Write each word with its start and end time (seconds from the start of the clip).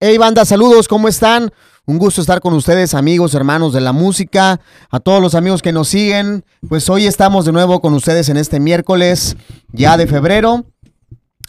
Hey 0.00 0.16
banda, 0.16 0.44
saludos, 0.44 0.86
¿cómo 0.86 1.08
están? 1.08 1.50
Un 1.84 1.98
gusto 1.98 2.20
estar 2.20 2.40
con 2.40 2.54
ustedes, 2.54 2.94
amigos, 2.94 3.34
hermanos 3.34 3.72
de 3.72 3.80
la 3.80 3.90
música, 3.90 4.60
a 4.90 5.00
todos 5.00 5.20
los 5.20 5.34
amigos 5.34 5.60
que 5.60 5.72
nos 5.72 5.88
siguen. 5.88 6.44
Pues 6.68 6.88
hoy 6.88 7.08
estamos 7.08 7.44
de 7.44 7.50
nuevo 7.50 7.80
con 7.80 7.94
ustedes 7.94 8.28
en 8.28 8.36
este 8.36 8.60
miércoles 8.60 9.36
ya 9.72 9.96
de 9.96 10.06
febrero. 10.06 10.66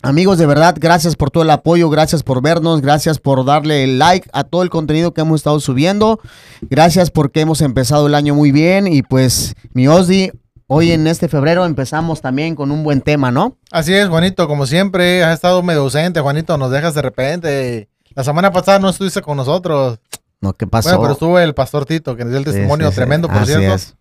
Amigos, 0.02 0.40
de 0.40 0.48
verdad, 0.48 0.76
gracias 0.80 1.16
por 1.16 1.30
todo 1.30 1.44
el 1.44 1.52
apoyo, 1.52 1.92
gracias 1.92 2.24
por 2.24 2.42
vernos, 2.42 2.82
gracias 2.82 3.20
por 3.20 3.46
darle 3.46 3.84
el 3.84 4.00
like 4.00 4.28
a 4.34 4.44
todo 4.44 4.64
el 4.64 4.72
contenido 4.72 5.14
que 5.14 5.22
hemos 5.22 5.42
estado 5.42 5.60
subiendo. 5.60 6.20
Gracias 6.62 7.12
porque 7.12 7.42
hemos 7.42 7.62
empezado 7.62 8.08
el 8.08 8.16
año 8.16 8.34
muy 8.34 8.52
bien 8.52 8.88
y 8.88 9.04
pues 9.04 9.54
mi 9.74 9.88
Osdi, 9.88 10.32
hoy 10.66 10.92
en 10.92 11.06
este 11.06 11.28
febrero 11.28 11.66
empezamos 11.66 12.20
también 12.22 12.56
con 12.56 12.72
un 12.72 12.84
buen 12.84 13.02
tema, 13.02 13.30
¿no? 13.30 13.58
Así 13.70 13.94
es, 13.94 14.10
Juanito, 14.10 14.48
como 14.48 14.66
siempre, 14.66 15.24
has 15.24 15.36
estado 15.36 15.62
medio 15.62 15.82
ausente, 15.82 16.20
Juanito, 16.20 16.58
nos 16.58 16.72
dejas 16.72 16.96
de 16.96 17.02
repente. 17.04 17.90
La 18.16 18.24
semana 18.24 18.52
pasada 18.52 18.80
no 18.80 18.90
estuviste 18.90 19.22
con 19.22 19.38
nosotros. 19.38 20.00
No, 20.42 20.54
¿qué 20.54 20.68
pasó? 20.68 20.90
Bueno, 20.90 21.02
pero 21.02 21.14
estuvo 21.14 21.40
el 21.40 21.54
pastor 21.54 21.86
Tito, 21.86 22.16
que 22.16 22.24
nos 22.24 22.32
dio 22.32 22.40
el 22.40 22.46
Sí, 22.46 22.52
testimonio 22.52 22.88
sí, 22.88 22.92
sí. 22.94 22.96
tremendo, 22.96 23.28
por 23.28 23.38
Así 23.38 23.54
cierto. 23.54 23.74
es. 23.76 23.96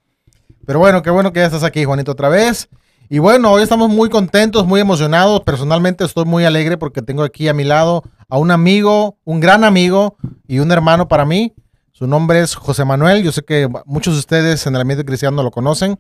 Pero 0.67 0.79
bueno, 0.79 1.03
qué 1.03 1.11
bueno 1.11 1.33
que 1.33 1.41
ya 1.41 1.47
estás 1.47 1.65
aquí, 1.65 1.85
Juanito, 1.85 2.13
otra 2.13 2.29
vez. 2.29 2.69
Y 3.11 3.19
bueno, 3.21 3.51
hoy 3.53 3.63
estamos 3.63 3.89
muy 3.89 4.11
contentos, 4.11 4.67
muy 4.67 4.81
emocionados. 4.81 5.41
Personalmente 5.41 6.05
estoy 6.05 6.27
muy 6.27 6.45
alegre 6.45 6.77
porque 6.77 7.01
tengo 7.03 7.23
aquí 7.23 7.49
a 7.49 7.55
mi 7.55 7.65
lado 7.65 8.03
a 8.29 8.37
un 8.39 8.51
amigo, 8.51 9.17
un 9.25 9.41
gran 9.41 9.65
amigo 9.65 10.17
y 10.47 10.59
un 10.59 10.71
hermano 10.71 11.09
para 11.09 11.25
mí. 11.25 11.55
Su 11.93 12.07
nombre 12.07 12.41
es 12.41 12.55
José 12.55 12.85
Manuel. 12.85 13.23
Yo 13.25 13.33
sé 13.33 13.43
que 13.43 13.69
muchos 13.87 14.15
de 14.15 14.21
ustedes 14.21 14.67
en 14.67 14.75
el 14.75 14.83
ambiente 14.83 15.05
cristiano 15.07 15.43
lo 15.43 15.51
conocen. 15.51 15.99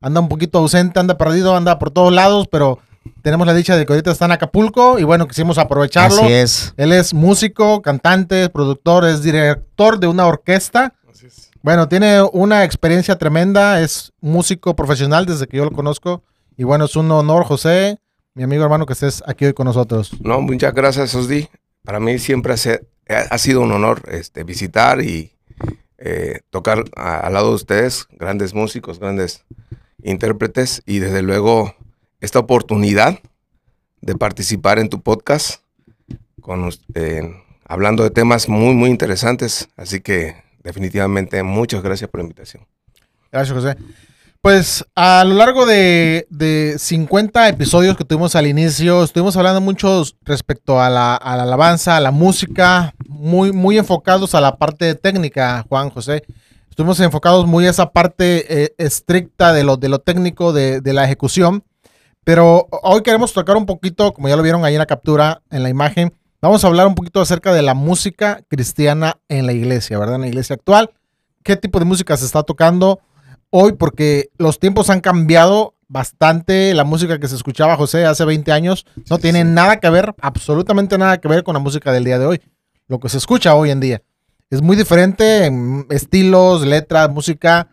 Anda 0.00 0.20
un 0.20 0.28
poquito 0.28 0.58
ausente, 0.58 0.98
anda 0.98 1.16
perdido, 1.16 1.56
anda 1.56 1.78
por 1.78 1.90
todos 1.90 2.12
lados, 2.12 2.48
pero 2.50 2.78
tenemos 3.22 3.46
la 3.46 3.54
dicha 3.54 3.76
de 3.76 3.86
que 3.86 3.92
ahorita 3.92 4.10
está 4.10 4.26
en 4.26 4.32
Acapulco 4.32 4.98
y 4.98 5.04
bueno, 5.04 5.26
quisimos 5.26 5.58
aprovecharlo. 5.58 6.22
Así 6.22 6.32
es. 6.32 6.74
Él 6.76 6.92
es 6.92 7.14
músico, 7.14 7.82
cantante, 7.82 8.48
productor, 8.48 9.04
es 9.04 9.22
director 9.22 9.98
de 9.98 10.06
una 10.06 10.26
orquesta. 10.26 10.94
Bueno, 11.62 11.88
tiene 11.88 12.22
una 12.32 12.64
experiencia 12.64 13.18
tremenda, 13.18 13.82
es 13.82 14.12
músico 14.20 14.74
profesional 14.74 15.26
desde 15.26 15.46
que 15.46 15.58
yo 15.58 15.64
lo 15.64 15.72
conozco. 15.72 16.22
Y 16.56 16.64
bueno, 16.64 16.86
es 16.86 16.96
un 16.96 17.10
honor, 17.10 17.44
José, 17.44 17.98
mi 18.34 18.42
amigo 18.42 18.64
hermano, 18.64 18.86
que 18.86 18.94
estés 18.94 19.22
aquí 19.26 19.44
hoy 19.44 19.52
con 19.52 19.66
nosotros. 19.66 20.12
No, 20.22 20.40
muchas 20.40 20.74
gracias, 20.74 21.14
Osdi. 21.14 21.48
Para 21.84 22.00
mí 22.00 22.18
siempre 22.18 22.54
ha, 22.54 23.16
ha 23.18 23.38
sido 23.38 23.60
un 23.60 23.72
honor 23.72 24.02
este, 24.10 24.44
visitar 24.44 25.02
y 25.02 25.32
eh, 25.98 26.40
tocar 26.48 26.84
al 26.96 27.34
lado 27.34 27.50
de 27.50 27.54
ustedes, 27.56 28.06
grandes 28.10 28.54
músicos, 28.54 28.98
grandes 28.98 29.44
intérpretes, 30.02 30.82
y 30.86 30.98
desde 30.98 31.20
luego 31.20 31.74
esta 32.20 32.38
oportunidad 32.38 33.18
de 34.00 34.14
participar 34.16 34.78
en 34.78 34.88
tu 34.88 35.02
podcast, 35.02 35.62
con, 36.40 36.70
eh, 36.94 37.22
hablando 37.64 38.02
de 38.02 38.10
temas 38.10 38.48
muy, 38.48 38.74
muy 38.74 38.90
interesantes. 38.90 39.68
Así 39.76 40.00
que 40.00 40.36
definitivamente 40.62 41.42
muchas 41.42 41.82
gracias 41.82 42.10
por 42.10 42.20
la 42.20 42.24
invitación. 42.24 42.66
Gracias, 43.30 43.54
José. 43.56 43.76
Pues 44.42 44.86
a 44.94 45.22
lo 45.24 45.34
largo 45.34 45.66
de, 45.66 46.26
de 46.30 46.76
50 46.78 47.46
episodios 47.50 47.94
que 47.94 48.06
tuvimos 48.06 48.34
al 48.34 48.46
inicio, 48.46 49.04
estuvimos 49.04 49.36
hablando 49.36 49.60
mucho 49.60 50.02
respecto 50.22 50.80
a 50.80 50.88
la, 50.88 51.14
a 51.14 51.36
la 51.36 51.42
alabanza, 51.42 51.98
a 51.98 52.00
la 52.00 52.10
música, 52.10 52.94
muy, 53.06 53.52
muy 53.52 53.76
enfocados 53.76 54.34
a 54.34 54.40
la 54.40 54.56
parte 54.56 54.94
técnica, 54.94 55.66
Juan 55.68 55.90
José. 55.90 56.22
Estuvimos 56.70 56.98
enfocados 57.00 57.46
muy 57.46 57.66
a 57.66 57.70
esa 57.70 57.92
parte 57.92 58.62
eh, 58.62 58.74
estricta 58.78 59.52
de 59.52 59.62
lo, 59.62 59.76
de 59.76 59.90
lo 59.90 59.98
técnico, 59.98 60.54
de, 60.54 60.80
de 60.80 60.92
la 60.94 61.04
ejecución. 61.04 61.62
Pero 62.24 62.68
hoy 62.82 63.02
queremos 63.02 63.32
tocar 63.32 63.56
un 63.56 63.66
poquito, 63.66 64.12
como 64.12 64.28
ya 64.28 64.36
lo 64.36 64.42
vieron 64.42 64.64
ahí 64.64 64.74
en 64.74 64.78
la 64.78 64.86
captura, 64.86 65.42
en 65.50 65.62
la 65.62 65.68
imagen, 65.68 66.14
vamos 66.40 66.64
a 66.64 66.66
hablar 66.66 66.86
un 66.86 66.94
poquito 66.94 67.20
acerca 67.20 67.52
de 67.52 67.62
la 67.62 67.74
música 67.74 68.42
cristiana 68.48 69.18
en 69.28 69.46
la 69.46 69.52
iglesia, 69.52 69.98
¿verdad? 69.98 70.16
En 70.16 70.20
la 70.22 70.28
iglesia 70.28 70.54
actual. 70.54 70.90
¿Qué 71.42 71.56
tipo 71.56 71.78
de 71.78 71.84
música 71.86 72.16
se 72.16 72.26
está 72.26 72.42
tocando? 72.42 73.00
hoy 73.50 73.72
porque 73.72 74.30
los 74.38 74.58
tiempos 74.58 74.90
han 74.90 75.00
cambiado 75.00 75.74
bastante. 75.88 76.72
La 76.74 76.84
música 76.84 77.18
que 77.18 77.28
se 77.28 77.36
escuchaba 77.36 77.76
José 77.76 78.06
hace 78.06 78.24
20 78.24 78.50
años 78.52 78.86
no 79.10 79.18
tiene 79.18 79.44
nada 79.44 79.78
que 79.78 79.90
ver, 79.90 80.14
absolutamente 80.20 80.96
nada 80.96 81.18
que 81.18 81.28
ver 81.28 81.42
con 81.44 81.54
la 81.54 81.60
música 81.60 81.92
del 81.92 82.04
día 82.04 82.18
de 82.18 82.26
hoy. 82.26 82.40
Lo 82.88 82.98
que 82.98 83.08
se 83.08 83.18
escucha 83.18 83.54
hoy 83.54 83.70
en 83.70 83.80
día. 83.80 84.02
Es 84.48 84.62
muy 84.62 84.76
diferente 84.76 85.46
en 85.46 85.86
estilos, 85.90 86.66
letras, 86.66 87.10
música. 87.10 87.68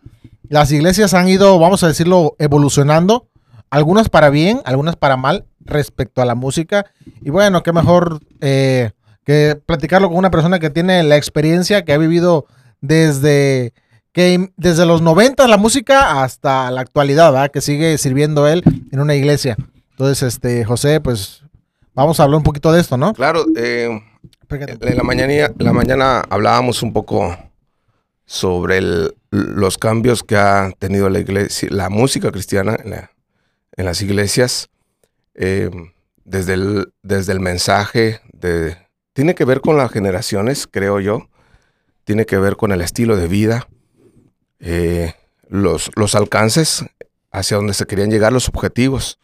Las 0.48 0.70
iglesias 0.70 1.14
han 1.14 1.28
ido, 1.28 1.58
vamos 1.58 1.82
a 1.82 1.88
decirlo, 1.88 2.36
evolucionando. 2.38 3.28
Algunas 3.70 4.08
para 4.08 4.30
bien, 4.30 4.60
algunas 4.64 4.96
para 4.96 5.16
mal 5.16 5.44
respecto 5.60 6.22
a 6.22 6.24
la 6.24 6.34
música. 6.34 6.86
Y 7.22 7.30
bueno, 7.30 7.62
qué 7.62 7.72
mejor 7.72 8.20
eh, 8.40 8.92
que 9.24 9.60
platicarlo 9.66 10.08
con 10.08 10.16
una 10.16 10.30
persona 10.30 10.58
que 10.58 10.70
tiene 10.70 11.02
la 11.02 11.16
experiencia, 11.16 11.84
que 11.84 11.92
ha 11.92 11.98
vivido 11.98 12.46
desde 12.80 13.72
que 14.12 14.50
desde 14.56 14.86
los 14.86 15.02
90 15.02 15.46
la 15.48 15.58
música 15.58 16.22
hasta 16.22 16.70
la 16.70 16.80
actualidad, 16.80 17.30
¿verdad? 17.32 17.50
Que 17.50 17.60
sigue 17.60 17.98
sirviendo 17.98 18.48
él 18.48 18.62
en 18.90 19.00
una 19.00 19.14
iglesia. 19.14 19.56
Entonces, 19.90 20.22
este, 20.34 20.64
José, 20.64 21.00
pues 21.00 21.42
vamos 21.94 22.18
a 22.18 22.22
hablar 22.24 22.38
un 22.38 22.42
poquito 22.42 22.72
de 22.72 22.80
esto, 22.80 22.96
¿no? 22.96 23.12
Claro, 23.12 23.44
eh, 23.56 24.00
en 24.50 24.96
la 24.96 25.02
mañana, 25.02 25.50
la 25.58 25.72
mañana 25.74 26.24
hablábamos 26.30 26.82
un 26.82 26.92
poco 26.94 27.36
sobre 28.24 28.78
el- 28.78 29.14
los 29.30 29.76
cambios 29.78 30.22
que 30.22 30.36
ha 30.36 30.70
tenido 30.78 31.10
la 31.10 31.18
iglesia, 31.20 31.68
la 31.70 31.90
música 31.90 32.30
cristiana 32.32 32.76
en, 32.82 32.90
la- 32.90 33.10
en 33.78 33.84
las 33.86 34.02
iglesias, 34.02 34.68
eh, 35.34 35.70
desde, 36.24 36.54
el, 36.54 36.92
desde 37.02 37.32
el 37.32 37.40
mensaje, 37.40 38.20
de, 38.32 38.76
tiene 39.12 39.34
que 39.34 39.44
ver 39.44 39.60
con 39.60 39.76
las 39.76 39.90
generaciones, 39.92 40.66
creo 40.66 41.00
yo, 41.00 41.28
tiene 42.04 42.26
que 42.26 42.38
ver 42.38 42.56
con 42.56 42.72
el 42.72 42.80
estilo 42.80 43.16
de 43.16 43.28
vida, 43.28 43.68
eh, 44.58 45.14
los, 45.48 45.90
los 45.94 46.14
alcances 46.16 46.84
hacia 47.30 47.56
donde 47.56 47.72
se 47.72 47.86
querían 47.86 48.10
llegar, 48.10 48.32
los 48.32 48.48
objetivos. 48.48 49.20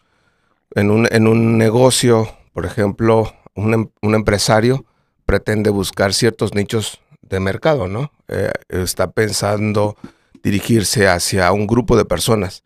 En 0.76 0.90
un, 0.90 1.08
en 1.10 1.26
un 1.26 1.58
negocio, 1.58 2.28
por 2.52 2.64
ejemplo, 2.64 3.34
un, 3.54 3.74
em- 3.74 3.90
un 4.02 4.14
empresario 4.14 4.84
pretende 5.26 5.70
buscar 5.70 6.14
ciertos 6.14 6.54
nichos 6.54 7.00
de 7.22 7.40
mercado, 7.40 7.88
¿no? 7.88 8.12
Eh, 8.28 8.52
está 8.68 9.10
pensando 9.10 9.96
dirigirse 10.42 11.08
hacia 11.08 11.50
un 11.52 11.66
grupo 11.66 11.96
de 11.96 12.04
personas. 12.04 12.62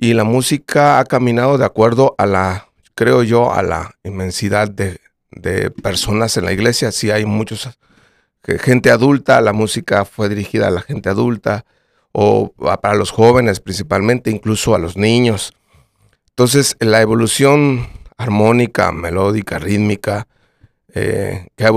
Y 0.00 0.14
la 0.14 0.22
música 0.22 1.00
ha 1.00 1.04
caminado 1.04 1.58
de 1.58 1.64
acuerdo 1.64 2.14
a 2.18 2.24
la, 2.24 2.68
creo 2.94 3.24
yo, 3.24 3.52
a 3.52 3.64
la 3.64 3.90
inmensidad 4.04 4.70
de, 4.70 5.00
de 5.32 5.72
personas 5.72 6.36
en 6.36 6.44
la 6.44 6.52
iglesia. 6.52 6.92
Sí 6.92 7.10
hay 7.10 7.26
muchos, 7.26 7.68
gente 8.60 8.92
adulta, 8.92 9.40
la 9.40 9.52
música 9.52 10.04
fue 10.04 10.28
dirigida 10.28 10.68
a 10.68 10.70
la 10.70 10.82
gente 10.82 11.08
adulta, 11.08 11.64
o 12.12 12.52
para 12.80 12.94
los 12.94 13.10
jóvenes 13.10 13.58
principalmente, 13.58 14.30
incluso 14.30 14.76
a 14.76 14.78
los 14.78 14.96
niños. 14.96 15.52
Entonces, 16.30 16.76
la 16.78 17.00
evolución 17.00 17.88
armónica, 18.16 18.92
melódica, 18.92 19.58
rítmica, 19.58 20.28
eh, 20.94 21.48
que, 21.56 21.64
ha 21.64 21.70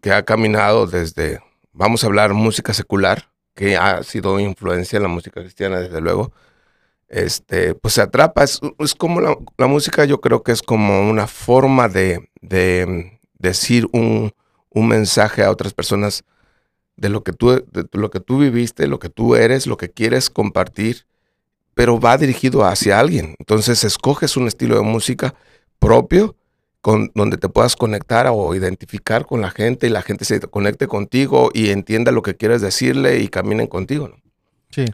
que 0.00 0.12
ha 0.12 0.24
caminado 0.24 0.86
desde, 0.86 1.40
vamos 1.72 2.02
a 2.02 2.06
hablar, 2.06 2.32
música 2.32 2.72
secular, 2.72 3.28
que 3.54 3.76
ha 3.76 4.02
sido 4.02 4.40
influencia 4.40 4.96
en 4.96 5.02
la 5.02 5.08
música 5.10 5.42
cristiana, 5.42 5.80
desde 5.80 6.00
luego, 6.00 6.32
este, 7.08 7.74
pues 7.74 7.94
se 7.94 8.02
atrapa. 8.02 8.44
Es, 8.44 8.60
como 8.96 9.20
la, 9.20 9.36
la 9.58 9.66
música, 9.66 10.04
yo 10.04 10.20
creo 10.20 10.42
que 10.42 10.52
es 10.52 10.62
como 10.62 11.08
una 11.08 11.26
forma 11.26 11.88
de, 11.88 12.28
de 12.40 13.18
decir 13.38 13.86
un, 13.92 14.32
un 14.70 14.88
mensaje 14.88 15.42
a 15.42 15.50
otras 15.50 15.74
personas 15.74 16.24
de 16.96 17.08
lo 17.08 17.22
que 17.22 17.32
tú, 17.32 17.50
de 17.50 17.86
lo 17.92 18.10
que 18.10 18.20
tú 18.20 18.38
viviste, 18.38 18.86
lo 18.86 18.98
que 18.98 19.08
tú 19.08 19.36
eres, 19.36 19.66
lo 19.66 19.76
que 19.76 19.90
quieres 19.90 20.30
compartir, 20.30 21.06
pero 21.74 22.00
va 22.00 22.16
dirigido 22.16 22.64
hacia 22.64 22.98
alguien. 22.98 23.36
Entonces 23.38 23.84
escoges 23.84 24.36
un 24.36 24.46
estilo 24.46 24.76
de 24.76 24.82
música 24.82 25.34
propio 25.78 26.36
con, 26.80 27.10
donde 27.14 27.36
te 27.36 27.48
puedas 27.48 27.76
conectar 27.76 28.28
o 28.30 28.54
identificar 28.54 29.26
con 29.26 29.40
la 29.42 29.50
gente 29.50 29.86
y 29.86 29.90
la 29.90 30.02
gente 30.02 30.24
se 30.24 30.40
conecte 30.40 30.86
contigo 30.86 31.50
y 31.52 31.70
entienda 31.70 32.12
lo 32.12 32.22
que 32.22 32.36
quieres 32.36 32.62
decirle 32.62 33.18
y 33.18 33.28
caminen 33.28 33.66
contigo. 33.66 34.10
Sí. 34.70 34.86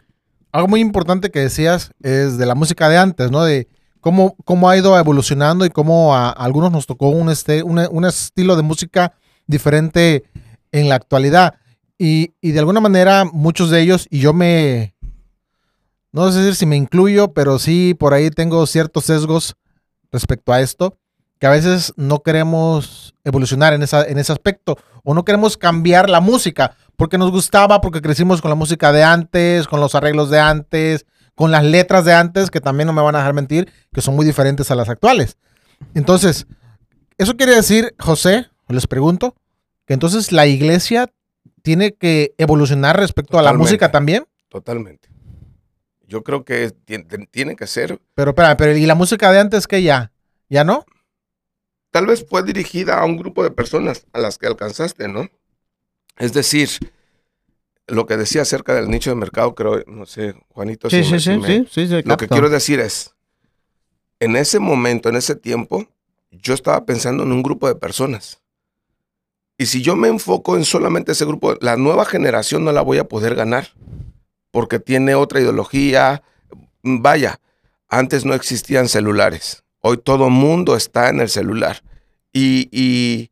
Algo 0.53 0.67
muy 0.67 0.81
importante 0.81 1.31
que 1.31 1.39
decías 1.39 1.91
es 2.03 2.37
de 2.37 2.45
la 2.45 2.53
música 2.53 2.87
de 2.87 2.97
antes, 2.97 3.31
¿no? 3.31 3.43
De 3.43 3.67
cómo, 3.99 4.35
cómo 4.45 4.69
ha 4.69 4.77
ido 4.77 4.97
evolucionando 4.97 5.65
y 5.65 5.69
cómo 5.69 6.15
a, 6.15 6.29
algunos 6.29 6.71
nos 6.71 6.85
tocó 6.85 7.09
un, 7.09 7.31
este, 7.31 7.63
un, 7.63 7.79
un 7.89 8.05
estilo 8.05 8.55
de 8.55 8.61
música 8.61 9.13
diferente 9.47 10.23
en 10.71 10.89
la 10.89 10.95
actualidad. 10.95 11.55
Y, 11.97 12.33
y 12.39 12.51
de 12.51 12.59
alguna 12.59 12.81
manera 12.81 13.25
muchos 13.25 13.71
de 13.71 13.81
ellos, 13.81 14.07
y 14.11 14.19
yo 14.19 14.31
me, 14.31 14.93
no 16.11 16.31
sé 16.31 16.37
decir 16.39 16.55
si 16.55 16.65
me 16.67 16.75
incluyo, 16.75 17.33
pero 17.33 17.57
sí 17.57 17.95
por 17.97 18.13
ahí 18.13 18.29
tengo 18.29 18.67
ciertos 18.67 19.05
sesgos 19.05 19.55
respecto 20.11 20.53
a 20.53 20.61
esto, 20.61 20.99
que 21.39 21.47
a 21.47 21.49
veces 21.49 21.93
no 21.97 22.21
queremos 22.21 23.15
evolucionar 23.23 23.73
en, 23.73 23.81
esa, 23.81 24.05
en 24.05 24.19
ese 24.19 24.31
aspecto 24.31 24.77
o 25.03 25.13
no 25.13 25.25
queremos 25.25 25.57
cambiar 25.57 26.09
la 26.09 26.19
música 26.19 26.75
porque 26.95 27.17
nos 27.17 27.31
gustaba, 27.31 27.81
porque 27.81 28.01
crecimos 28.01 28.41
con 28.41 28.49
la 28.49 28.55
música 28.55 28.91
de 28.91 29.03
antes, 29.03 29.67
con 29.67 29.79
los 29.79 29.95
arreglos 29.95 30.29
de 30.29 30.39
antes, 30.39 31.05
con 31.35 31.51
las 31.51 31.63
letras 31.63 32.05
de 32.05 32.13
antes, 32.13 32.51
que 32.51 32.61
también 32.61 32.87
no 32.87 32.93
me 32.93 33.01
van 33.01 33.15
a 33.15 33.19
dejar 33.19 33.33
mentir, 33.33 33.71
que 33.91 34.01
son 34.01 34.15
muy 34.15 34.25
diferentes 34.25 34.69
a 34.71 34.75
las 34.75 34.89
actuales. 34.89 35.37
Entonces, 35.93 36.47
eso 37.17 37.35
quiere 37.35 37.55
decir, 37.55 37.95
José, 37.99 38.47
les 38.67 38.87
pregunto, 38.87 39.35
que 39.85 39.93
entonces 39.93 40.31
la 40.31 40.47
iglesia 40.47 41.11
tiene 41.61 41.93
que 41.93 42.33
evolucionar 42.37 42.97
respecto 42.97 43.39
a 43.39 43.41
la 43.41 43.53
música 43.53 43.91
también. 43.91 44.25
Totalmente. 44.49 45.09
Yo 46.07 46.23
creo 46.23 46.45
que 46.45 46.71
tiene, 47.31 47.55
que 47.55 47.67
ser. 47.67 47.99
Pero 48.13 48.31
espera, 48.31 48.55
pero 48.55 48.75
¿y 48.77 48.85
la 48.85 48.95
música 48.95 49.31
de 49.31 49.39
antes 49.39 49.67
que 49.67 49.81
ya? 49.81 50.11
¿Ya 50.49 50.63
no? 50.63 50.85
Tal 51.93 52.07
vez 52.07 52.25
fue 52.27 52.41
dirigida 52.41 52.99
a 52.99 53.05
un 53.05 53.17
grupo 53.17 53.43
de 53.43 53.51
personas 53.51 54.07
a 54.13 54.19
las 54.19 54.39
que 54.39 54.47
alcanzaste, 54.47 55.07
¿no? 55.07 55.29
Es 56.17 56.33
decir, 56.33 56.69
lo 57.85 58.07
que 58.07 58.17
decía 58.17 58.41
acerca 58.41 58.73
del 58.73 58.89
nicho 58.89 59.11
de 59.11 59.15
mercado, 59.15 59.53
creo, 59.53 59.83
no 59.85 60.07
sé, 60.07 60.33
Juanito. 60.49 60.89
Sí, 60.89 61.03
sí, 61.03 61.19
sí, 61.19 61.39
sí, 61.69 61.87
sí, 61.87 62.01
Lo 62.03 62.17
que 62.17 62.27
quiero 62.27 62.49
decir 62.49 62.79
es, 62.79 63.13
en 64.19 64.35
ese 64.35 64.57
momento, 64.57 65.07
en 65.07 65.17
ese 65.17 65.35
tiempo, 65.35 65.85
yo 66.31 66.55
estaba 66.55 66.83
pensando 66.83 67.21
en 67.21 67.31
un 67.31 67.43
grupo 67.43 67.67
de 67.67 67.75
personas. 67.75 68.41
Y 69.59 69.67
si 69.67 69.83
yo 69.83 69.95
me 69.95 70.07
enfoco 70.07 70.57
en 70.57 70.65
solamente 70.65 71.11
ese 71.11 71.25
grupo, 71.25 71.57
la 71.61 71.77
nueva 71.77 72.05
generación 72.05 72.65
no 72.65 72.71
la 72.71 72.81
voy 72.81 72.97
a 72.97 73.07
poder 73.07 73.35
ganar, 73.35 73.71
porque 74.49 74.79
tiene 74.79 75.13
otra 75.13 75.41
ideología. 75.41 76.23
Vaya, 76.81 77.39
antes 77.87 78.25
no 78.25 78.33
existían 78.33 78.89
celulares, 78.89 79.62
hoy 79.83 79.97
todo 79.97 80.29
mundo 80.29 80.75
está 80.75 81.09
en 81.09 81.19
el 81.19 81.29
celular. 81.29 81.83
Y, 82.31 82.69
y, 82.71 83.29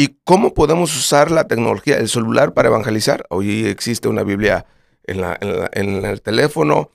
¿Y 0.00 0.16
cómo 0.22 0.54
podemos 0.54 0.96
usar 0.96 1.32
la 1.32 1.48
tecnología, 1.48 1.96
el 1.96 2.08
celular 2.08 2.54
para 2.54 2.68
evangelizar? 2.68 3.26
Hoy 3.30 3.66
existe 3.66 4.06
una 4.06 4.22
Biblia 4.22 4.64
en, 5.02 5.24
en, 5.72 6.04
el 6.04 6.22
teléfono. 6.22 6.92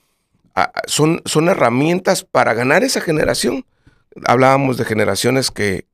Ah, 0.56 0.72
son, 0.88 1.22
son 1.26 1.50
herramientas 1.50 2.24
para 2.24 2.54
ganar 2.54 2.82
esa 2.86 3.02
generación. 3.02 3.66
Hablábamos 4.26 4.78
de 4.78 4.86
generaciones 4.86 5.52
que, 5.52 5.86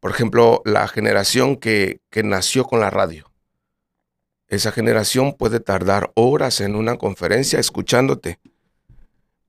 por 0.00 0.10
ejemplo, 0.10 0.60
la 0.64 0.88
generación 0.88 1.54
que, 1.54 2.00
que 2.10 2.24
nació 2.24 2.64
con 2.64 2.80
la 2.80 2.90
radio. 2.90 3.30
Esa 4.48 4.72
generación 4.72 5.34
puede 5.34 5.60
tardar 5.60 6.10
horas 6.16 6.60
en 6.60 6.74
una 6.74 6.96
conferencia 6.96 7.60
escuchándote. 7.60 8.40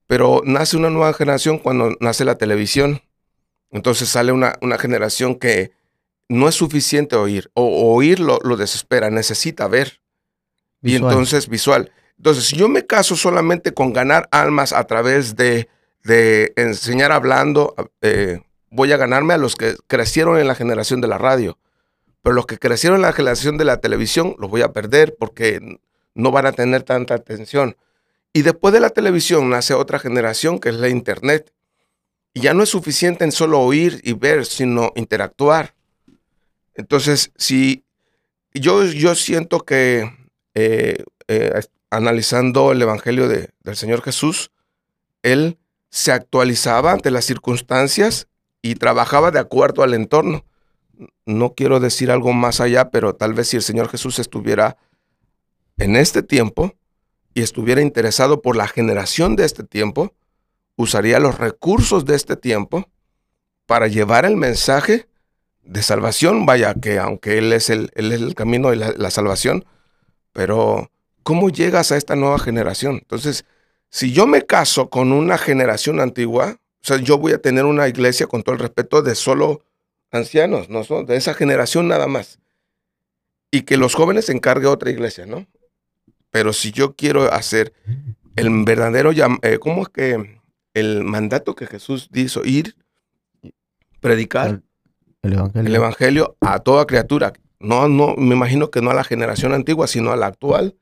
Pero 0.06 0.42
nace 0.44 0.76
una 0.76 0.90
nueva 0.90 1.12
generación 1.12 1.58
cuando 1.58 1.96
nace 2.00 2.24
la 2.24 2.38
televisión. 2.38 3.02
Entonces 3.70 4.08
sale 4.08 4.32
una, 4.32 4.56
una 4.60 4.78
generación 4.78 5.34
que 5.34 5.72
no 6.28 6.48
es 6.48 6.54
suficiente 6.54 7.16
oír, 7.16 7.50
o 7.54 7.94
oír 7.94 8.20
lo, 8.20 8.38
desespera, 8.56 9.10
necesita 9.10 9.68
ver. 9.68 10.00
Y 10.82 10.96
entonces 10.96 11.48
visual. 11.48 11.92
Entonces, 12.16 12.44
si 12.44 12.56
yo 12.56 12.68
me 12.68 12.86
caso 12.86 13.16
solamente 13.16 13.74
con 13.74 13.92
ganar 13.92 14.28
almas 14.30 14.72
a 14.72 14.84
través 14.84 15.36
de, 15.36 15.68
de 16.04 16.52
enseñar 16.56 17.12
hablando, 17.12 17.74
eh, 18.00 18.40
voy 18.70 18.92
a 18.92 18.96
ganarme 18.96 19.34
a 19.34 19.38
los 19.38 19.56
que 19.56 19.76
crecieron 19.86 20.38
en 20.38 20.46
la 20.46 20.54
generación 20.54 21.00
de 21.00 21.08
la 21.08 21.18
radio. 21.18 21.58
Pero 22.22 22.34
los 22.34 22.46
que 22.46 22.58
crecieron 22.58 22.96
en 22.96 23.02
la 23.02 23.12
generación 23.12 23.58
de 23.58 23.64
la 23.64 23.80
televisión 23.80 24.34
los 24.38 24.50
voy 24.50 24.62
a 24.62 24.72
perder 24.72 25.16
porque 25.18 25.78
no 26.14 26.30
van 26.30 26.46
a 26.46 26.52
tener 26.52 26.82
tanta 26.82 27.14
atención. 27.14 27.76
Y 28.36 28.42
después 28.42 28.74
de 28.74 28.80
la 28.80 28.90
televisión 28.90 29.48
nace 29.48 29.72
otra 29.72 29.98
generación 29.98 30.58
que 30.58 30.68
es 30.68 30.74
la 30.74 30.90
internet. 30.90 31.54
Y 32.34 32.42
ya 32.42 32.52
no 32.52 32.62
es 32.62 32.68
suficiente 32.68 33.24
en 33.24 33.32
solo 33.32 33.60
oír 33.60 33.98
y 34.04 34.12
ver, 34.12 34.44
sino 34.44 34.92
interactuar. 34.94 35.74
Entonces, 36.74 37.32
si 37.38 37.82
yo, 38.52 38.84
yo 38.84 39.14
siento 39.14 39.60
que 39.60 40.12
eh, 40.52 41.02
eh, 41.28 41.62
analizando 41.88 42.72
el 42.72 42.82
Evangelio 42.82 43.26
de, 43.26 43.48
del 43.60 43.74
Señor 43.74 44.02
Jesús, 44.02 44.50
Él 45.22 45.56
se 45.88 46.12
actualizaba 46.12 46.92
ante 46.92 47.10
las 47.10 47.24
circunstancias 47.24 48.28
y 48.60 48.74
trabajaba 48.74 49.30
de 49.30 49.38
acuerdo 49.38 49.82
al 49.82 49.94
entorno. 49.94 50.44
No 51.24 51.54
quiero 51.54 51.80
decir 51.80 52.10
algo 52.10 52.34
más 52.34 52.60
allá, 52.60 52.90
pero 52.90 53.14
tal 53.14 53.32
vez 53.32 53.48
si 53.48 53.56
el 53.56 53.62
Señor 53.62 53.88
Jesús 53.88 54.18
estuviera 54.18 54.76
en 55.78 55.96
este 55.96 56.22
tiempo 56.22 56.74
y 57.36 57.42
estuviera 57.42 57.82
interesado 57.82 58.40
por 58.40 58.56
la 58.56 58.66
generación 58.66 59.36
de 59.36 59.44
este 59.44 59.62
tiempo, 59.62 60.14
usaría 60.74 61.20
los 61.20 61.36
recursos 61.36 62.06
de 62.06 62.16
este 62.16 62.34
tiempo 62.34 62.88
para 63.66 63.88
llevar 63.88 64.24
el 64.24 64.36
mensaje 64.36 65.06
de 65.60 65.82
salvación, 65.82 66.46
vaya, 66.46 66.72
que 66.72 66.98
aunque 66.98 67.36
Él 67.36 67.52
es 67.52 67.68
el, 67.68 67.90
el 67.94 68.34
camino 68.34 68.70
de 68.70 68.76
la, 68.76 69.10
salvación, 69.10 69.66
pero 70.32 70.90
¿cómo 71.24 71.50
llegas 71.50 71.92
a 71.92 71.98
esta 71.98 72.16
nueva 72.16 72.38
generación? 72.38 73.00
Entonces, 73.02 73.44
si 73.90 74.12
yo 74.12 74.26
me 74.26 74.46
caso 74.46 74.88
con 74.88 75.12
una 75.12 75.36
generación 75.36 76.00
antigua, 76.00 76.56
o 76.80 76.86
sea, 76.86 76.96
yo 76.96 77.18
voy 77.18 77.32
a 77.32 77.42
tener 77.42 77.66
una 77.66 77.86
iglesia 77.86 78.26
con 78.26 78.44
todo 78.44 78.54
el 78.54 78.62
respeto 78.62 79.02
de 79.02 79.14
solo 79.14 79.62
ancianos, 80.10 80.70
no 80.70 80.84
de 81.04 81.16
esa 81.16 81.34
generación 81.34 81.86
nada 81.86 82.06
más. 82.06 82.38
Y 83.50 83.62
que 83.62 83.76
los 83.76 83.94
jóvenes 83.94 84.24
se 84.24 84.32
encargue 84.32 84.68
otra 84.68 84.88
iglesia, 84.90 85.26
¿no? 85.26 85.46
Pero 86.36 86.52
si 86.52 86.70
yo 86.70 86.94
quiero 86.94 87.32
hacer 87.32 87.72
el 88.36 88.50
verdadero, 88.66 89.10
eh, 89.40 89.58
¿cómo 89.58 89.80
es 89.80 89.88
que 89.88 90.38
el 90.74 91.02
mandato 91.02 91.54
que 91.54 91.66
Jesús 91.66 92.10
dijo, 92.12 92.44
ir, 92.44 92.76
predicar, 94.00 94.60
el 95.22 95.74
evangelio. 95.74 96.36
a 96.42 96.58
toda 96.58 96.84
criatura. 96.84 97.32
No, 97.58 97.88
no, 97.88 98.16
me 98.16 98.34
imagino 98.34 98.70
que 98.70 98.82
no 98.82 98.90
a 98.90 98.94
la 98.94 99.02
generación 99.02 99.54
antigua, 99.54 99.86
sino 99.86 100.12
a 100.12 100.16
la 100.16 100.26
actual. 100.26 100.76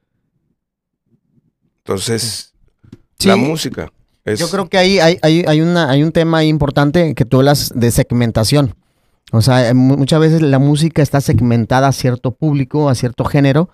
Entonces, 1.85 2.53
la 3.25 3.37
música. 3.37 3.93
Yo 4.25 4.51
creo 4.51 4.69
que 4.69 4.79
ahí 4.79 4.99
hay, 4.99 5.19
hay, 5.23 5.45
hay, 5.47 5.61
una, 5.61 5.89
hay 5.89 6.03
un 6.03 6.11
tema 6.11 6.43
importante 6.43 7.15
que 7.15 7.25
tú 7.25 7.37
hablas 7.37 7.71
de 7.77 7.93
segmentación. 7.93 8.75
O 9.31 9.41
sea, 9.41 9.73
muchas 9.73 10.19
veces 10.19 10.43
la 10.43 10.59
música 10.59 11.01
está 11.01 11.21
segmentada 11.21 11.87
a 11.87 11.93
cierto 11.93 12.33
público, 12.33 12.89
a 12.89 12.97
cierto 12.97 13.25
género, 13.25 13.71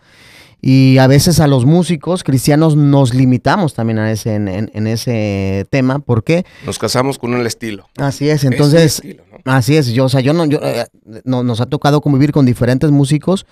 y 0.60 0.98
a 0.98 1.06
veces 1.06 1.40
a 1.40 1.46
los 1.46 1.64
músicos 1.64 2.22
cristianos 2.22 2.76
nos 2.76 3.14
limitamos 3.14 3.74
también 3.74 3.98
a 3.98 4.10
ese, 4.10 4.34
en, 4.34 4.86
ese 4.86 5.66
tema. 5.70 6.00
¿Por 6.00 6.22
qué? 6.22 6.44
Nos 6.66 6.78
casamos 6.78 7.18
con 7.18 7.34
el 7.34 7.46
estilo. 7.46 7.88
Así 7.96 8.28
es, 8.28 8.44
entonces, 8.44 9.02
así 9.44 9.76
es. 9.76 9.88
Yo, 9.88 10.04
o 10.04 10.08
sea, 10.08 10.20
yo 10.20 10.32
no, 10.32 10.44
yo, 10.44 10.58
eh, 10.62 10.86
no, 11.24 11.42
nos 11.42 11.60
ha 11.60 11.66
tocado 11.66 12.00
convivir 12.00 12.32
con 12.32 12.44
diferentes 12.44 12.90
músicos 12.90 13.46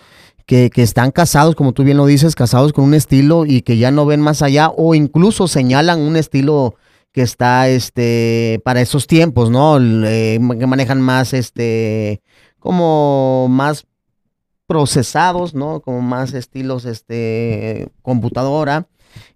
que, 0.44 0.70
que, 0.70 0.82
están 0.82 1.10
casados, 1.10 1.54
como 1.54 1.72
tú 1.72 1.82
bien 1.82 1.96
lo 1.96 2.06
dices, 2.06 2.34
casados 2.34 2.72
con 2.72 2.84
un 2.84 2.94
estilo 2.94 3.46
y 3.46 3.62
que 3.62 3.78
ya 3.78 3.90
no 3.90 4.06
ven 4.06 4.20
más 4.20 4.42
allá 4.42 4.68
o 4.68 4.94
incluso 4.94 5.48
señalan 5.48 6.00
un 6.00 6.16
estilo 6.16 6.74
que 7.12 7.22
está 7.22 7.68
este 7.68 8.60
para 8.64 8.80
esos 8.80 9.06
tiempos, 9.06 9.50
¿no? 9.50 9.78
Eh, 9.80 10.38
que 10.58 10.66
manejan 10.66 11.00
más 11.00 11.32
este 11.32 12.22
como 12.58 13.48
más 13.48 13.86
procesados, 14.68 15.54
¿no? 15.54 15.80
Como 15.80 16.02
más 16.02 16.34
estilos, 16.34 16.84
este, 16.84 17.88
computadora. 18.02 18.86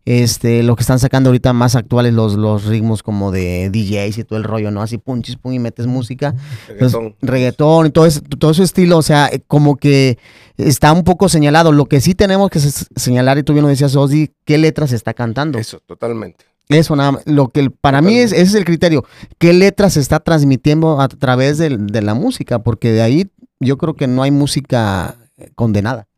Este, 0.04 0.62
lo 0.62 0.76
que 0.76 0.82
están 0.82 0.98
sacando 0.98 1.30
ahorita 1.30 1.52
más 1.54 1.74
actuales 1.74 2.12
los, 2.12 2.34
los 2.34 2.66
ritmos 2.66 3.02
como 3.02 3.32
de 3.32 3.70
DJs 3.70 4.18
y 4.18 4.24
todo 4.24 4.38
el 4.38 4.44
rollo, 4.44 4.70
¿no? 4.70 4.82
Así 4.82 4.98
punchis, 4.98 5.36
pum, 5.36 5.54
y 5.54 5.58
metes 5.58 5.86
música. 5.86 6.34
Reggaetón. 6.68 7.16
reggaetón 7.22 7.86
y 7.86 7.90
todo 7.90 8.04
ese, 8.04 8.20
todo 8.20 8.50
ese 8.50 8.62
estilo, 8.64 8.98
o 8.98 9.02
sea, 9.02 9.30
como 9.48 9.76
que 9.76 10.18
está 10.58 10.92
un 10.92 11.02
poco 11.02 11.30
señalado. 11.30 11.72
Lo 11.72 11.86
que 11.86 12.02
sí 12.02 12.14
tenemos 12.14 12.50
que 12.50 12.60
señalar, 12.60 13.38
y 13.38 13.42
tú 13.42 13.54
bien 13.54 13.62
lo 13.62 13.68
decías, 13.68 13.96
Ozzy, 13.96 14.32
qué 14.44 14.58
letras 14.58 14.92
está 14.92 15.14
cantando. 15.14 15.58
Eso, 15.58 15.80
totalmente. 15.80 16.44
Eso 16.68 16.94
nada 16.94 17.12
más. 17.12 17.22
Lo 17.26 17.48
que 17.48 17.70
para 17.70 18.02
mí 18.02 18.18
es, 18.18 18.32
ese 18.32 18.42
es 18.42 18.54
el 18.54 18.66
criterio. 18.66 19.04
¿Qué 19.38 19.54
letras 19.54 19.94
se 19.94 20.00
está 20.00 20.20
transmitiendo 20.20 21.00
a 21.00 21.08
través 21.08 21.56
de, 21.56 21.78
de 21.78 22.02
la 22.02 22.12
música? 22.12 22.58
Porque 22.58 22.92
de 22.92 23.00
ahí 23.00 23.30
yo 23.60 23.78
creo 23.78 23.94
que 23.94 24.08
no 24.08 24.22
hay 24.22 24.30
música 24.30 25.16
condenada. 25.54 26.08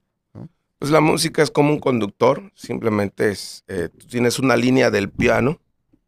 Pues 0.78 0.92
la 0.92 1.00
música 1.00 1.42
es 1.42 1.50
como 1.50 1.70
un 1.70 1.80
conductor, 1.80 2.52
simplemente 2.54 3.30
es, 3.30 3.64
eh, 3.68 3.88
tú 3.96 4.06
tienes 4.06 4.38
una 4.38 4.56
línea 4.56 4.90
del 4.90 5.08
piano 5.08 5.60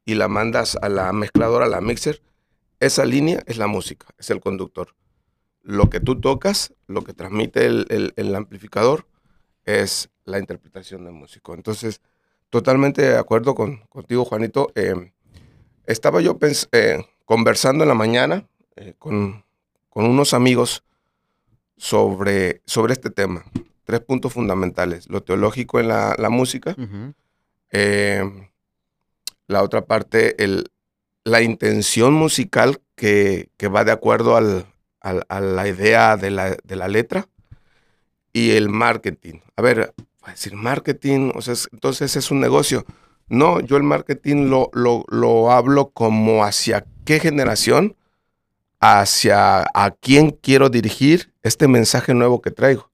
y 0.05 0.17
la 0.17 0.29
mandas 0.29 0.77
a 0.83 0.89
la 0.89 1.13
mezcladora, 1.13 1.65
a 1.67 1.69
la 1.69 1.81
mixer. 1.81 2.21
Esa 2.79 3.07
línea 3.07 3.43
es 3.47 3.57
la 3.57 3.69
música, 3.69 4.09
es 4.19 4.29
el 4.29 4.41
conductor. 4.41 4.95
Lo 5.63 5.89
que 5.89 5.99
tú 6.01 6.21
tocas, 6.21 6.75
lo 6.89 7.05
que 7.05 7.15
transmite 7.15 7.65
el, 7.65 8.35
amplificador, 8.37 9.07
es 9.65 10.11
la 10.25 10.39
interpretación 10.39 11.05
del 11.05 11.15
músico. 11.15 11.55
Entonces, 11.55 12.03
totalmente 12.51 13.01
de 13.01 13.17
acuerdo 13.17 13.55
con, 13.55 13.79
contigo, 13.89 14.27
Juanito. 14.27 14.73
Eh, 14.75 15.13
estaba 15.87 16.21
yo 16.21 16.37
eh, 16.73 17.03
conversando 17.25 17.83
en 17.83 17.89
la 17.89 17.95
mañana 17.95 18.47
con, 18.99 19.43
con 19.89 20.05
unos 20.05 20.35
amigos 20.35 20.85
sobre, 21.77 22.63
sobre 22.67 22.93
este 22.93 23.11
tema. 23.11 23.45
Tres 23.85 24.01
puntos 24.01 24.33
fundamentales. 24.33 25.09
Lo 25.09 25.23
teológico 25.23 25.79
en 25.79 25.89
la, 25.89 26.29
música. 26.31 26.75
Eh, 27.71 28.23
la 29.47 29.63
otra 29.63 29.87
parte, 29.87 30.43
el, 30.43 30.71
la 31.25 31.43
intención 31.43 32.15
musical 32.15 32.81
que, 32.95 33.51
va 33.63 33.85
de 33.85 33.93
acuerdo 33.93 34.37
al, 34.37 34.67
a 35.01 35.41
la 35.41 35.69
idea 35.69 36.17
de 36.17 36.31
la, 36.31 36.57
de 36.63 36.77
la, 36.77 36.89
letra. 36.89 37.29
Y 38.33 38.51
el 38.53 38.69
marketing. 38.69 39.41
A 39.57 39.63
ver, 39.63 39.95
a 40.23 40.31
decir 40.31 40.55
marketing, 40.55 41.31
o 41.35 41.41
sea, 41.41 41.55
entonces 41.73 42.17
es 42.17 42.31
un 42.31 42.41
negocio. 42.41 42.85
No, 43.29 43.61
yo 43.61 43.77
el 43.77 43.83
marketing 43.83 44.49
lo, 44.49 44.71
lo, 44.73 45.05
lo 45.09 45.51
hablo 45.51 45.91
como 45.91 46.45
hacia 46.45 46.85
qué 47.05 47.19
generación 47.19 47.97
hacia 48.81 49.63
a 49.75 49.91
quién 49.91 50.31
quiero 50.31 50.69
dirigir 50.69 51.33
este 51.43 51.69
mensaje 51.69 52.15
nuevo 52.15 52.41
que 52.41 52.51
traigo. 52.51 52.91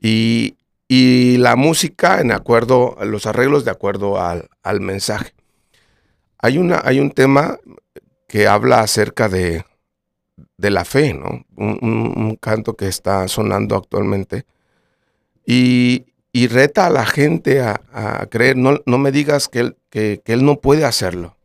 Y, 0.00 0.56
y 0.88 1.36
la 1.38 1.56
música 1.56 2.20
en 2.20 2.32
acuerdo, 2.32 2.96
los 3.02 3.26
arreglos 3.26 3.64
de 3.64 3.70
acuerdo 3.70 4.20
al, 4.20 4.48
al 4.62 4.80
mensaje. 4.80 5.34
Hay, 6.38 6.58
una, 6.58 6.80
hay 6.84 7.00
un 7.00 7.10
tema 7.10 7.58
que 8.28 8.48
habla 8.48 8.80
acerca 8.80 9.28
de, 9.28 9.64
de 10.56 10.70
la 10.70 10.84
fe, 10.84 11.14
¿no? 11.14 11.44
Un, 11.56 12.36
canto 12.40 12.76
que 12.76 12.88
está 12.88 13.28
sonando 13.28 13.76
actualmente. 13.76 14.44
Y, 15.46 16.06
y 16.32 16.48
reta 16.48 16.86
a 16.86 16.90
la 16.90 17.04
gente 17.04 17.60
a, 17.60 17.80
a 17.92 18.26
creer, 18.26 18.56
no, 18.56 18.80
no, 18.86 18.98
me 18.98 19.12
digas 19.12 19.48
que 19.48 19.74
que, 19.90 20.22
que 20.24 20.32
él 20.32 20.44
no 20.44 20.60
puede 20.60 20.86
hacerlo, 20.86 21.36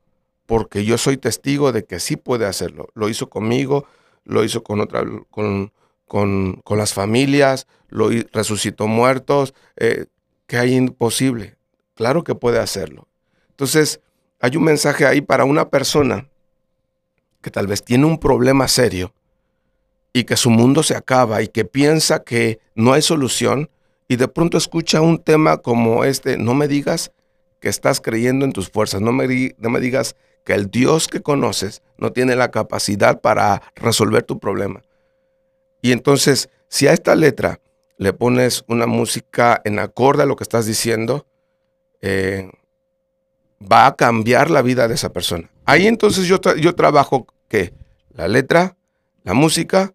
porque 0.48 0.86
yo 0.86 0.98
soy 0.98 1.18
testigo 1.18 1.72
de 1.72 1.86
que 1.86 2.00
sí 2.00 2.16
puede 2.16 2.48
hacerlo. 2.48 2.88
Lo 2.96 3.10
hizo 3.10 3.30
conmigo, 3.30 3.86
lo 4.24 4.44
hizo 4.44 4.64
con, 4.64 4.80
otra, 4.80 5.04
con, 5.30 5.72
con, 6.08 6.62
con 6.64 6.78
las 6.80 6.94
familias, 6.94 7.68
lo 7.90 8.10
resucitó 8.32 8.88
muertos, 8.88 9.54
eh, 9.76 10.06
hay 10.50 10.76
imposible. 10.76 11.58
Claro 11.94 12.24
que 12.24 12.34
puede 12.34 12.60
hacerlo. 12.60 13.08
Entonces, 13.50 14.00
hay 14.40 14.56
un 14.56 14.64
mensaje 14.64 15.06
ahí 15.06 15.22
para 15.22 15.46
una 15.46 15.70
persona 15.70 16.30
que 17.42 17.52
tal 17.52 17.68
vez 17.68 17.84
tiene 17.84 18.06
un 18.06 18.20
problema 18.20 18.68
serio 18.68 19.14
y 20.14 20.24
que 20.24 20.38
su 20.38 20.50
mundo 20.50 20.82
se 20.82 20.96
acaba 20.96 21.42
y 21.42 21.48
que 21.48 21.66
piensa 21.66 22.24
que 22.24 22.60
no 22.74 22.94
hay 22.94 23.02
solución 23.02 23.70
y 24.08 24.16
de 24.16 24.28
pronto 24.28 24.58
escucha 24.58 25.02
un 25.02 25.18
tema 25.22 25.58
como 25.58 26.06
este, 26.06 26.38
no 26.38 26.54
me 26.54 26.68
digas 26.68 27.12
que 27.60 27.70
estás 27.70 28.00
creyendo 28.00 28.46
en 28.46 28.54
tus 28.54 28.70
fuerzas, 28.70 29.02
no 29.02 29.12
me, 29.12 29.56
no 29.58 29.70
me 29.70 29.80
digas 29.80 30.16
que 30.48 30.54
el 30.54 30.72
Dios 30.72 31.10
que 31.10 31.22
conoces 31.22 31.82
no 31.98 32.14
tiene 32.14 32.38
la 32.38 32.52
capacidad 32.52 33.20
para 33.20 33.62
resolver 33.76 34.24
tu 34.24 34.40
problema. 34.40 34.82
Y 35.82 35.92
entonces, 35.92 36.50
si 36.70 36.88
a 36.88 36.94
esta 36.94 37.16
letra 37.16 37.60
le 37.98 38.14
pones 38.14 38.64
una 38.70 38.88
música 38.88 39.62
en 39.66 39.78
acorde 39.78 40.24
a 40.24 40.26
lo 40.26 40.38
que 40.38 40.46
estás 40.46 40.66
diciendo, 40.66 41.28
eh, 42.00 42.50
va 43.62 43.88
a 43.88 43.96
cambiar 43.98 44.50
la 44.50 44.62
vida 44.62 44.88
de 44.88 44.94
esa 44.96 45.12
persona. 45.12 45.50
Ahí 45.66 45.86
entonces 45.86 46.28
yo, 46.28 46.40
yo 46.56 46.76
trabajo 46.76 47.28
que 47.50 47.74
la 48.14 48.30
letra, 48.30 48.78
la 49.24 49.34
música, 49.34 49.94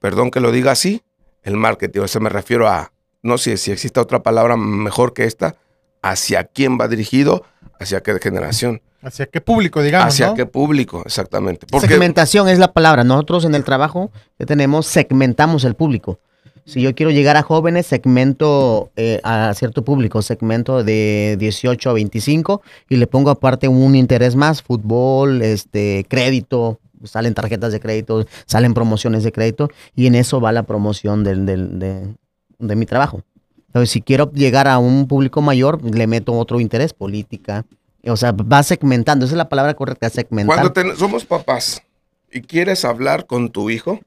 perdón 0.00 0.32
que 0.32 0.40
lo 0.40 0.50
diga 0.50 0.72
así, 0.72 1.04
el 1.44 1.56
marketing. 1.56 2.00
O 2.00 2.08
sea, 2.08 2.20
me 2.20 2.28
refiero 2.28 2.66
a, 2.66 2.92
no 3.22 3.38
sé 3.38 3.56
si 3.56 3.70
existe 3.70 4.00
otra 4.00 4.24
palabra 4.24 4.56
mejor 4.56 5.12
que 5.12 5.26
esta, 5.26 5.54
hacia 6.02 6.42
quién 6.42 6.76
va 6.76 6.88
dirigido, 6.88 7.44
hacia 7.82 8.02
qué 8.02 8.18
generación. 8.20 8.80
Hacia 9.02 9.26
qué 9.26 9.40
público, 9.40 9.82
digamos. 9.82 10.08
Hacia 10.08 10.34
qué 10.34 10.46
público, 10.46 11.02
exactamente. 11.04 11.66
Segmentación 11.80 12.48
es 12.48 12.58
la 12.58 12.72
palabra. 12.72 13.04
Nosotros 13.04 13.44
en 13.44 13.54
el 13.54 13.64
trabajo 13.64 14.10
que 14.38 14.46
tenemos 14.46 14.86
segmentamos 14.86 15.64
el 15.64 15.74
público. 15.74 16.18
Si 16.64 16.80
yo 16.80 16.94
quiero 16.94 17.10
llegar 17.10 17.36
a 17.36 17.42
jóvenes, 17.42 17.86
segmento 17.86 18.92
eh, 18.94 19.20
a 19.24 19.52
cierto 19.54 19.84
público, 19.84 20.22
segmento 20.22 20.84
de 20.84 21.36
18 21.38 21.90
a 21.90 21.92
25 21.92 22.62
y 22.88 22.96
le 22.96 23.08
pongo 23.08 23.30
aparte 23.30 23.66
un 23.66 23.96
interés 23.96 24.36
más, 24.36 24.62
fútbol, 24.62 25.42
este, 25.42 26.06
crédito, 26.08 26.78
salen 27.02 27.34
tarjetas 27.34 27.72
de 27.72 27.80
crédito, 27.80 28.24
salen 28.46 28.74
promociones 28.74 29.24
de 29.24 29.32
crédito 29.32 29.70
y 29.96 30.06
en 30.06 30.14
eso 30.14 30.40
va 30.40 30.52
la 30.52 30.62
promoción 30.62 31.24
del, 31.24 31.46
de, 31.46 32.14
de 32.58 32.76
mi 32.76 32.86
trabajo. 32.86 33.22
Entonces, 33.72 33.90
si 33.90 34.02
quiero 34.02 34.30
llegar 34.32 34.68
a 34.68 34.76
un 34.76 35.08
público 35.08 35.40
mayor, 35.40 35.82
le 35.82 36.06
meto 36.06 36.34
otro 36.34 36.60
interés, 36.60 36.92
política, 36.92 37.64
o 38.04 38.18
sea, 38.18 38.32
va 38.32 38.62
segmentando, 38.62 39.24
esa 39.24 39.32
es 39.32 39.38
la 39.38 39.48
palabra 39.48 39.72
correcta, 39.72 40.10
segmentar. 40.10 40.72
Cuando 40.72 40.94
somos 40.96 41.24
papás 41.24 41.82
y 42.30 42.42
quieres 42.42 42.84
hablar 42.84 43.24
con 43.24 43.48
tu 43.48 43.70
hijo, 43.70 43.98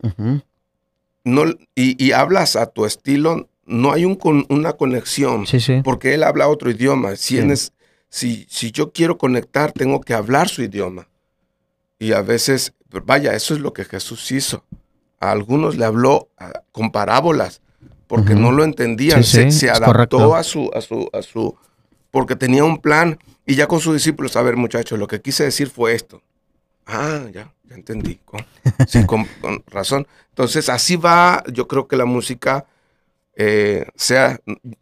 no, 1.23 1.45
y, 1.73 2.11
hablas 2.11 2.55
a 2.55 2.67
tu 2.67 2.85
estilo, 2.85 3.49
no 3.65 3.91
hay 3.91 4.05
un, 4.05 4.45
una 4.49 4.73
conexión, 4.73 5.45
porque 5.83 6.13
él 6.13 6.21
habla 6.21 6.47
otro 6.47 6.69
idioma. 6.69 7.15
Si, 7.15 7.41
si, 8.07 8.45
si 8.47 8.71
yo 8.71 8.91
quiero 8.91 9.17
conectar, 9.17 9.71
tengo 9.71 9.99
que 9.99 10.13
hablar 10.13 10.47
su 10.47 10.61
idioma. 10.61 11.07
Y 11.97 12.13
a 12.13 12.21
veces, 12.21 12.73
vaya, 13.03 13.33
eso 13.33 13.55
es 13.55 13.61
lo 13.61 13.73
que 13.73 13.83
Jesús 13.83 14.31
hizo. 14.31 14.63
A 15.19 15.31
algunos 15.31 15.75
le 15.75 15.85
habló 15.85 16.29
con 16.71 16.91
parábolas, 16.91 17.61
porque 18.07 18.35
no 18.35 18.51
lo 18.51 18.63
entendían. 18.63 19.23
se, 19.23 19.69
adaptó 19.69 20.35
a 20.35 20.43
su, 20.43 20.69
a 20.73 20.81
su, 20.81 21.09
a 21.13 21.21
su, 21.21 21.55
porque 22.11 22.35
tenía 22.35 22.63
un 22.63 22.79
plan. 22.79 23.19
Y 23.45 23.55
ya 23.55 23.67
con 23.67 23.79
sus 23.79 23.93
discípulos, 23.93 24.35
a 24.35 24.41
ver 24.41 24.55
muchachos, 24.55 24.97
lo 24.97 25.07
que 25.07 25.21
quise 25.21 25.43
decir 25.43 25.69
fue 25.69 25.93
esto. 25.93 26.21
Ah, 26.87 27.25
ya, 27.31 27.53
ya 27.63 27.75
entendí. 27.75 28.19
sí, 28.87 29.05
con, 29.07 29.27
razón. 29.67 30.07
Entonces, 30.29 30.69
así 30.69 30.95
va, 30.95 31.43
yo 31.51 31.67
creo 31.67 31.87
que 31.87 31.95
la 31.95 32.05
música, 32.05 32.65
eh, 33.35 33.85
sea, 33.95 34.39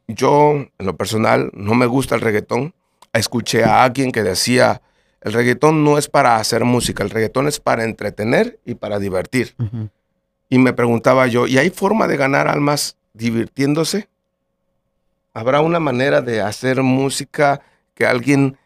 yo 0.08 0.54
en 0.54 0.72
lo 0.86 0.96
personal 0.96 1.52
no 1.54 1.76
me 1.76 1.86
gusta 1.86 2.16
el 2.16 2.22
reggaetón. 2.22 2.74
Escuché 3.12 3.64
a 3.64 3.84
alguien 3.84 4.12
que 4.12 4.24
decía, 4.24 4.82
el 5.22 5.34
reggaetón 5.34 5.84
no 5.84 5.98
es 5.98 6.08
para 6.08 6.38
hacer 6.38 6.66
música, 6.66 7.04
el 7.04 7.10
reggaetón 7.10 7.48
es 7.48 7.60
para 7.60 7.84
entretener 7.84 8.60
y 8.66 8.76
para 8.76 9.00
divertir. 9.00 9.56
Y 10.50 10.58
me 10.58 10.74
preguntaba 10.74 11.28
yo, 11.28 11.48
¿y 11.48 11.58
hay 11.58 11.70
forma 11.70 12.08
de 12.08 12.18
ganar 12.18 12.48
almas 12.48 12.98
divirtiéndose? 13.14 14.10
¿Habrá 15.34 15.62
una 15.62 15.80
manera 15.80 16.22
de 16.22 16.42
hacer 16.42 16.84
música 16.84 17.62
que 17.96 18.06
alguien 18.06 18.58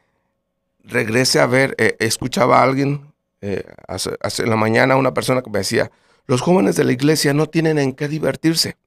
regrese 0.84 1.40
a 1.40 1.46
ver, 1.46 1.76
eh, 1.78 1.96
escuchaba 2.00 2.60
a 2.60 2.64
alguien 2.64 3.14
eh, 3.42 3.64
hace, 3.88 4.18
en 4.40 4.50
la 4.50 4.56
mañana, 4.56 4.96
una 4.96 5.14
persona 5.14 5.42
que 5.42 5.50
me 5.50 5.60
decía, 5.60 5.92
los 6.26 6.42
jóvenes 6.42 6.76
de 6.76 6.84
la 6.84 6.92
iglesia 6.92 7.34
no 7.34 7.48
tienen 7.48 7.78
en 7.78 7.94
qué 7.94 8.08
divertirse. 8.08 8.78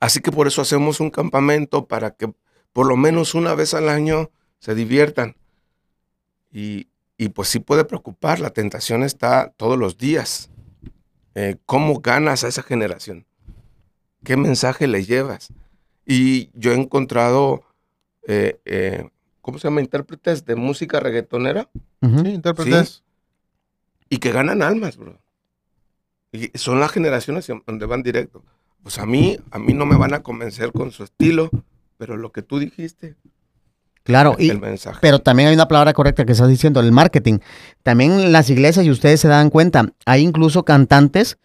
Así 0.00 0.20
que 0.20 0.30
por 0.30 0.46
eso 0.46 0.62
hacemos 0.62 1.00
un 1.00 1.10
campamento 1.10 1.86
para 1.86 2.12
que 2.12 2.32
por 2.72 2.86
lo 2.86 2.96
menos 2.96 3.34
una 3.34 3.54
vez 3.54 3.74
al 3.74 3.88
año 3.88 4.30
se 4.60 4.74
diviertan. 4.74 5.36
Y, 6.52 6.86
pues 7.34 7.48
sí 7.48 7.58
puede 7.58 7.84
preocupar, 7.84 8.38
la 8.38 8.50
tentación 8.50 9.02
está 9.02 9.52
todos 9.56 9.76
los 9.78 9.98
días. 9.98 10.50
Eh, 11.34 11.56
¿Cómo 11.66 12.00
ganas 12.00 12.44
a 12.44 12.48
esa 12.48 12.62
generación? 12.62 13.26
¿Qué 14.24 14.36
mensaje 14.36 14.86
le 14.86 15.04
llevas? 15.04 15.48
Y 16.06 16.50
yo 16.54 16.72
he 16.72 16.74
encontrado 16.74 17.64
¿cómo 19.48 19.58
se 19.58 19.68
llama? 19.68 19.80
Intérpretes 19.80 20.44
de 20.44 20.56
música 20.56 21.00
reggaetonera. 21.00 21.70
Sí, 22.02 22.28
intérpretes. 22.28 23.02
Y 24.10 24.18
que 24.18 24.30
ganan 24.30 24.60
almas, 24.60 24.98
bro. 24.98 25.18
Y 26.32 26.50
son 26.58 26.80
las 26.80 26.92
generaciones 26.92 27.50
donde 27.66 27.86
van 27.86 28.02
directo. 28.02 28.44
Pues 28.82 28.98
a 28.98 29.06
mí, 29.06 29.38
a 29.50 29.58
mí 29.58 29.72
no 29.72 29.86
me 29.86 29.96
van 29.96 30.12
a 30.12 30.22
convencer 30.22 30.72
con 30.72 30.92
su 30.92 31.02
estilo, 31.02 31.50
pero 31.96 32.18
lo 32.18 32.30
que 32.30 32.42
tú 32.42 32.58
dijiste. 32.58 33.16
Claro, 34.02 34.36
y, 34.38 34.50
el 34.50 34.60
mensaje. 34.60 34.98
pero 35.00 35.18
también 35.18 35.48
hay 35.48 35.54
una 35.54 35.68
palabra 35.68 35.94
correcta 35.94 36.26
que 36.26 36.32
estás 36.32 36.48
diciendo, 36.48 36.80
el 36.80 36.92
marketing. 36.92 37.38
También 37.82 38.32
las 38.32 38.50
iglesias, 38.50 38.84
y 38.84 38.90
ustedes 38.90 39.20
se 39.20 39.28
dan 39.28 39.48
cuenta, 39.48 39.94
hay 40.04 40.22
incluso 40.22 40.64
cantantes 40.64 41.38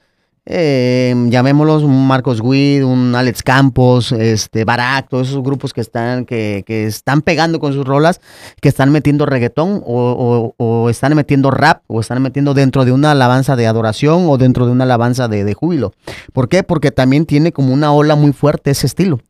eh, 0.45 1.15
llamémoslos 1.29 1.83
un 1.83 2.05
Marcos 2.05 2.41
Witt, 2.41 2.83
un 2.83 3.15
Alex 3.15 3.43
Campos, 3.43 4.11
este, 4.11 4.65
Barak, 4.65 5.07
todos 5.07 5.29
esos 5.29 5.41
grupos 5.41 5.73
que 5.73 5.81
están, 5.81 6.25
que, 6.25 6.63
que 6.67 6.85
están 6.85 7.21
pegando 7.21 7.59
con 7.59 7.73
sus 7.73 7.85
rolas, 7.85 8.19
que 8.59 8.67
están 8.67 8.91
metiendo 8.91 9.25
reggaetón 9.25 9.81
o, 9.85 10.53
o, 10.57 10.89
están 10.89 11.15
metiendo 11.15 11.49
rap 11.49 11.83
o 11.87 12.01
están 12.01 12.21
metiendo 12.21 12.53
dentro 12.53 12.83
de 12.83 12.91
una 12.91 13.11
alabanza 13.11 13.55
de 13.55 13.67
adoración 13.67 14.25
o 14.27 14.37
dentro 14.37 14.65
de 14.65 14.73
una 14.73 14.83
alabanza 14.83 15.27
de, 15.27 15.45
de 15.45 15.53
júbilo. 15.53 15.93
¿Por 16.33 16.49
qué? 16.49 16.63
Porque 16.63 16.91
también 16.91 17.25
tiene 17.25 17.53
como 17.53 17.73
una 17.73 17.93
ola 17.93 18.15
muy 18.15 18.33
fuerte 18.33 18.71
ese 18.71 18.87
estilo. 18.87 19.21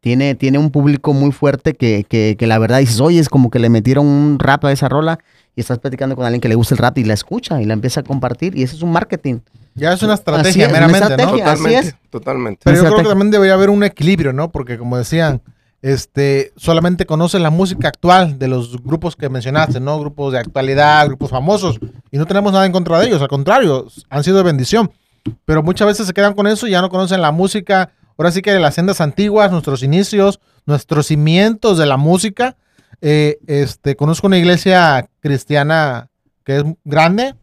Tiene, 0.00 0.34
tiene 0.34 0.58
un 0.58 0.70
público 0.70 1.14
muy 1.14 1.32
fuerte 1.32 1.74
que, 1.74 2.04
que, 2.08 2.36
que 2.38 2.46
la 2.46 2.58
verdad 2.58 2.78
dices, 2.78 3.00
oye, 3.00 3.18
es 3.18 3.28
como 3.28 3.50
que 3.50 3.58
le 3.58 3.70
metieron 3.70 4.06
un 4.06 4.38
rap 4.38 4.64
a 4.66 4.70
esa 4.70 4.88
rola 4.88 5.18
y 5.56 5.60
estás 5.60 5.78
platicando 5.78 6.14
con 6.14 6.26
alguien 6.26 6.40
que 6.40 6.48
le 6.48 6.54
gusta 6.54 6.74
el 6.74 6.78
rap 6.78 6.98
y 6.98 7.04
la 7.04 7.14
escucha 7.14 7.60
y 7.60 7.64
la 7.64 7.72
empieza 7.72 8.00
a 8.00 8.02
compartir 8.04 8.56
y 8.56 8.62
ese 8.62 8.76
es 8.76 8.82
un 8.82 8.92
marketing. 8.92 9.38
Ya 9.76 9.92
es 9.92 10.02
una 10.02 10.14
estrategia 10.14 10.68
meramente, 10.68 11.16
¿no? 11.16 11.32
Totalmente, 11.32 11.94
totalmente. 12.10 12.60
Pero 12.64 12.76
yo 12.76 12.84
creo 12.84 12.96
que 12.96 13.08
también 13.10 13.30
debería 13.30 13.54
haber 13.54 13.70
un 13.70 13.84
equilibrio, 13.84 14.32
¿no? 14.32 14.50
Porque 14.50 14.78
como 14.78 14.96
decían, 14.96 15.42
este, 15.82 16.52
solamente 16.56 17.06
conocen 17.06 17.42
la 17.42 17.50
música 17.50 17.88
actual 17.88 18.38
de 18.38 18.48
los 18.48 18.82
grupos 18.82 19.14
que 19.14 19.28
mencionaste, 19.28 19.78
¿no? 19.78 20.00
Grupos 20.00 20.32
de 20.32 20.38
actualidad, 20.38 21.06
grupos 21.06 21.30
famosos, 21.30 21.78
y 22.10 22.18
no 22.18 22.26
tenemos 22.26 22.52
nada 22.52 22.66
en 22.66 22.72
contra 22.72 22.98
de 22.98 23.06
ellos, 23.06 23.22
al 23.22 23.28
contrario, 23.28 23.86
han 24.08 24.24
sido 24.24 24.38
de 24.38 24.42
bendición. 24.42 24.90
Pero 25.44 25.62
muchas 25.62 25.86
veces 25.86 26.06
se 26.06 26.12
quedan 26.12 26.34
con 26.34 26.46
eso 26.46 26.66
y 26.66 26.70
ya 26.70 26.80
no 26.80 26.88
conocen 26.88 27.20
la 27.20 27.30
música, 27.30 27.92
ahora 28.16 28.30
sí 28.30 28.42
que 28.42 28.52
de 28.52 28.60
las 28.60 28.74
sendas 28.74 29.00
antiguas, 29.00 29.50
nuestros 29.50 29.82
inicios, 29.82 30.40
nuestros 30.64 31.06
cimientos 31.06 31.78
de 31.78 31.86
la 31.86 31.96
música. 31.96 32.56
Eh, 33.00 33.38
este, 33.46 33.94
conozco 33.94 34.26
una 34.26 34.38
iglesia 34.38 35.08
cristiana 35.20 36.08
que 36.44 36.58
es 36.58 36.64
grande, 36.84 37.34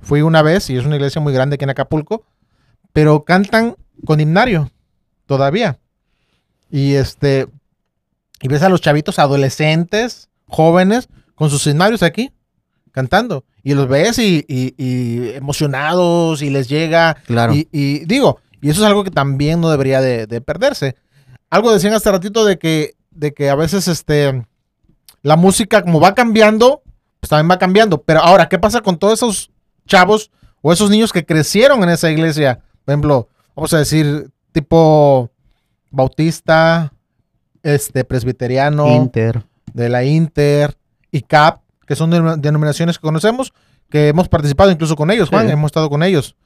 Fui 0.00 0.22
una 0.22 0.42
vez 0.42 0.68
y 0.70 0.76
es 0.76 0.84
una 0.84 0.96
iglesia 0.96 1.20
muy 1.20 1.32
grande 1.32 1.54
aquí 1.54 1.64
en 1.64 1.70
Acapulco, 1.70 2.24
pero 2.92 3.24
cantan 3.24 3.76
con 4.04 4.20
himnario 4.20 4.70
todavía. 5.26 5.78
Y 6.70 6.94
este, 6.94 7.48
y 8.40 8.48
ves 8.48 8.62
a 8.62 8.68
los 8.68 8.80
chavitos 8.80 9.18
adolescentes, 9.18 10.28
jóvenes, 10.46 11.08
con 11.34 11.50
sus 11.50 11.66
himnarios 11.66 12.02
aquí, 12.02 12.32
cantando. 12.92 13.44
Y 13.62 13.74
los 13.74 13.88
ves 13.88 14.18
y, 14.18 14.44
emocionados 15.34 16.42
y 16.42 16.50
les 16.50 16.68
llega. 16.68 17.14
Claro. 17.26 17.54
Y, 17.54 18.04
digo, 18.04 18.40
Y 18.60 18.70
eso 18.70 18.82
es 18.82 18.86
algo 18.86 19.04
que 19.04 19.10
también 19.10 19.60
no 19.60 19.70
debería 19.70 20.00
de, 20.00 20.40
perderse. 20.40 20.96
Algo 21.50 21.72
decían 21.72 21.94
hace 21.94 22.10
ratito 22.10 22.44
de 22.44 22.58
que, 22.58 22.94
de 23.10 23.32
que 23.32 23.48
a 23.48 23.54
veces 23.54 23.88
este, 23.88 24.44
la 25.22 25.36
música 25.36 25.82
como 25.82 26.00
va 26.00 26.14
cambiando, 26.14 26.82
pues 27.20 27.30
también 27.30 27.50
va 27.50 27.58
cambiando. 27.58 28.02
Pero 28.02 28.20
ahora, 28.20 28.48
¿qué 28.48 28.58
pasa 28.58 28.80
con 28.80 28.98
todos 28.98 29.14
esos 29.14 29.50
chavos 29.86 30.30
o 30.62 30.72
esos 30.72 30.90
niños 30.90 31.12
que 31.12 31.24
crecieron 31.24 31.82
en 31.82 31.90
esa 31.90 32.10
iglesia? 32.10 32.60
Por 32.84 32.92
ejemplo, 32.92 33.28
vamos 33.54 33.72
a 33.74 33.78
decir, 33.78 34.30
tipo 34.52 35.30
bautista, 35.90 36.92
este, 37.62 38.04
presbiteriano, 38.04 38.88
Inter. 38.94 39.44
de 39.72 39.88
la 39.88 40.04
Inter 40.04 40.76
y 41.10 41.22
CAP, 41.22 41.60
que 41.86 41.96
son 41.96 42.10
denominaciones 42.40 42.98
que 42.98 43.02
conocemos, 43.02 43.52
que 43.90 44.08
hemos 44.08 44.28
participado 44.28 44.70
incluso 44.70 44.96
con 44.96 45.10
ellos, 45.10 45.28
Juan, 45.28 45.48
hemos 45.50 45.68
estado 45.68 45.88
con 45.88 46.02
ellos. 46.02 46.36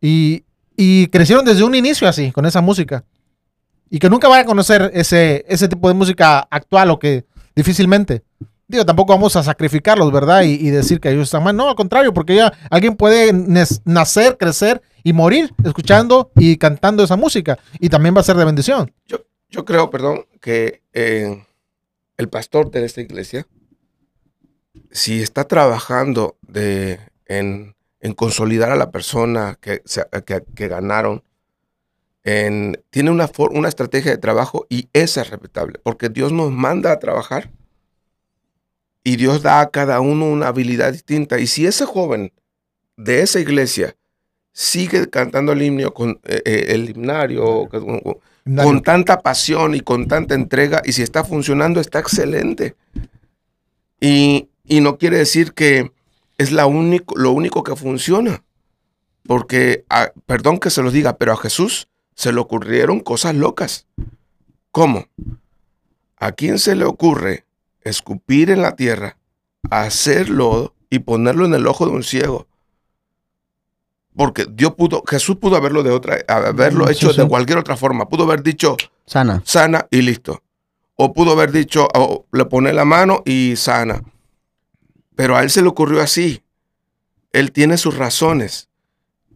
Y, 0.00 0.44
y 0.76 1.06
crecieron 1.08 1.44
desde 1.44 1.64
un 1.64 1.74
inicio 1.74 2.08
así, 2.08 2.32
con 2.32 2.46
esa 2.46 2.60
música. 2.60 3.04
Y 3.90 3.98
que 3.98 4.10
nunca 4.10 4.28
van 4.28 4.40
a 4.40 4.44
conocer 4.44 4.90
ese, 4.92 5.44
ese 5.48 5.68
tipo 5.68 5.88
de 5.88 5.94
música 5.94 6.40
actual 6.50 6.90
o 6.90 6.98
que 6.98 7.24
difícilmente. 7.56 8.22
Digo, 8.68 8.84
tampoco 8.84 9.14
vamos 9.14 9.34
a 9.34 9.42
sacrificarlos, 9.42 10.12
¿verdad? 10.12 10.42
Y, 10.42 10.70
decir 10.70 11.00
que 11.00 11.10
ellos 11.10 11.24
están 11.24 11.42
mal. 11.42 11.56
No, 11.56 11.68
al 11.68 11.74
contrario, 11.74 12.12
porque 12.12 12.36
ya 12.36 12.52
alguien 12.70 12.96
puede 12.96 13.32
nacer, 13.84 14.36
crecer 14.36 14.82
y 15.02 15.12
morir 15.12 15.52
escuchando 15.64 16.30
y 16.36 16.58
cantando 16.58 17.02
esa 17.02 17.16
música. 17.16 17.58
Y 17.80 17.88
también 17.88 18.14
va 18.14 18.20
a 18.20 18.24
ser 18.24 18.36
de 18.36 18.44
bendición. 18.44 18.92
Yo, 19.06 19.24
yo 19.48 19.64
creo, 19.64 19.90
perdón, 19.90 20.26
que 20.40 20.82
eh, 20.92 21.44
el 22.18 22.28
pastor 22.28 22.70
de 22.70 22.84
esta 22.84 23.00
iglesia, 23.00 23.46
si 24.90 25.22
está 25.22 25.44
trabajando 25.44 26.36
de, 26.42 27.00
en 27.24 27.74
en 28.00 28.14
consolidar 28.14 28.70
a 28.70 28.76
la 28.76 28.90
persona 28.90 29.58
que, 29.60 29.82
que, 30.54 30.68
ganaron. 30.68 31.22
En, 32.24 32.82
tiene 32.90 33.10
una, 33.10 33.30
una 33.50 33.68
estrategia 33.68 34.10
de 34.10 34.18
trabajo 34.18 34.66
y 34.68 34.88
esa 34.92 35.22
es 35.22 35.30
respetable, 35.30 35.80
porque 35.82 36.08
Dios 36.08 36.32
nos 36.32 36.50
manda 36.50 36.92
a 36.92 36.98
trabajar 36.98 37.50
y 39.08 39.16
Dios 39.16 39.40
da 39.40 39.62
a 39.62 39.70
cada 39.70 40.00
uno 40.00 40.26
una 40.26 40.48
habilidad 40.48 40.92
distinta. 40.92 41.38
Y 41.38 41.46
si 41.46 41.64
ese 41.64 41.86
joven 41.86 42.30
de 42.98 43.22
esa 43.22 43.40
iglesia 43.40 43.96
sigue 44.52 45.08
cantando 45.08 45.52
el 45.52 45.62
himno 45.62 45.94
con 45.94 46.20
eh, 46.24 46.42
eh, 46.44 46.66
el 46.68 46.90
himnario, 46.90 47.70
con, 47.70 48.82
tanta 48.82 49.20
pasión 49.20 49.74
y 49.74 49.80
con 49.80 50.08
tanta 50.08 50.34
entrega, 50.34 50.82
y 50.84 50.92
si 50.92 51.00
está 51.00 51.24
funcionando, 51.24 51.80
está 51.80 52.00
excelente. 52.00 52.76
Y, 53.98 54.50
y 54.66 54.82
no 54.82 54.98
quiere 54.98 55.16
decir 55.16 55.54
que 55.54 55.90
es 56.36 56.52
la 56.52 56.66
único, 56.66 57.16
lo 57.16 57.32
único 57.32 57.62
que 57.62 57.76
funciona. 57.76 58.44
Porque, 59.26 59.86
perdón 60.26 60.58
que 60.58 60.68
se 60.68 60.82
los 60.82 60.92
diga, 60.92 61.16
pero 61.16 61.32
a 61.32 61.38
Jesús 61.38 61.88
se 62.14 62.30
le 62.30 62.40
ocurrieron 62.40 63.00
cosas 63.00 63.34
locas. 63.34 63.86
¿Cómo? 64.70 65.06
¿A 66.18 66.32
quién 66.32 66.58
se 66.58 66.76
le 66.76 66.84
ocurre 66.84 67.47
escupir 67.88 68.50
en 68.50 68.62
la 68.62 68.76
tierra, 68.76 69.16
hacer 69.70 70.28
lodo 70.30 70.74
y 70.90 71.00
ponerlo 71.00 71.44
en 71.44 71.54
el 71.54 71.66
ojo 71.66 71.86
de 71.86 71.92
un 71.92 72.02
ciego? 72.02 72.46
Porque 74.16 74.46
Dios 74.50 74.74
pudo, 74.74 75.04
Jesús 75.06 75.36
pudo 75.36 75.56
haberlo 75.56 75.84
de 75.84 75.90
otra, 75.90 76.18
haberlo 76.26 76.86
mm, 76.86 76.90
hecho 76.90 77.12
de 77.12 77.28
cualquier 77.28 77.58
otra 77.58 77.76
forma. 77.76 78.08
Pudo 78.08 78.24
haber 78.24 78.42
dicho 78.42 78.76
sana, 79.06 79.40
sana 79.44 79.86
y 79.90 80.02
listo. 80.02 80.42
O 80.96 81.12
pudo 81.12 81.30
haber 81.30 81.52
dicho, 81.52 81.86
le 82.32 82.44
pone 82.46 82.72
la 82.72 82.84
mano 82.84 83.22
y 83.24 83.54
sana. 83.54 84.02
Pero 85.14 85.36
a 85.36 85.42
él 85.44 85.50
se 85.50 85.62
le 85.62 85.68
ocurrió 85.68 86.02
así. 86.02 86.42
Él 87.32 87.52
tiene 87.52 87.76
sus 87.76 87.96
razones. 87.96 88.68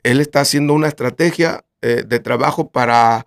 Él 0.03 0.21
está 0.21 0.41
haciendo 0.41 0.75
una 0.75 0.89
estrategia 0.89 1.65
eh, 1.81 2.03
de 2.05 2.19
trabajo 2.19 2.71
para, 2.71 3.27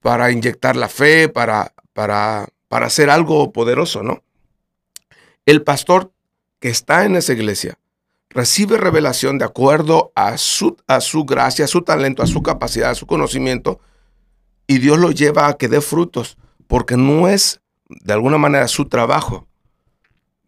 para 0.00 0.30
inyectar 0.30 0.76
la 0.76 0.88
fe, 0.88 1.28
para, 1.28 1.72
para, 1.92 2.48
para 2.68 2.86
hacer 2.86 3.10
algo 3.10 3.52
poderoso, 3.52 4.04
¿no? 4.04 4.22
El 5.44 5.62
pastor 5.62 6.12
que 6.60 6.68
está 6.68 7.04
en 7.04 7.16
esa 7.16 7.32
iglesia 7.32 7.78
recibe 8.30 8.78
revelación 8.78 9.38
de 9.38 9.44
acuerdo 9.44 10.12
a 10.14 10.38
su, 10.38 10.76
a 10.86 11.00
su 11.00 11.24
gracia, 11.24 11.64
a 11.64 11.68
su 11.68 11.82
talento, 11.82 12.22
a 12.22 12.26
su 12.26 12.42
capacidad, 12.42 12.90
a 12.90 12.94
su 12.94 13.06
conocimiento, 13.06 13.80
y 14.66 14.78
Dios 14.78 14.98
lo 14.98 15.10
lleva 15.10 15.48
a 15.48 15.54
que 15.54 15.68
dé 15.68 15.80
frutos, 15.80 16.38
porque 16.66 16.96
no 16.96 17.28
es 17.28 17.60
de 17.88 18.12
alguna 18.12 18.38
manera 18.38 18.68
su 18.68 18.86
trabajo, 18.86 19.46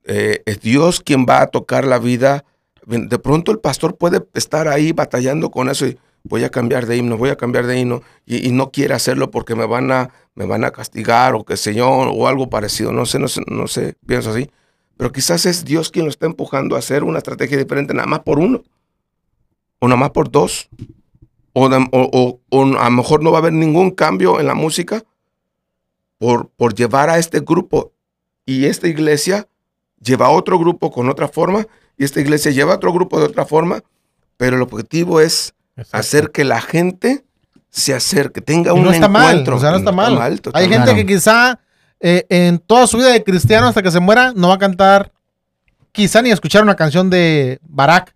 eh, 0.04 0.42
es 0.46 0.61
Dios 0.61 1.00
quien 1.00 1.26
va 1.28 1.42
a 1.42 1.46
tocar 1.48 1.87
la 1.87 1.98
vida. 1.98 2.44
De 2.87 3.18
pronto 3.18 3.50
el 3.50 3.59
pastor 3.59 3.96
puede 3.96 4.22
estar 4.35 4.68
ahí 4.68 4.92
batallando 4.92 5.50
con 5.50 5.68
eso 5.68 5.87
y 5.87 5.98
voy 6.22 6.44
a 6.44 6.50
cambiar 6.50 6.87
de 6.87 6.96
himno, 6.96 7.16
voy 7.16 7.30
a 7.30 7.37
cambiar 7.37 7.66
de 7.66 7.78
himno 7.78 8.02
y, 8.26 8.50
no 8.52 8.70
quiere 8.70 8.94
hacerlo 8.94 9.30
porque 9.30 9.54
me 9.54 9.66
van, 9.66 9.90
a, 9.90 10.11
me 10.35 10.46
van 10.46 10.64
a 10.64 10.70
castigar 10.70 11.35
o 11.35 11.44
qué 11.44 11.57
sé 11.57 11.74
yo, 11.74 11.88
o 11.88 12.28
algo 12.28 12.48
parecido. 12.50 12.92
No 12.92 13.07
sé, 13.07 13.18
no 13.18 13.28
sé, 13.28 13.42
no 13.46 13.66
sé, 13.66 13.96
pienso 14.07 14.30
así. 14.30 14.50
Pero 14.96 15.12
quizás 15.12 15.46
es 15.46 15.64
Dios 15.64 15.90
quien 15.90 16.04
lo 16.04 16.11
está 16.11 16.26
empujando 16.26 16.76
a 16.76 16.78
hacer 16.78 17.04
una 17.04 17.18
estrategia 17.18 17.59
diferente 17.59 17.94
nada 17.94 18.07
más 18.07 18.20
por 18.20 18.38
uno, 18.38 18.62
o 19.78 19.88
nada 19.88 19.98
más 19.98 20.11
por 20.11 20.30
dos, 20.30 20.68
o, 21.52 21.68
o, 21.92 22.40
o 22.48 22.62
a 22.78 22.85
lo 22.85 22.90
mejor 22.90 23.22
no 23.22 23.30
va 23.30 23.38
a 23.38 23.40
haber 23.40 23.52
ningún 23.52 23.90
cambio 23.90 24.40
en 24.40 24.46
la 24.46 24.54
música 24.54 25.04
por, 26.18 26.48
por 26.50 26.74
llevar 26.74 27.11
a 27.11 27.18
este 27.18 27.40
grupo 27.40 27.92
y 28.46 28.66
esta 28.66 28.88
iglesia 28.88 29.48
lleva 30.00 30.26
a 30.26 30.30
otro 30.30 30.59
grupo 30.59 30.90
con 30.90 31.09
otra 31.09 31.28
forma 31.28 31.66
y 31.96 32.04
esta 32.04 32.20
iglesia 32.20 32.50
lleva 32.50 32.72
a 32.72 32.76
otro 32.76 32.92
grupo 32.92 33.18
de 33.18 33.26
otra 33.26 33.44
forma, 33.44 33.83
pero 34.37 34.57
el 34.57 34.62
objetivo 34.62 35.20
es 35.20 35.54
hacer 35.92 36.30
que 36.30 36.44
la 36.44 36.61
gente 36.61 37.24
se 37.70 37.94
acerque, 37.94 38.40
tenga 38.40 38.72
un 38.72 38.85
no 38.85 38.92
está 38.92 39.07
encuentro. 39.07 39.54
Mal, 39.54 39.59
o 39.59 39.61
sea, 39.61 39.70
no 39.72 39.76
está, 39.78 39.92
mal. 39.92 40.40
Hay 40.52 40.68
gente 40.68 40.94
que 40.94 41.07
quizá 41.07 41.59
eh, 42.00 42.26
en 42.28 42.59
toda 42.59 42.87
su 42.87 42.98
vida 42.98 43.12
de 43.12 43.24
cristiano 43.24 43.66
hasta 43.66 43.83
que 43.83 43.90
se 43.90 44.00
muera 44.00 44.33
no 44.35 44.48
va 44.48 44.54
a 44.54 44.59
cantar, 44.59 45.12
quizá 45.92 46.22
ni 46.22 46.30
escuchar 46.30 46.62
una 46.62 46.76
canción 46.76 47.11
de 47.11 47.59
Barak, 47.62 48.14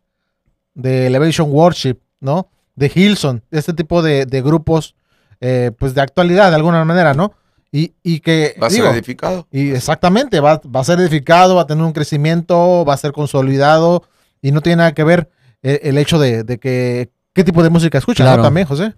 de 0.74 1.06
Elevation 1.06 1.50
Worship, 1.50 1.96
¿no? 2.20 2.50
De 2.74 2.90
Hilson, 2.94 3.42
este 3.50 3.72
tipo 3.72 4.02
de, 4.02 4.24
grupos, 4.42 4.94
eh, 5.40 5.72
pues 5.78 5.94
de 5.94 6.00
actualidad 6.00 6.50
de 6.50 6.56
alguna 6.56 6.84
manera, 6.84 7.14
¿no? 7.14 7.32
Y, 7.70 8.20
que... 8.20 8.56
Va 8.60 8.68
a 8.68 8.70
ser 8.70 8.86
edificado. 8.86 9.46
Y 9.50 9.70
exactamente, 9.70 10.40
va, 10.40 10.60
a 10.72 10.84
ser 10.84 11.00
edificado, 11.00 11.56
va 11.56 11.62
a 11.62 11.66
tener 11.66 11.84
un 11.84 11.92
crecimiento, 11.92 12.84
va 12.84 12.94
a 12.94 12.98
ser 12.98 13.12
consolidado 13.12 14.04
y 14.40 14.52
no 14.52 14.62
tiene 14.62 14.76
nada 14.76 14.94
que 14.94 15.04
ver 15.04 15.28
eh, 15.62 15.80
el, 15.82 15.98
hecho 15.98 16.18
de, 16.18 16.44
que... 16.58 17.10
¿Qué 17.34 17.44
tipo 17.44 17.62
de 17.62 17.70
música 17.70 17.98
escucha 17.98 18.24
¿no? 18.36 18.42
También, 18.42 18.66
José. 18.66 18.94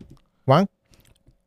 Juan. 0.46 0.66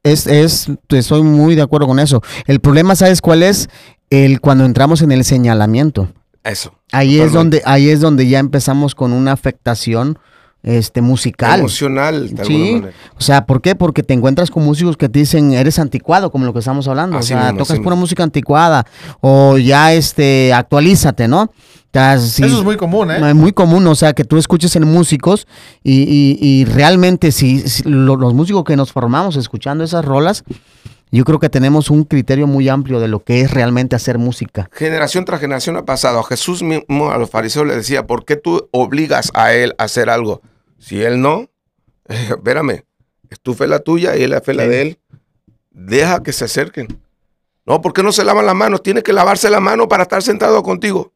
Es, 0.04 0.28
es, 0.28 0.68
estoy 0.90 1.24
muy 1.24 1.56
de 1.56 1.62
acuerdo 1.62 1.88
con 1.88 2.00
eso. 2.00 2.22
El 2.46 2.60
problema, 2.60 2.96
¿sabes 2.96 3.22
cuál 3.22 3.42
es? 3.42 3.70
El 4.10 4.42
cuando 4.42 4.66
entramos 4.66 5.02
en 5.02 5.12
el 5.14 5.24
señalamiento. 5.24 6.10
Eso. 6.44 6.74
Ahí 6.92 7.20
es 7.20 7.32
donde, 7.32 7.62
ahí 7.66 7.90
es 7.90 8.02
donde 8.02 8.28
ya 8.28 8.40
empezamos 8.40 8.96
con 8.96 9.14
una 9.14 9.32
afectación 9.32 10.20
este 10.62 11.02
musical. 11.02 11.60
Emocional, 11.60 12.36
de 12.36 12.46
sí. 12.46 12.74
manera. 12.76 12.94
O 13.18 13.22
sea, 13.22 13.46
¿por 13.46 13.62
qué? 13.62 13.76
Porque 13.76 14.04
te 14.04 14.14
encuentras 14.14 14.50
con 14.50 14.64
músicos 14.64 14.98
que 14.98 15.10
te 15.10 15.20
dicen, 15.20 15.54
eres 15.54 15.80
anticuado, 15.80 16.32
como 16.32 16.46
lo 16.46 16.54
que 16.54 16.60
estamos 16.60 16.88
hablando. 16.88 17.18
o 17.18 17.22
sea, 17.22 17.54
tocas 17.56 17.80
pura 17.80 17.96
música 17.96 18.24
anticuada. 18.24 18.86
O 19.22 19.58
ya 19.58 19.94
este, 19.94 20.54
actualízate, 20.54 21.28
¿no? 21.28 21.52
Eso 21.94 22.46
es 22.46 22.64
muy 22.64 22.76
común, 22.76 23.12
¿eh? 23.12 23.30
Es 23.30 23.36
muy 23.36 23.52
común, 23.52 23.86
o 23.86 23.94
sea, 23.94 24.14
que 24.14 24.24
tú 24.24 24.38
escuches 24.38 24.76
en 24.76 24.88
músicos 24.88 25.48
y, 25.84 26.66
realmente 26.66 27.32
si, 27.32 27.64
los 27.86 28.34
músicos 28.34 28.64
que 28.64 28.76
nos 28.76 28.92
formamos 28.92 29.36
escuchando 29.36 29.84
esas 29.84 30.04
rolas, 30.04 30.44
yo 31.12 31.24
creo 31.24 31.38
que 31.38 31.50
tenemos 31.50 31.92
un 31.92 32.06
criterio 32.06 32.48
muy 32.48 32.68
amplio 32.68 33.00
de 33.00 33.08
lo 33.08 33.24
que 33.24 33.42
es 33.42 33.52
realmente 33.52 33.96
hacer 33.96 34.18
música. 34.18 34.68
Generación 34.74 35.26
tras 35.26 35.40
generación 35.40 35.78
ha 35.78 35.86
pasado. 35.86 36.18
A 36.18 36.24
Jesús 36.24 36.64
mismo, 36.64 37.12
a 37.12 37.20
los 37.20 37.30
fariseos 37.30 37.68
le 37.68 37.76
decía, 37.76 38.08
¿por 38.08 38.26
qué 38.26 38.38
tú 38.38 38.68
obligas 38.72 39.30
a 39.36 39.54
él 39.54 39.76
a 39.78 39.84
hacer 39.84 40.10
algo? 40.10 40.42
Si 40.80 41.04
él 41.04 41.22
no, 41.22 41.50
eh, 42.10 42.30
espérame, 42.30 42.84
es 43.30 43.40
tu 43.40 43.54
fe 43.54 43.68
la 43.68 43.80
tuya 43.80 44.18
y 44.18 44.24
él 44.24 44.32
la 44.32 44.42
fe 44.42 44.56
la 44.56 44.68
de 44.68 44.82
él. 44.82 45.00
Deja 45.70 46.24
que 46.24 46.34
se 46.34 46.46
acerquen. 46.46 46.88
No, 47.68 47.82
¿por 47.82 47.94
qué 47.94 48.02
no 48.02 48.12
se 48.12 48.26
lavan 48.26 48.48
las 48.48 48.56
manos? 48.56 48.82
Tiene 48.82 49.04
que 49.04 49.14
lavarse 49.14 49.52
la 49.52 49.60
mano 49.60 49.88
para 49.88 50.04
estar 50.04 50.24
sentado 50.24 50.64
contigo. 50.64 51.13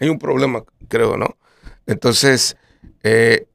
Hay 0.00 0.08
un 0.08 0.18
problema, 0.18 0.64
creo, 0.88 1.16
¿no? 1.16 1.36
Entonces, 1.86 2.56
eh, 3.02 3.46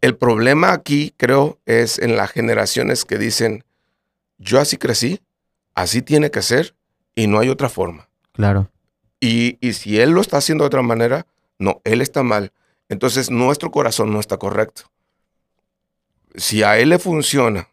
el 0.00 0.16
problema 0.16 0.72
aquí, 0.72 1.14
creo, 1.16 1.58
es 1.66 1.98
en 1.98 2.16
las 2.16 2.30
generaciones 2.30 3.04
que 3.04 3.18
dicen, 3.18 3.64
yo 4.38 4.60
así 4.60 4.76
crecí, 4.76 5.20
así 5.74 6.02
tiene 6.02 6.30
que 6.30 6.42
ser 6.42 6.74
y 7.14 7.26
no 7.26 7.38
hay 7.38 7.48
otra 7.48 7.68
forma. 7.68 8.08
Claro. 8.32 8.70
Y, 9.20 9.58
y 9.60 9.74
si 9.74 10.00
él 10.00 10.10
lo 10.10 10.20
está 10.20 10.38
haciendo 10.38 10.64
de 10.64 10.68
otra 10.68 10.82
manera, 10.82 11.26
no, 11.58 11.80
él 11.84 12.00
está 12.00 12.22
mal 12.22 12.52
entonces 12.90 13.30
nuestro 13.30 13.70
corazón 13.70 14.12
no 14.12 14.18
está 14.18 14.36
correcto. 14.36 14.82
Si 16.34 16.64
a 16.64 16.76
él 16.78 16.90
le 16.90 16.98
funciona 16.98 17.68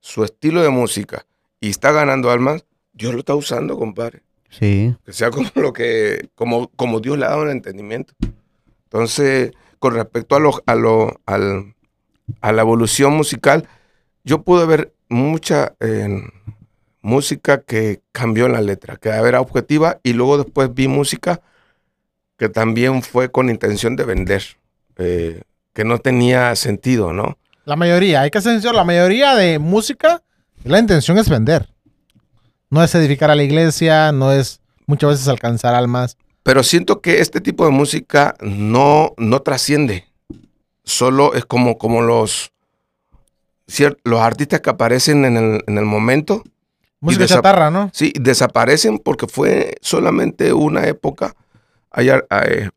su 0.00 0.24
estilo 0.24 0.62
de 0.62 0.68
música 0.68 1.26
y 1.58 1.70
está 1.70 1.90
ganando 1.90 2.30
almas, 2.30 2.66
Dios 2.92 3.14
lo 3.14 3.20
está 3.20 3.34
usando, 3.34 3.78
compadre. 3.78 4.22
Sí. 4.48 4.94
Que 5.04 5.12
sea 5.12 5.30
como 5.30 5.50
lo 5.54 5.72
que, 5.72 6.28
como, 6.34 6.68
como 6.70 7.00
Dios 7.00 7.18
le 7.18 7.26
ha 7.26 7.30
dado 7.30 7.44
el 7.44 7.50
entendimiento. 7.50 8.14
Entonces, 8.84 9.52
con 9.78 9.94
respecto 9.94 10.36
a 10.36 10.40
lo, 10.40 10.62
a 10.66 10.74
lo, 10.74 11.20
al, 11.26 11.74
a 12.40 12.52
la 12.52 12.62
evolución 12.62 13.14
musical, 13.14 13.68
yo 14.24 14.42
pude 14.42 14.66
ver 14.66 14.94
mucha 15.08 15.74
música 17.00 17.62
que 17.62 18.02
cambió 18.12 18.46
en 18.46 18.52
la 18.52 18.60
letra, 18.60 18.96
que 18.96 19.08
era 19.08 19.40
objetiva, 19.40 20.00
y 20.02 20.12
luego 20.12 20.38
después 20.38 20.72
vi 20.74 20.88
música 20.88 21.40
que 22.36 22.48
también 22.48 23.02
fue 23.02 23.30
con 23.30 23.50
intención 23.50 23.96
de 23.96 24.04
vender, 24.04 24.42
eh, 24.96 25.42
que 25.72 25.84
no 25.84 25.98
tenía 25.98 26.54
sentido, 26.56 27.12
¿no? 27.12 27.36
La 27.64 27.76
mayoría, 27.76 28.22
hay 28.22 28.30
que 28.30 28.40
ser 28.40 28.62
la 28.74 28.84
mayoría 28.84 29.34
de 29.34 29.58
música, 29.58 30.22
la 30.64 30.78
intención 30.78 31.18
es 31.18 31.28
vender. 31.28 31.68
No 32.70 32.82
es 32.82 32.94
edificar 32.94 33.30
a 33.30 33.34
la 33.34 33.42
iglesia, 33.42 34.12
no 34.12 34.32
es 34.32 34.60
muchas 34.86 35.10
veces 35.10 35.28
alcanzar 35.28 35.74
almas. 35.74 36.16
Pero 36.42 36.62
siento 36.62 37.00
que 37.00 37.20
este 37.20 37.40
tipo 37.40 37.64
de 37.64 37.70
música 37.70 38.34
no, 38.40 39.12
no 39.16 39.40
trasciende. 39.42 40.06
Solo 40.84 41.34
es 41.34 41.44
como, 41.44 41.78
como 41.78 42.02
los, 42.02 42.52
los 44.04 44.20
artistas 44.20 44.60
que 44.60 44.70
aparecen 44.70 45.24
en 45.24 45.36
el, 45.36 45.64
en 45.66 45.78
el 45.78 45.84
momento. 45.84 46.42
Música 47.00 47.26
chatarra, 47.26 47.70
¿no? 47.70 47.90
Sí, 47.92 48.12
desaparecen 48.18 48.98
porque 48.98 49.26
fue 49.26 49.76
solamente 49.80 50.52
una 50.52 50.86
época. 50.86 51.34
Hay, 51.90 52.08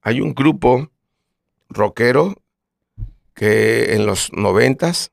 hay, 0.01 0.21
un 0.21 0.33
grupo 0.33 0.89
rockero 1.69 2.35
que 3.33 3.95
en 3.95 4.05
los 4.05 4.31
noventas, 4.31 5.11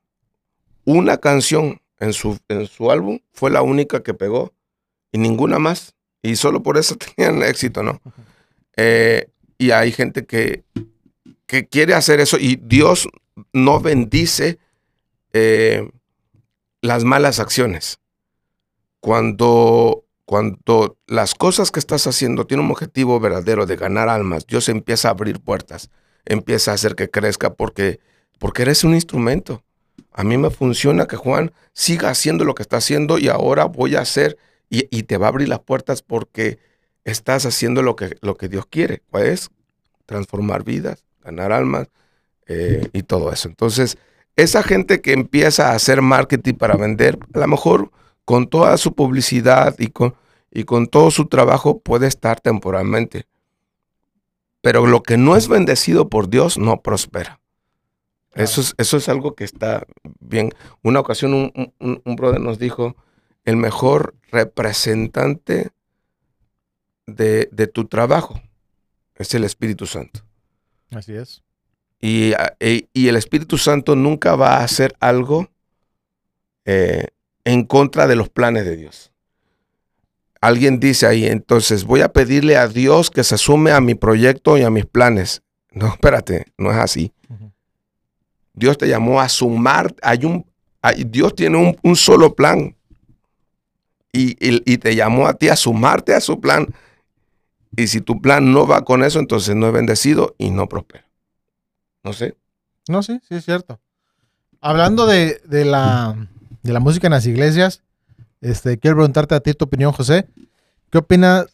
una 0.85 1.17
canción 1.17 1.81
en 1.99 2.13
su, 2.13 2.39
en 2.47 2.67
su 2.67 2.91
álbum 2.91 3.19
fue 3.33 3.51
la 3.51 3.61
única 3.61 4.03
que 4.03 4.13
pegó 4.13 4.53
y 5.11 5.17
ninguna 5.17 5.59
más. 5.59 5.93
Y 6.21 6.35
solo 6.35 6.63
por 6.63 6.77
eso 6.77 6.95
tenían 7.15 7.43
éxito, 7.43 7.83
¿no? 7.83 8.01
Eh, 8.75 9.29
y 9.57 9.71
hay 9.71 9.91
gente 9.91 10.25
que, 10.25 10.63
que 11.45 11.67
quiere 11.67 11.93
hacer 11.93 12.19
eso 12.19 12.37
y 12.39 12.55
Dios 12.55 13.09
no 13.53 13.79
bendice 13.79 14.59
eh, 15.33 15.89
las 16.81 17.03
malas 17.03 17.39
acciones. 17.39 17.99
Cuando, 18.99 20.05
cuando 20.25 20.97
las 21.07 21.35
cosas 21.35 21.71
que 21.71 21.79
estás 21.79 22.07
haciendo 22.07 22.45
tienen 22.45 22.65
un 22.65 22.71
objetivo 22.71 23.19
verdadero 23.19 23.65
de 23.65 23.75
ganar 23.75 24.09
almas, 24.09 24.45
Dios 24.45 24.69
empieza 24.69 25.07
a 25.07 25.11
abrir 25.11 25.39
puertas, 25.39 25.89
empieza 26.25 26.71
a 26.71 26.75
hacer 26.75 26.95
que 26.95 27.09
crezca 27.09 27.53
porque, 27.53 27.99
porque 28.39 28.63
eres 28.63 28.83
un 28.83 28.93
instrumento. 28.93 29.63
A 30.11 30.23
mí 30.23 30.37
me 30.37 30.49
funciona 30.49 31.07
que 31.07 31.15
Juan 31.15 31.51
siga 31.73 32.09
haciendo 32.09 32.43
lo 32.43 32.55
que 32.55 32.63
está 32.63 32.77
haciendo 32.77 33.19
y 33.19 33.29
ahora 33.29 33.65
voy 33.65 33.95
a 33.95 34.01
hacer 34.01 34.37
y, 34.69 35.03
te 35.03 35.17
va 35.17 35.27
a 35.27 35.29
abrir 35.29 35.49
las 35.49 35.59
puertas 35.59 36.01
porque 36.01 36.59
estás 37.03 37.45
haciendo 37.45 37.81
lo 37.81 37.95
que, 37.95 38.17
lo 38.21 38.35
que 38.35 38.49
Dios 38.49 38.65
quiere, 38.67 39.01
es 39.13 39.49
transformar 40.05 40.63
vidas, 40.63 41.03
ganar 41.23 41.51
almas 41.51 41.87
eh, 42.47 42.87
y 42.93 43.03
todo 43.03 43.31
eso. 43.31 43.49
Entonces, 43.49 43.97
esa 44.35 44.63
gente 44.63 45.01
que 45.01 45.13
empieza 45.13 45.71
a 45.71 45.75
hacer 45.75 46.01
marketing 46.01 46.53
para 46.53 46.75
vender, 46.75 47.17
a 47.33 47.39
lo 47.39 47.47
mejor 47.47 47.91
con 48.25 48.47
toda 48.47 48.77
su 48.77 48.93
publicidad 48.93 49.75
y 49.79 49.87
con, 49.87 50.15
y 50.51 50.63
con 50.63 50.87
todo 50.87 51.09
su 51.09 51.25
trabajo 51.25 51.79
puede 51.79 52.07
estar 52.07 52.39
temporalmente. 52.39 53.25
Pero 54.61 54.85
lo 54.85 55.01
que 55.01 55.17
no 55.17 55.35
es 55.35 55.47
bendecido 55.47 56.09
por 56.09 56.29
Dios 56.29 56.57
no 56.57 56.81
prospera. 56.81 57.39
Eso, 58.35 58.61
es, 58.61 58.75
eso 58.77 58.97
es 58.97 59.09
algo 59.09 59.33
que 59.33 59.43
está 59.43 59.85
bien. 60.19 60.51
Una 60.83 60.99
ocasión 60.99 61.33
un, 61.33 61.73
un 61.79 62.15
brother 62.15 62.39
nos 62.39 62.59
dijo, 62.59 62.95
el 63.49 63.57
mejor 63.57 64.15
representante 64.31 65.71
de, 67.07 67.47
tu 67.73 67.85
trabajo 67.85 68.39
es 69.15 69.33
el 69.33 69.43
Espíritu 69.43 69.87
Santo. 69.87 70.21
Así 70.91 71.15
es. 71.15 71.41
Y, 71.99 72.33
e, 72.59 72.87
el 72.93 73.15
Espíritu 73.15 73.57
Santo 73.57 73.95
nunca 73.95 74.35
va 74.35 74.57
a 74.57 74.63
hacer 74.63 74.95
algo 74.99 75.49
eh, 76.65 77.07
en 77.43 77.63
contra 77.65 78.05
de 78.05 78.15
los 78.15 78.29
planes 78.29 78.65
de 78.65 78.77
Dios. 78.77 79.11
Alguien 80.41 80.79
dice 80.79 81.07
ahí, 81.07 81.25
entonces 81.25 81.83
voy 81.83 82.01
a 82.01 82.13
pedirle 82.13 82.55
a 82.55 82.67
Dios 82.67 83.09
que 83.09 83.23
se 83.23 83.37
sume 83.39 83.71
a 83.71 83.81
mi 83.81 83.95
proyecto 83.95 84.59
y 84.59 84.61
a 84.61 84.69
mis 84.69 84.85
planes. 84.85 85.41
No, 85.71 85.87
espérate, 85.93 86.45
no 86.57 86.71
es 86.71 86.77
así. 86.77 87.13
Dios 88.53 88.77
te 88.77 88.87
llamó 88.87 89.21
a 89.21 89.29
sumar, 89.29 89.95
hay 90.03 90.25
un, 90.25 90.45
Dios 91.07 91.33
tiene 91.33 91.77
un 91.81 91.95
solo 91.95 92.35
plan 92.35 92.75
y, 94.11 94.77
te 94.77 94.95
llamó 94.95 95.27
a 95.27 95.33
ti 95.33 95.49
a 95.49 95.55
sumarte 95.55 96.13
a 96.13 96.21
su 96.21 96.39
plan. 96.39 96.67
Y 97.75 97.87
si 97.87 98.01
tu 98.01 98.21
plan 98.21 98.51
no 98.51 98.65
va 98.65 98.83
con 98.83 99.03
eso, 99.03 99.19
entonces 99.19 99.55
no 99.55 99.67
es 99.67 99.73
bendecido 99.73 100.35
y 100.37 100.49
no 100.49 100.67
prospera. 100.67 101.05
No 102.03 102.13
sé. 102.13 102.35
No, 102.87 103.03
sí, 103.03 103.19
sí 103.27 103.35
es 103.35 103.45
cierto. 103.45 103.79
Hablando 104.61 105.05
de, 105.05 105.39
la, 105.49 106.27
de 106.63 106.73
la 106.73 106.79
música 106.79 107.07
en 107.07 107.11
las 107.11 107.27
iglesias, 107.27 107.83
este, 108.41 108.77
quiero 108.79 108.97
preguntarte 108.97 109.35
a 109.35 109.39
ti 109.39 109.53
tu 109.53 109.65
opinión, 109.65 109.91
José. 109.91 110.27
¿Qué 110.89 110.97
opinas 110.97 111.45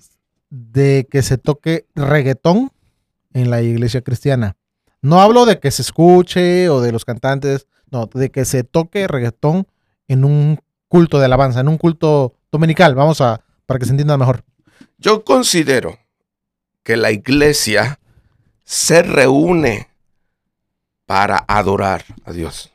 de 0.50 1.08
que 1.12 1.22
se 1.22 1.38
toque 1.38 1.86
reggaetón 1.96 2.72
en 3.34 3.50
la 3.50 3.62
iglesia 3.62 4.02
cristiana? 4.02 4.56
No 5.02 5.22
hablo 5.22 5.46
de 5.46 5.60
que 5.60 5.72
se 5.72 5.82
escuche 5.82 6.70
o 6.70 6.82
de 6.82 6.92
los 6.92 7.06
cantantes, 7.06 7.68
no, 7.92 8.10
de 8.12 8.32
que 8.32 8.46
se 8.46 8.64
toque 8.64 9.08
reggaetón 9.08 9.68
en 10.08 10.24
un 10.24 10.60
culto 10.88 11.20
de 11.20 11.26
alabanza, 11.26 11.60
en 11.60 11.68
un 11.68 11.78
culto 11.78 12.35
dominical. 12.56 12.96
Vamos 12.96 13.22
a, 13.22 13.42
para 13.66 13.80
que 13.80 13.86
se 13.86 13.92
entienda 13.92 14.18
mejor. 14.18 14.44
Yo 14.98 15.24
considero 15.24 16.00
que 16.84 16.98
la 16.98 17.12
iglesia 17.12 18.00
se 18.64 19.04
reúne 19.04 19.90
para 21.06 21.44
adorar 21.48 22.06
a 22.24 22.32
Dios, 22.32 22.72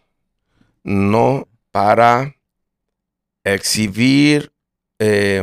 no 0.84 1.48
para 1.70 2.36
exhibir. 3.44 4.52
Eh, 4.98 5.42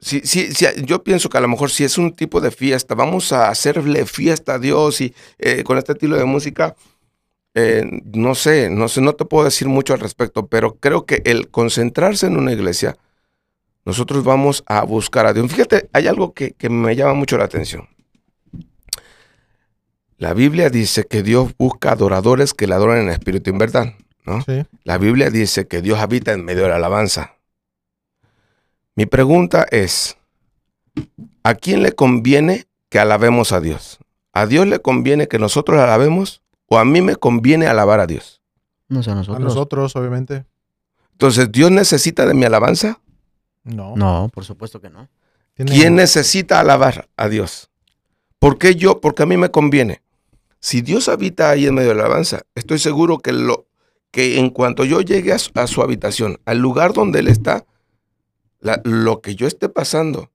si, 0.00 0.22
yo 0.84 1.02
pienso 1.02 1.28
que 1.28 1.38
a 1.38 1.40
lo 1.40 1.48
mejor 1.48 1.70
si 1.70 1.84
es 1.84 1.98
un 1.98 2.14
tipo 2.14 2.40
de 2.40 2.50
fiesta, 2.50 2.94
vamos 2.94 3.32
a 3.32 3.48
hacerle 3.48 4.06
fiesta 4.06 4.54
a 4.54 4.58
Dios 4.58 5.00
y 5.00 5.14
eh, 5.38 5.64
con 5.64 5.78
este 5.78 5.92
estilo 5.92 6.16
de 6.16 6.24
música, 6.24 6.76
eh, 7.60 8.02
no 8.14 8.36
sé, 8.36 8.70
no 8.70 8.86
sé, 8.86 9.00
no 9.00 9.14
te 9.14 9.24
puedo 9.24 9.44
decir 9.44 9.66
mucho 9.66 9.92
al 9.92 9.98
respecto, 9.98 10.46
pero 10.46 10.76
creo 10.76 11.06
que 11.06 11.22
el 11.24 11.48
concentrarse 11.48 12.28
en 12.28 12.36
una 12.36 12.52
iglesia, 12.52 12.96
nosotros 13.84 14.22
vamos 14.22 14.62
a 14.66 14.84
buscar 14.84 15.26
a 15.26 15.32
Dios. 15.32 15.50
Fíjate, 15.50 15.88
hay 15.92 16.06
algo 16.06 16.34
que, 16.34 16.54
me 16.70 16.94
llama 16.94 17.14
mucho 17.14 17.36
la 17.36 17.46
atención. 17.46 17.88
La 20.18 20.34
Biblia 20.34 20.70
dice 20.70 21.04
que 21.04 21.24
Dios 21.24 21.52
busca 21.58 21.90
adoradores 21.90 22.54
que 22.54 22.68
le 22.68 22.74
adoran 22.74 23.00
en 23.00 23.08
espíritu 23.08 23.50
y 23.50 23.54
en 23.54 23.58
verdad. 23.58 23.94
¿no? 24.24 24.44
La 24.84 24.98
Biblia 24.98 25.28
dice 25.28 25.66
que 25.66 25.82
Dios 25.82 25.98
habita 25.98 26.32
en 26.32 26.44
medio 26.44 26.62
de 26.62 26.68
la 26.68 26.76
alabanza. 26.76 27.34
Mi 28.94 29.06
pregunta 29.06 29.66
es, 29.72 30.16
¿a 31.42 31.56
quién 31.56 31.82
le 31.82 31.90
conviene 31.90 32.66
que 32.88 33.00
alabemos 33.00 33.50
a 33.50 33.60
Dios? 33.60 33.98
¿A 34.32 34.46
Dios 34.46 34.68
le 34.68 34.78
conviene 34.78 35.26
que 35.26 35.40
nosotros 35.40 35.80
alabemos 35.80 36.42
o 36.68 36.78
a 36.78 36.84
mí 36.84 37.02
me 37.02 37.16
conviene 37.16 37.66
alabar 37.66 38.00
a 38.00 38.06
Dios? 38.06 38.40
No 38.88 39.02
sé, 39.02 39.10
a 39.10 39.14
nosotros. 39.14 39.40
A 39.40 39.44
nosotros, 39.44 39.96
obviamente. 39.96 40.44
Entonces, 41.12 41.50
¿Dios 41.50 41.70
necesita 41.70 42.26
de 42.26 42.34
mi 42.34 42.44
alabanza? 42.44 43.00
No. 43.64 43.96
No, 43.96 44.30
por 44.32 44.44
supuesto 44.44 44.80
que 44.80 44.88
no. 44.88 45.08
¿Quién 45.56 45.96
necesita 45.96 46.60
alabar 46.60 47.08
a 47.16 47.28
Dios? 47.28 47.70
¿Por 48.38 48.58
qué 48.58 48.76
yo? 48.76 49.00
Porque 49.00 49.24
a 49.24 49.26
mí 49.26 49.36
me 49.36 49.50
conviene. 49.50 50.02
Si 50.60 50.80
Dios 50.80 51.08
habita 51.08 51.50
ahí 51.50 51.66
en 51.66 51.74
medio 51.74 51.90
de 51.90 51.94
la 51.96 52.04
alabanza, 52.04 52.42
estoy 52.54 52.78
seguro 52.78 53.18
que, 53.18 53.32
lo, 53.32 53.66
que 54.10 54.38
en 54.38 54.50
cuanto 54.50 54.84
yo 54.84 55.00
llegue 55.00 55.32
a 55.32 55.66
su, 55.66 55.82
habitación, 55.82 56.40
al 56.44 56.58
lugar 56.58 56.92
donde 56.92 57.20
Él 57.20 57.28
está, 57.28 57.66
lo 58.84 59.20
que 59.20 59.34
yo 59.34 59.46
esté 59.46 59.68
pasando, 59.68 60.30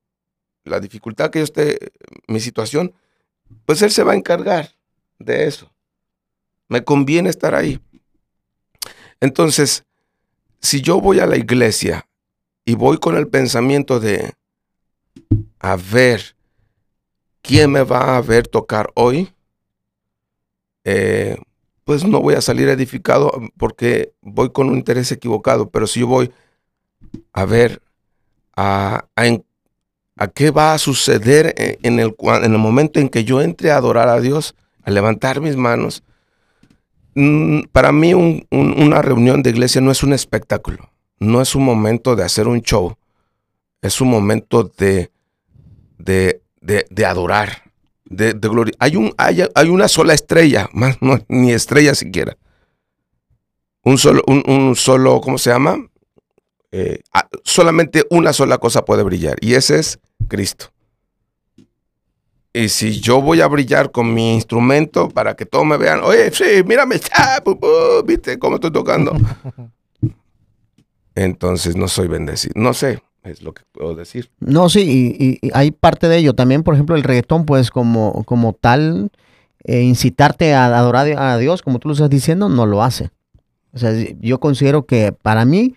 la 0.63 0.80
dificultad 0.80 1.30
que 1.30 1.39
yo 1.39 1.43
esté, 1.43 1.91
mi 2.28 2.39
situación, 2.39 2.93
pues 3.65 3.82
Él 3.82 3.91
se 3.91 4.04
va 4.04 4.13
a 4.13 4.17
encargar 4.17 4.76
de 5.19 5.48
eso. 5.48 5.72
Me 6.73 6.83
conviene 6.83 7.29
estar 7.29 7.53
ahí. 7.53 7.79
Entonces, 9.21 9.86
si 10.59 10.81
yo 10.81 10.99
voy 10.99 11.19
a 11.19 11.27
la 11.27 11.38
iglesia 11.38 12.07
y 12.65 12.73
voy 12.73 12.97
con 12.97 13.15
el 13.15 13.27
pensamiento 13.27 13.99
de, 13.99 14.33
a 15.59 15.75
ver, 15.75 16.36
¿quién 17.43 17.71
me 17.71 17.83
va 17.83 18.17
a 18.17 18.21
ver 18.21 18.47
tocar 18.47 18.89
hoy? 18.95 19.31
Eh, 20.83 21.38
pues 21.83 22.05
no 22.05 22.19
voy 22.21 22.33
a 22.33 22.41
salir 22.41 22.67
edificado 22.69 23.31
porque 23.55 24.15
voy 24.21 24.49
con 24.51 24.69
un 24.69 24.77
interés 24.77 25.12
equivocado, 25.12 25.69
pero 25.69 25.86
si 25.86 25.99
yo 25.99 26.07
voy 26.07 26.31
a 27.33 27.45
ver 27.45 27.83
a, 28.55 29.05
a, 29.15 30.27
qué 30.29 30.49
va 30.49 30.73
a 30.73 30.79
suceder 30.79 31.53
en 31.55 31.99
el, 31.99 32.15
en 32.19 32.51
el 32.51 32.57
momento 32.57 32.99
en 32.99 33.09
que 33.09 33.25
yo 33.25 33.43
entre 33.43 33.69
a 33.69 33.77
adorar 33.77 34.09
a 34.09 34.19
Dios, 34.19 34.55
a 34.81 34.89
levantar 34.89 35.39
mis 35.39 35.55
manos, 35.55 36.01
para 37.71 37.91
mí 37.91 38.13
una 38.52 39.02
reunión 39.02 39.43
de 39.43 39.52
iglesia 39.52 39.82
no 39.82 39.91
es 39.91 40.04
un 40.04 40.13
espectáculo, 40.13 40.89
no 41.19 41.41
es 41.41 41.56
un 41.56 41.63
momento 41.63 42.15
de 42.15 42.23
hacer 42.23 42.47
un 42.47 42.62
show, 42.62 42.95
es 43.82 44.02
un 44.02 44.10
momento 44.10 44.63
de, 44.78 45.12
de, 45.97 46.41
de, 46.62 47.06
adorar, 47.06 47.71
de, 48.06 48.34
gloria. 48.34 48.73
Hay, 48.80 48.95
un, 48.95 49.13
hay, 49.17 49.43
hay, 49.54 49.69
una 49.69 49.88
sola 49.88 50.13
estrella, 50.13 50.69
más 50.73 50.97
ni 51.28 51.52
estrella 51.52 51.93
siquiera. 51.93 52.38
un 53.84 53.97
solo, 53.97 54.23
un, 54.28 54.76
solo, 54.76 55.21
¿cómo 55.21 55.38
se 55.38 55.52
llama? 55.52 55.78
Eh, 56.71 57.02
solamente 57.43 58.04
una 58.10 58.34
sola 58.34 58.58
cosa 58.58 58.84
puede 58.84 59.04
brillar 59.04 59.38
y 59.41 59.54
ese 59.54 59.78
es 59.78 59.99
Cristo. 60.28 60.72
Y 62.55 62.69
si 62.69 62.99
yo 62.99 63.19
voy 63.19 63.41
a 63.41 63.47
brillar 63.47 63.89
con 63.91 64.13
mi 64.13 64.35
instrumento 64.35 65.09
para 65.09 65.35
que 65.35 65.47
todos 65.47 65.65
me 65.65 65.75
vean, 65.77 66.01
oye, 66.03 66.31
sí, 66.31 66.63
mírame, 66.63 66.99
viste 68.05 68.37
cómo 68.37 68.55
estoy 68.55 68.71
tocando. 68.71 69.11
Entonces 71.15 71.75
no 71.75 71.87
soy 71.87 72.07
bendecido. 72.07 72.53
No 72.55 72.75
sé, 72.75 73.01
es 73.23 73.41
lo 73.41 73.55
que 73.55 73.63
puedo 73.71 73.95
decir. 73.95 74.29
No, 74.39 74.69
sí, 74.69 75.39
y, 75.41 75.49
hay 75.51 75.71
parte 75.71 76.07
de 76.07 76.17
ello. 76.17 76.33
También, 76.33 76.61
por 76.61 76.75
ejemplo, 76.75 76.95
el 76.95 77.01
reggaetón, 77.01 77.45
pues 77.45 77.71
como, 77.71 78.23
como 78.25 78.53
tal, 78.53 79.09
eh, 79.63 79.81
incitarte 79.81 80.53
a 80.53 80.65
adorar 80.77 81.07
a 81.17 81.37
Dios, 81.39 81.63
como 81.63 81.79
tú 81.79 81.87
lo 81.87 81.95
estás 81.95 82.11
diciendo, 82.11 82.49
no 82.49 82.67
lo 82.67 82.83
hace. 82.83 83.09
O 83.73 83.79
sea, 83.79 83.91
yo 84.19 84.39
considero 84.39 84.85
que 84.85 85.11
para 85.11 85.43
mí 85.45 85.73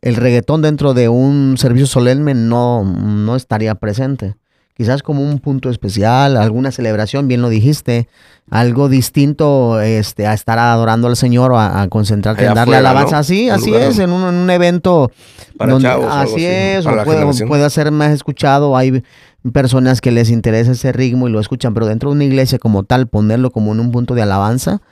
el 0.00 0.16
reggaetón 0.16 0.60
dentro 0.60 0.92
de 0.92 1.08
un 1.08 1.56
servicio 1.56 1.86
solemne 1.86 2.34
no, 2.34 2.82
no 2.82 3.36
estaría 3.36 3.76
presente 3.76 4.34
quizás 4.76 5.02
como 5.02 5.22
un 5.22 5.38
punto 5.38 5.70
especial, 5.70 6.36
alguna 6.36 6.70
celebración, 6.70 7.28
bien 7.28 7.40
lo 7.40 7.48
dijiste, 7.48 8.08
algo 8.50 8.88
distinto 8.88 9.80
este, 9.80 10.26
a 10.26 10.34
estar 10.34 10.58
adorando 10.58 11.08
al 11.08 11.16
Señor 11.16 11.52
o 11.52 11.58
a, 11.58 11.88
concentrarte 11.88 12.44
en 12.44 12.54
darle 12.54 12.76
alabanza. 12.76 13.18
Así, 13.18 13.48
así 13.48 13.74
es, 13.74 13.98
en 13.98 14.12
un, 14.12 14.50
evento 14.50 15.10
donde, 15.54 15.88
así 15.88 16.44
es, 16.44 16.84
o 16.84 16.90
puede, 17.04 17.46
puede, 17.46 17.70
ser 17.70 17.90
más 17.90 18.12
escuchado, 18.12 18.76
hay 18.76 19.02
personas 19.52 20.00
que 20.00 20.10
les 20.10 20.28
interesa 20.28 20.72
ese 20.72 20.92
ritmo 20.92 21.26
y 21.26 21.30
lo 21.30 21.40
escuchan, 21.40 21.72
pero 21.72 21.86
dentro 21.86 22.10
de 22.10 22.16
una 22.16 22.24
iglesia 22.24 22.58
como 22.58 22.84
tal, 22.84 23.06
ponerlo 23.06 23.50
como 23.50 23.72
en 23.72 23.80
un 23.80 23.90
punto 23.90 24.14
de 24.14 24.22
alabanza, 24.22 24.82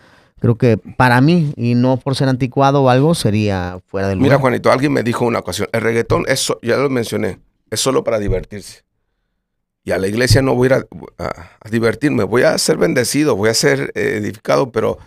creo 0.41 0.57
que 0.57 0.79
para 0.79 1.21
mí, 1.21 1.53
y 1.57 1.75
no 1.75 1.99
por 1.99 2.17
ser 2.17 2.31
anticuado 2.31 2.83
o 2.83 2.89
algo, 2.89 3.15
sería 3.15 3.81
fuera 3.87 4.09
del 4.09 4.19
lugar. 4.19 4.31
Mira, 4.31 4.41
Juanito, 4.41 4.73
alguien 4.73 4.95
me 4.95 5.03
dijo 5.03 5.27
una 5.27 5.41
ocasión, 5.41 5.69
el 5.73 5.83
reggaetón, 5.83 6.25
es, 6.27 6.51
ya 6.63 6.79
lo 6.79 6.89
mencioné, 6.89 7.39
es 7.71 7.81
solo 7.81 8.03
para 8.03 8.19
divertirse 8.19 8.85
y 9.85 9.93
a 9.93 9.99
la 9.99 10.09
iglesia 10.09 10.41
no 10.41 10.55
voy 10.55 10.69
a 10.73 10.77
ir 10.79 10.87
a, 11.19 11.69
divertirme, 11.71 12.25
voy 12.25 12.43
a 12.43 12.57
ser 12.57 12.79
bendecido, 12.79 13.37
voy 13.37 13.51
a 13.51 13.55
ser 13.55 13.93
eh, 13.95 14.17
edificado, 14.17 14.73
pero 14.73 14.99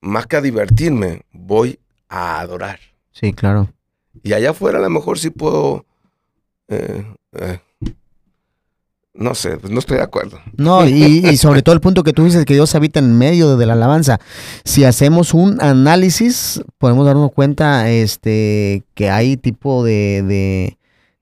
más 0.00 0.26
que 0.26 0.36
a 0.36 0.40
divertirme, 0.40 1.22
voy 1.32 1.80
a 2.08 2.38
adorar. 2.38 2.78
Sí, 3.10 3.32
claro. 3.32 3.68
Y 4.22 4.32
allá 4.32 4.50
afuera 4.50 4.78
a 4.78 4.82
lo 4.82 4.90
mejor 4.90 5.18
sí 5.18 5.30
puedo, 5.30 5.84
eh, 6.68 7.04
eh, 7.32 7.58
no 9.14 9.34
sé, 9.34 9.56
pues 9.56 9.72
no 9.72 9.80
estoy 9.80 9.96
de 9.96 10.04
acuerdo. 10.04 10.38
No, 10.56 10.86
y, 10.86 11.36
sobre 11.36 11.62
todo 11.62 11.74
el 11.74 11.80
punto 11.80 12.04
que 12.04 12.12
tú 12.12 12.24
dices 12.24 12.44
que 12.44 12.54
Dios 12.54 12.76
habita 12.76 13.00
en 13.00 13.18
medio 13.18 13.56
de 13.56 13.66
la 13.66 13.72
alabanza. 13.72 14.20
Si 14.64 14.84
hacemos 14.84 15.34
un 15.34 15.60
análisis, 15.60 16.62
podemos 16.78 17.04
darnos 17.04 17.32
cuenta 17.32 17.90
este, 17.90 18.84
que 18.94 19.10
hay 19.10 19.36
tipo 19.36 19.82
de 19.82 20.22
de 20.22 20.77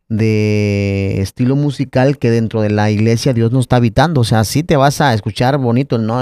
estilo 0.09 1.57
musical 1.57 2.19
que 2.19 2.31
dentro 2.31 2.61
de 2.61 2.71
la 2.71 2.91
iglesia 2.91 3.33
Dios 3.33 3.53
no 3.53 3.61
está 3.61 3.77
habitando. 3.77 4.21
O 4.21 4.25
sea, 4.25 4.45
sí 4.45 4.63
te 4.63 4.77
vas 4.77 5.01
a 5.01 5.15
escuchar 5.15 5.59
bonito 5.59 5.97
el 5.97 6.07
no, 6.07 6.21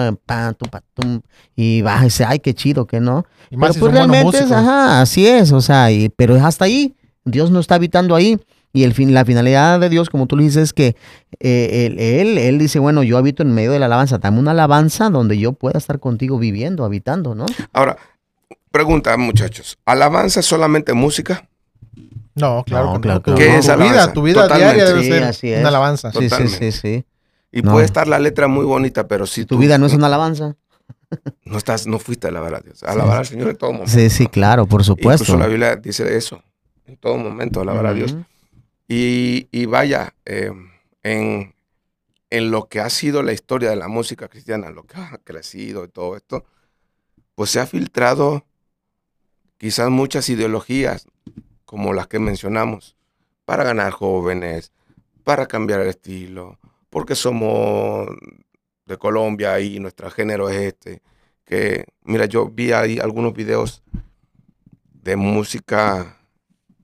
y 1.55 1.83
vas 1.83 2.01
a 2.01 2.05
decir, 2.05 2.27
ay, 2.29 2.39
qué 2.39 2.55
chido, 2.55 2.87
que 2.87 3.01
no. 3.01 3.27
pero 3.51 3.75
pues 3.75 3.93
realmente 3.93 4.39
es, 4.39 4.51
ajá, 4.51 5.01
así 5.01 5.27
es, 5.27 5.53
o 5.53 5.61
sea, 5.61 5.91
y, 5.91 6.09
pero 6.09 6.37
es 6.37 6.43
hasta 6.43 6.65
ahí. 6.65 6.95
Dios 7.25 7.51
no 7.51 7.61
está 7.61 7.77
habitando 7.77 8.15
ahí. 8.15 8.39
Y 8.77 8.83
el 8.83 8.93
fin, 8.93 9.15
la 9.15 9.25
finalidad 9.25 9.79
de 9.79 9.89
Dios, 9.89 10.11
como 10.11 10.27
tú 10.27 10.37
le 10.37 10.43
dices, 10.43 10.65
es 10.65 10.73
que 10.73 10.97
eh, 11.39 11.87
él, 11.97 12.37
él, 12.37 12.59
dice, 12.59 12.81
bueno, 12.81 13.05
yo 13.05 13.17
habito 13.19 13.45
en 13.45 13.55
medio 13.55 13.71
de 13.71 13.79
la 13.79 13.87
alabanza. 13.87 14.19
Dame 14.19 14.41
una 14.41 14.51
alabanza 14.51 15.11
donde 15.11 15.39
yo 15.39 15.53
pueda 15.53 15.79
estar 15.79 16.01
contigo 16.01 16.41
viviendo, 16.41 16.85
habitando, 16.85 17.37
¿no? 17.37 17.47
Ahora, 17.73 17.97
pregunta, 18.73 19.17
muchachos. 19.17 19.79
¿Alabanza 19.85 20.41
es 20.41 20.47
solamente 20.47 20.93
música? 20.93 21.49
No, 22.35 22.65
claro, 22.65 23.01
claro, 23.01 23.23
que 23.23 23.35
¿Qué 23.35 23.59
es 23.59 23.67
tu 23.67 23.77
vida, 23.77 24.13
tu 24.13 24.23
vida 24.23 24.49
diaria 24.49 24.87
debe 24.87 25.33
ser 25.33 25.61
una 25.61 25.69
alabanza. 25.69 26.11
Sí, 26.13 26.29
sí, 26.29 26.49
sí, 26.49 26.73
sí. 26.73 27.07
Y 27.53 27.63
puede 27.63 27.85
estar 27.85 28.09
la 28.09 28.19
letra 28.19 28.49
muy 28.49 28.65
bonita, 28.65 29.07
pero 29.07 29.27
si 29.27 29.45
tu 29.45 29.59
vida 29.59 29.79
no 29.79 29.87
es 29.87 29.95
una 29.95 30.07
alabanza. 30.07 30.57
No 31.45 31.59
estás, 31.59 31.87
no 31.87 32.01
fuiste 32.01 32.27
a 32.27 32.31
alabar 32.31 32.57
a 32.57 32.61
Dios. 32.61 32.83
alabar 32.83 33.19
al 33.19 33.27
Señor 33.27 33.51
en 33.51 33.57
todo 33.57 33.73
momento. 33.73 33.93
Sí, 33.93 34.11
sí, 34.11 34.27
claro, 34.27 34.67
por 34.67 34.83
supuesto. 34.83 35.23
Incluso 35.23 35.39
la 35.39 35.47
Biblia 35.47 35.77
dice 35.77 36.17
eso. 36.17 36.43
En 36.87 36.97
todo 36.97 37.17
momento, 37.17 37.61
alabar 37.61 37.87
a 37.87 37.95
Dios. 37.95 38.17
Y, 38.89 39.49
y 39.53 39.67
vaya, 39.67 40.15
eh, 40.25 40.51
en, 41.05 41.55
en 42.31 42.51
lo 42.51 42.69
que 42.69 42.81
ha 42.81 42.91
sido 42.91 43.23
la 43.23 43.33
historia 43.33 43.71
de 43.71 43.77
la 43.77 43.87
música 43.87 44.27
cristiana, 44.27 44.71
lo 44.71 44.83
que 44.85 44.97
ha 44.97 45.19
crecido 45.23 45.85
y 45.85 45.89
todo 45.89 46.17
esto, 46.17 46.45
pues 47.37 47.51
se 47.51 47.61
ha 47.61 47.67
filtrado 47.67 48.45
quizás 49.57 49.89
muchas 49.91 50.29
ideologías 50.29 51.07
como 51.65 51.93
las 51.93 52.07
que 52.07 52.19
mencionamos, 52.19 52.97
para 53.45 53.65
ganar 53.65 53.93
jóvenes, 53.93 54.73
para 55.23 55.47
cambiar 55.47 55.81
el 55.81 55.89
estilo, 55.89 56.59
porque 56.91 57.15
somos 57.15 58.09
de 58.87 58.99
Colombia 58.99 59.59
y 59.61 59.81
nuestro 59.81 60.11
género 60.11 60.49
es 60.49 60.61
este. 60.63 61.03
Que, 61.45 61.87
mira, 62.05 62.27
yo 62.27 62.49
vi 62.49 62.73
ahí 62.73 62.99
algunos 62.99 63.35
videos 63.35 63.83
de 64.93 65.17
música 65.17 66.19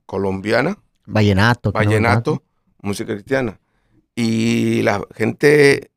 colombiana. 0.07 0.79
Vallenato. 1.07 1.73
Vallenato, 1.73 2.43
música 2.83 3.12
cristiana. 3.14 3.59
Y 4.14 4.83
la 4.83 5.03
gente 5.14 5.90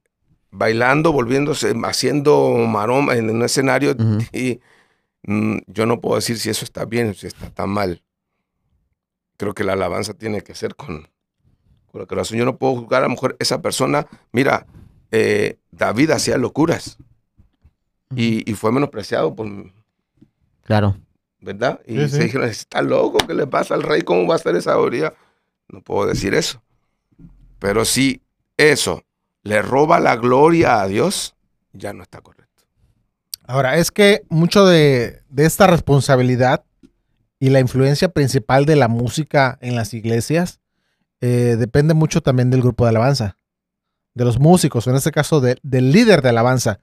bailando, 0.51 1.11
volviéndose, 1.11 1.73
haciendo 1.83 2.51
maroma 2.67 3.15
en 3.15 3.29
un 3.29 3.43
escenario. 3.43 3.95
Y 4.31 4.61
mm, 5.23 5.57
yo 5.67 5.85
no 5.85 5.99
puedo 5.99 6.15
decir 6.15 6.37
si 6.39 6.49
eso 6.49 6.63
está 6.63 6.85
bien 6.85 7.09
o 7.09 7.13
si 7.13 7.27
está 7.27 7.49
tan 7.49 7.69
mal 7.69 8.01
creo 9.37 9.53
que 9.53 9.63
la 9.63 9.73
alabanza 9.73 10.13
tiene 10.13 10.41
que 10.41 10.55
ser 10.55 10.75
con, 10.75 11.07
con 11.91 12.01
el 12.01 12.07
corazón. 12.07 12.37
Yo 12.37 12.45
no 12.45 12.57
puedo 12.57 12.75
juzgar 12.75 13.03
a 13.03 13.07
lo 13.07 13.11
mejor 13.11 13.35
esa 13.39 13.61
persona. 13.61 14.07
Mira, 14.31 14.65
eh, 15.11 15.59
David 15.71 16.11
hacía 16.11 16.37
locuras 16.37 16.97
y, 18.15 18.53
fue 18.55 18.71
menospreciado 18.71 19.35
por. 19.35 19.47
Claro. 20.63 20.97
¿Verdad? 21.39 21.81
Y 21.85 22.07
se 22.07 22.23
dijeron, 22.23 22.47
está 22.47 22.81
loco, 22.81 23.17
¿qué 23.27 23.33
le 23.33 23.47
pasa 23.47 23.73
al 23.73 23.83
rey? 23.83 24.01
¿Cómo 24.01 24.27
va 24.27 24.35
a 24.35 24.37
hacer 24.37 24.55
esa 24.55 24.77
orilla? 24.77 25.13
No 25.67 25.81
puedo 25.81 26.07
decir 26.07 26.33
eso. 26.33 26.63
Pero 27.59 27.85
si 27.85 28.21
eso 28.55 29.03
le 29.41 29.61
roba 29.61 29.99
la 29.99 30.15
gloria 30.15 30.81
a 30.81 30.87
Dios, 30.87 31.35
ya 31.73 31.91
no 31.91 32.01
está 32.01 32.21
correcto. 32.21 32.63
Ahora, 33.45 33.77
es 33.77 33.91
que 33.91 34.23
mucho 34.29 34.65
de, 34.65 35.21
de 35.29 35.45
esta 35.45 35.67
responsabilidad 35.67 36.63
y 37.43 37.49
la 37.49 37.59
influencia 37.59 38.07
principal 38.07 38.65
de 38.65 38.77
la 38.77 38.87
música 38.87 39.57
en 39.59 39.75
las 39.75 39.93
iglesias 39.93 40.61
eh, 41.19 41.57
depende 41.59 41.93
mucho 41.93 42.21
también 42.21 42.49
del 42.49 42.61
grupo 42.61 42.85
de 42.85 42.91
alabanza, 42.91 43.35
de 44.13 44.23
los 44.23 44.39
músicos, 44.39 44.87
en 44.87 44.95
este 44.95 45.11
caso 45.11 45.41
del 45.41 45.59
líder 45.91 46.21
de 46.21 46.29
alabanza. 46.29 46.79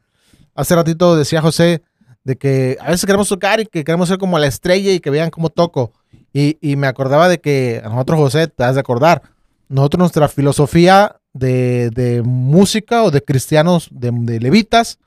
Hace 0.54 0.74
ratito 0.74 1.16
decía 1.16 1.40
José 1.40 1.82
de 2.24 2.36
que 2.36 2.76
a 2.78 2.90
veces 2.90 3.06
queremos 3.06 3.30
tocar 3.30 3.60
y 3.60 3.64
que 3.64 3.84
queremos 3.84 4.10
ser 4.10 4.18
como 4.18 4.38
la 4.38 4.48
estrella 4.48 4.92
y 4.92 5.00
que 5.00 5.08
vean 5.08 5.30
cómo 5.30 5.48
toco. 5.48 5.94
Y, 6.34 6.58
me 6.76 6.88
acordaba 6.88 7.30
de 7.30 7.40
que 7.40 7.80
a 7.82 7.88
nosotros, 7.88 8.18
José, 8.20 8.46
te 8.48 8.62
has 8.62 8.74
de 8.74 8.80
acordar, 8.80 9.22
nosotros 9.70 10.00
nuestra 10.00 10.28
filosofía 10.28 11.16
de, 11.32 12.20
música 12.22 13.02
o 13.04 13.10
de 13.10 13.22
cristianos, 13.22 13.88
de, 13.90 14.10
de 14.12 14.40
levitas, 14.40 14.98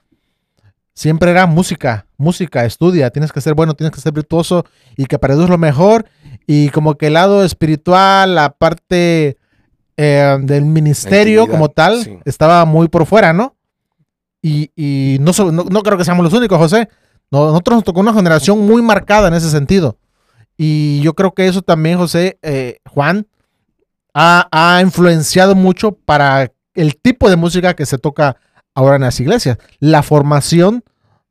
siempre 0.93 1.31
era 1.31 1.45
música, 1.45 2.05
música, 2.17 2.65
estudia, 2.65 3.09
tienes 3.09 3.31
que 3.31 3.41
ser 3.41 3.53
bueno, 3.53 3.73
tienes 3.73 3.93
que 3.93 4.01
ser 4.01 4.13
virtuoso 4.13 4.65
y 4.95 5.05
que 5.05 5.19
para 5.19 5.35
Dios 5.35 5.49
lo 5.49 5.57
mejor. 5.57 6.05
Y 6.45 6.69
como 6.69 6.95
que 6.95 7.07
el 7.07 7.13
lado 7.13 7.43
espiritual, 7.43 8.35
la 8.35 8.51
parte 8.51 9.37
eh, 9.97 10.37
del 10.41 10.65
ministerio 10.65 11.47
como 11.47 11.69
tal, 11.69 12.21
estaba 12.25 12.65
muy 12.65 12.87
por 12.87 13.05
fuera, 13.05 13.33
¿no? 13.33 13.55
Y, 14.41 15.17
no, 15.21 15.31
no, 15.51 15.83
creo 15.83 15.97
que 15.97 16.03
seamos 16.03 16.23
los 16.23 16.33
únicos, 16.33 16.57
José. 16.57 16.89
Nosotros 17.31 17.77
nos 17.77 17.83
tocó 17.85 18.01
una 18.01 18.13
generación 18.13 18.59
muy 18.59 18.81
marcada 18.81 19.29
en 19.29 19.33
ese 19.33 19.49
sentido. 19.49 19.97
Y 20.57 21.01
yo 21.01 21.13
creo 21.13 21.33
que 21.33 21.47
eso 21.47 21.61
también, 21.61 21.97
José, 21.97 22.37
eh, 22.41 22.79
Juan, 22.89 23.25
ha, 24.13 24.47
ha 24.51 24.81
influenciado 24.81 25.55
mucho 25.55 25.93
para 25.93 26.51
el 26.75 26.97
tipo 26.97 27.29
de 27.29 27.37
música 27.37 27.73
que 27.73 27.85
se 27.85 27.97
toca 27.97 28.35
ahora 28.75 28.95
en 28.95 29.03
las 29.03 29.19
iglesias. 29.19 29.57
La 29.79 30.03
formación 30.03 30.83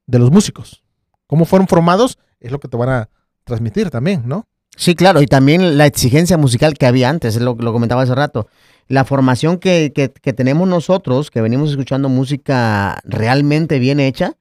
de 0.06 0.18
los 0.18 0.30
músicos. 0.30 0.82
Cómo 1.26 1.44
fueron 1.44 1.68
formados 1.68 2.18
es 2.40 2.52
lo 2.52 2.60
que 2.60 2.68
te 2.68 2.76
van 2.76 2.88
a 2.88 3.08
transmitir 3.44 3.90
también, 3.90 4.22
¿no? 4.26 4.46
Sí, 4.76 4.94
claro, 4.94 5.20
y 5.20 5.26
también 5.26 5.76
la 5.76 5.86
exigencia 5.86 6.38
musical 6.38 6.74
que 6.74 6.86
había 6.86 7.10
antes, 7.10 7.36
lo, 7.40 7.54
lo 7.54 7.72
comentaba 7.72 8.02
hace 8.02 8.14
rato. 8.14 8.48
La 8.88 9.04
formación 9.04 9.58
que, 9.58 9.92
que, 9.94 10.32
tenemos 10.32 10.66
nosotros, 10.66 11.30
que 11.30 11.40
venimos 11.40 11.70
escuchando 11.70 12.08
música 12.08 13.00
realmente 13.04 13.78
bien 13.78 14.00
hecha, 14.00 14.34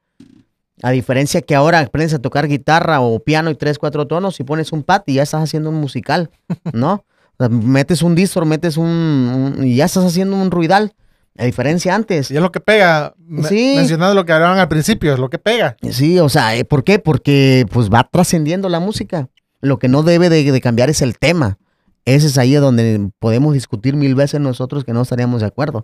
a 0.81 0.91
diferencia 0.91 1.41
que 1.41 1.53
ahora 1.53 1.79
aprendes 1.79 2.13
a 2.13 2.19
tocar 2.19 2.47
guitarra 2.47 3.01
o 3.01 3.19
piano 3.19 3.51
y 3.51 3.55
tres, 3.55 3.77
cuatro 3.77 4.07
tonos 4.07 4.39
y 4.39 4.43
pones 4.43 4.71
un 4.71 4.83
pat 4.83 5.07
y 5.07 5.15
ya 5.15 5.23
estás 5.23 5.43
haciendo 5.43 5.69
un 5.69 5.75
musical, 5.75 6.31
¿no? 6.73 7.05
metes 7.49 8.01
un 8.01 8.15
distro, 8.15 8.45
metes 8.45 8.77
un, 8.77 9.59
y 9.63 9.75
ya 9.75 9.85
estás 9.85 10.05
haciendo 10.05 10.35
un 10.35 10.49
ruidal. 10.49 10.93
La 11.35 11.45
diferencia 11.45 11.95
antes. 11.95 12.29
Y 12.29 12.35
es 12.35 12.41
lo 12.41 12.51
que 12.51 12.59
pega. 12.59 13.13
Sí. 13.47 13.73
Mencionando 13.77 14.13
lo 14.15 14.25
que 14.25 14.33
hablaban 14.33 14.59
al 14.59 14.67
principio, 14.67 15.13
es 15.13 15.19
lo 15.19 15.29
que 15.29 15.39
pega. 15.39 15.77
Sí, 15.89 16.19
o 16.19 16.29
sea, 16.29 16.55
eh, 16.55 16.65
¿por 16.65 16.83
qué? 16.83 16.99
Porque 16.99 17.65
pues 17.71 17.89
va 17.89 18.07
trascendiendo 18.11 18.69
la 18.69 18.79
música. 18.79 19.29
Lo 19.61 19.79
que 19.79 19.87
no 19.87 20.03
debe 20.03 20.29
de, 20.29 20.61
cambiar 20.61 20.89
es 20.89 21.01
el 21.01 21.17
tema. 21.17 21.57
Ese 22.03 22.27
es 22.27 22.37
ahí 22.37 22.53
donde 22.55 23.09
podemos 23.19 23.53
discutir 23.53 23.95
mil 23.95 24.15
veces 24.15 24.39
nosotros 24.41 24.83
que 24.83 24.93
no 24.93 25.01
estaríamos 25.01 25.41
de 25.41 25.47
acuerdo. 25.47 25.83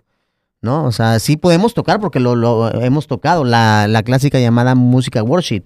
¿No? 0.62 0.86
O 0.86 0.92
sea, 0.92 1.20
sí 1.20 1.38
podemos 1.38 1.76
tocar 1.76 2.00
porque 2.00 2.20
lo, 2.20 2.72
hemos 2.82 3.06
tocado, 3.06 3.44
la, 3.44 3.88
la 3.88 4.02
clásica 4.02 4.40
llamada 4.40 4.74
música 4.74 5.22
worship. 5.22 5.64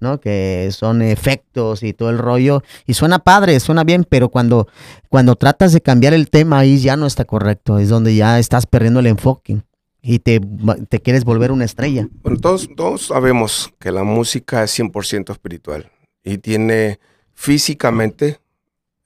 ¿No? 0.00 0.20
Que 0.20 0.68
son 0.72 1.02
efectos 1.02 1.82
y 1.82 1.92
todo 1.92 2.10
el 2.10 2.18
rollo. 2.18 2.62
Y 2.86 2.94
suena 2.94 3.18
padre, 3.18 3.58
suena 3.60 3.84
bien, 3.84 4.06
pero 4.08 4.28
cuando, 4.28 4.68
cuando 5.08 5.36
tratas 5.36 5.72
de 5.72 5.80
cambiar 5.80 6.14
el 6.14 6.30
tema 6.30 6.58
ahí 6.58 6.78
ya 6.78 6.96
no 6.96 7.06
está 7.06 7.24
correcto. 7.24 7.78
Es 7.78 7.88
donde 7.88 8.14
ya 8.14 8.38
estás 8.38 8.66
perdiendo 8.66 9.00
el 9.00 9.06
enfoque 9.06 9.62
y 10.02 10.20
te, 10.20 10.40
te 10.88 11.00
quieres 11.00 11.24
volver 11.24 11.52
una 11.52 11.64
estrella. 11.64 12.08
Bueno, 12.22 12.38
todos, 12.38 12.68
todos 12.76 13.06
sabemos 13.06 13.72
que 13.78 13.92
la 13.92 14.04
música 14.04 14.62
es 14.62 14.78
100% 14.78 15.32
espiritual 15.32 15.90
y 16.22 16.38
tiene 16.38 16.98
físicamente 17.34 18.38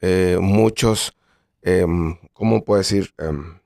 eh, 0.00 0.38
muchos, 0.40 1.14
eh, 1.62 1.86
¿cómo 2.32 2.64
puedo 2.64 2.78
decir? 2.78 3.10
Em, 3.18 3.58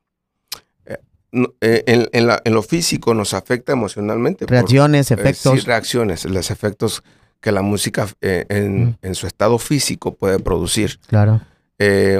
eh, 1.60 1.84
en, 1.86 2.08
en, 2.12 2.54
lo 2.54 2.62
físico 2.62 3.14
nos 3.14 3.34
afecta 3.34 3.72
emocionalmente. 3.72 4.46
Reacciones, 4.46 5.10
efectos. 5.10 5.60
sí, 5.60 5.66
reacciones, 5.66 6.24
los 6.24 6.50
efectos 6.50 7.02
que 7.40 7.52
la 7.52 7.62
música 7.62 8.08
eh, 8.22 8.44
en, 8.48 9.14
su 9.14 9.26
estado 9.26 9.58
físico 9.58 10.14
puede 10.14 10.38
producir. 10.38 10.98
Claro. 11.06 11.40
Eh, 11.78 12.18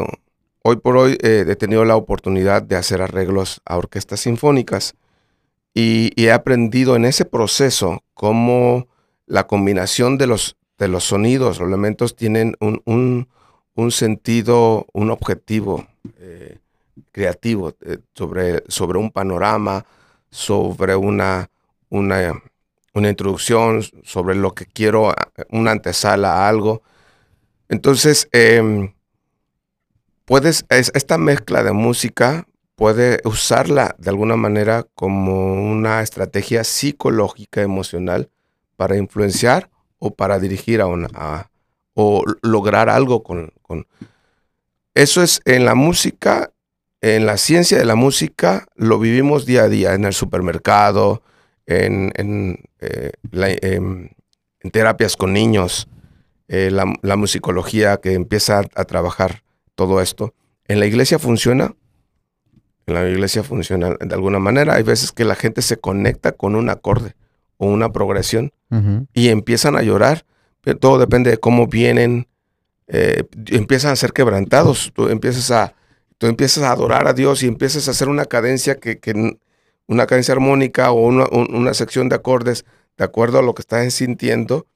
hoy 0.62 0.76
por 0.76 0.96
hoy 0.96 1.18
eh, 1.22 1.44
he 1.48 1.57
tenido 1.57 1.85
la 1.85 1.96
oportunidad 1.96 2.62
de 2.62 2.76
hacer 2.76 3.02
arreglos 3.02 3.61
a 3.64 3.76
orquestas 3.76 4.20
sinfónicas 4.20 4.94
y, 5.74 6.12
he 6.16 6.31
aprendido 6.31 6.96
en 6.96 7.05
ese 7.05 7.24
proceso 7.24 8.02
cómo 8.14 8.87
la 9.26 9.46
combinación 9.46 10.16
de 10.16 10.29
los, 10.29 10.57
de 10.79 10.88
los 10.88 11.05
sonidos, 11.05 11.59
los 11.59 11.68
elementos 11.68 12.14
tienen 12.14 12.55
un, 12.61 13.26
sentido, 13.90 14.87
un 14.92 15.11
objetivo 15.11 15.87
creativo 17.12 17.74
sobre, 18.14 18.64
sobre 18.68 18.98
un 18.98 19.11
panorama, 19.11 19.85
sobre 20.30 20.96
una, 20.96 21.50
una 21.88 22.40
una 22.96 23.11
introducción 23.11 23.82
sobre 24.04 24.35
lo 24.35 24.54
que 24.54 24.64
quiero, 24.64 25.14
una 25.50 25.70
antesala 25.72 26.32
a 26.32 26.48
algo. 26.48 26.82
Entonces, 27.68 28.26
em, 28.32 28.94
puedes, 30.24 30.64
esta 30.70 31.18
mezcla 31.18 31.62
de 31.62 31.72
música 31.72 32.46
puede 32.74 33.20
usarla 33.24 33.94
de 33.98 34.09
alguna 34.09 34.37
manera 34.37 34.87
como 34.94 35.52
una 35.70 36.00
estrategia 36.00 36.64
psicológica, 36.64 37.61
emocional, 37.61 38.30
para 38.76 38.96
influenciar 38.96 39.68
o 39.98 40.14
para 40.14 40.38
dirigir 40.38 40.80
a 40.80 40.87
una, 40.87 41.50
o 41.92 42.24
lograr 42.40 42.88
algo 42.88 43.22
con, 43.22 43.52
con... 43.61 43.87
Eso 44.94 45.22
es 45.22 45.42
en 45.44 45.66
la 45.66 45.74
música, 45.74 46.50
en 47.14 47.24
la 47.24 47.36
ciencia 47.36 47.78
de 47.78 47.84
la 47.84 47.94
música, 47.94 48.66
lo 48.74 48.98
vivimos 48.98 49.46
día 49.46 49.62
a 49.62 49.68
día, 49.68 49.94
en 49.94 50.04
el 50.04 50.12
supermercado, 50.12 51.22
en, 51.66 52.10
eh, 52.80 53.12
em, 53.62 54.08
en, 54.60 54.70
terapias 54.72 55.16
con 55.16 55.32
niños, 55.32 55.88
eh, 56.48 56.70
la, 56.72 57.16
musicología 57.16 57.98
que 57.98 58.14
empieza 58.14 58.62
a, 58.74 58.84
trabajar 58.84 59.44
todo 59.76 60.00
esto. 60.00 60.34
¿En 60.66 60.80
la 60.80 60.86
iglesia 60.86 61.20
funciona? 61.20 61.76
En 62.86 62.94
la 62.94 63.08
iglesia 63.08 63.44
funciona 63.44 63.90
de 64.00 64.14
alguna 64.14 64.40
manera. 64.40 64.74
Hay 64.74 64.82
veces 64.82 65.12
que 65.12 65.24
la 65.24 65.36
gente 65.36 65.62
se 65.62 65.76
conecta 65.76 66.32
con 66.32 66.56
un 66.56 66.70
acorde 66.70 67.14
o 67.56 67.66
una 67.66 67.92
progresión 67.92 68.52
y 69.12 69.28
empiezan 69.28 69.76
a 69.76 69.82
llorar. 69.82 70.24
Pero 70.60 70.76
todo 70.78 70.98
depende 70.98 71.30
de 71.30 71.38
cómo 71.38 71.68
vienen. 71.68 72.26
Eh, 72.88 73.22
empiezan 73.46 73.92
a 73.92 73.96
ser 73.96 74.12
quebrantados. 74.12 74.90
Tú 74.92 75.08
empiezas 75.08 75.50
a, 75.52 75.74
tú 76.18 76.26
empiezas 76.26 76.64
a 76.64 76.72
adorar 76.72 77.07
a 77.09 77.12
Dios 77.12 77.42
y 77.42 77.46
empiezas 77.46 77.88
a 77.88 77.90
hacer 77.90 78.09
una 78.09 78.24
cadencia 78.24 78.79
que, 78.79 78.98
una 79.87 80.07
cadencia 80.07 80.33
armónica 80.33 80.90
o 80.90 81.07
una, 81.07 81.74
sección 81.74 82.09
de 82.09 82.16
acordes 82.16 82.64
de 82.96 83.05
acuerdo 83.05 83.38
a 83.38 83.42
lo 83.42 83.55
que 83.55 83.62
estás 83.62 83.92
sintiendo 83.92 84.66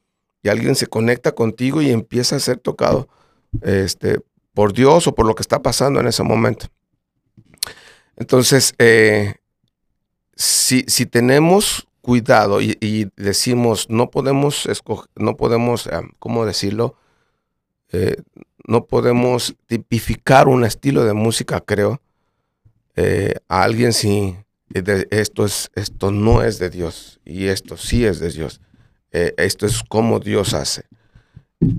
y 0.43 0.49
alguien 0.49 0.75
se 0.75 0.87
conecta 0.87 1.33
contigo 1.33 1.83
y 1.83 1.91
empieza 1.91 2.37
a 2.37 2.41
ser 2.41 2.59
tocado 2.59 3.09
este, 3.63 4.21
por 4.55 4.73
Dios 4.73 5.07
o 5.07 5.15
por 5.15 5.27
lo 5.27 5.35
que 5.35 5.43
está 5.43 5.63
pasando 5.63 6.01
en 6.01 6.07
ese 6.07 6.23
momento. 6.23 6.67
Entonces, 8.17 8.75
eh, 8.79 9.37
si, 10.35 10.85
si, 10.87 11.07
tenemos 11.07 11.89
cuidado 12.03 12.61
y, 12.61 13.11
decimos, 13.17 13.89
no 13.89 14.11
podemos 14.11 14.67
escoger, 14.67 15.09
no 15.17 15.37
podemos, 15.37 15.89
¿cómo 16.19 16.45
decirlo? 16.45 16.97
Eh, 17.93 18.17
no 18.67 18.87
podemos 18.87 19.55
tipificar 19.67 20.49
un 20.49 20.65
estilo 20.65 21.05
de 21.05 21.13
música, 21.13 21.61
creo, 21.61 22.01
a 23.49 23.63
alguien 23.63 23.93
sin, 23.93 24.45
esto, 24.73 25.45
es, 25.45 25.71
esto 25.75 26.11
no 26.11 26.43
es 26.43 26.59
de 26.59 26.71
Dios 26.71 27.21
y 27.25 27.47
esto 27.47 27.77
sí 27.77 28.05
es 28.05 28.21
de 28.21 28.31
Dios. 28.31 28.61
Eh, 29.13 29.35
esto 29.37 29.67
es 29.67 29.83
como 29.83 30.21
Dios 30.21 30.55
hace. 30.55 30.85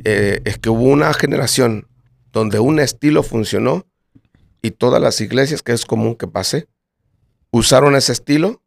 Eh, 0.04 0.42
es 0.44 0.58
que 0.58 0.70
hubo 0.70 0.84
una 0.84 1.14
generación 1.14 1.88
donde 2.32 2.60
un 2.60 2.80
estilo 2.80 3.24
funcionó 3.24 3.86
y 4.62 4.72
todas 4.72 5.02
las 5.02 5.22
iglesias, 5.22 5.64
que 5.64 5.72
es 5.72 5.86
común 5.86 6.16
que 6.16 6.28
pase, 6.28 6.68
usaron 7.52 7.96
ese 7.96 8.12
estilo 8.12 8.62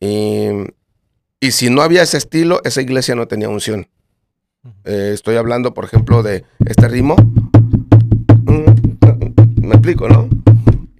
y, 0.00 0.50
si 1.50 1.70
no 1.70 1.82
había 1.82 2.02
ese 2.02 2.18
estilo, 2.18 2.60
esa 2.64 2.82
iglesia 2.82 3.14
no 3.14 3.28
tenía 3.28 3.48
unción. 3.48 3.88
Eh, 4.84 5.10
estoy 5.12 5.36
hablando, 5.36 5.74
por 5.74 5.84
ejemplo, 5.84 6.22
de 6.22 6.44
este 6.66 6.88
ritmo. 6.88 7.16
Mm, 8.44 9.66
me 9.66 9.74
explico, 9.74 10.08
¿no? 10.08 10.28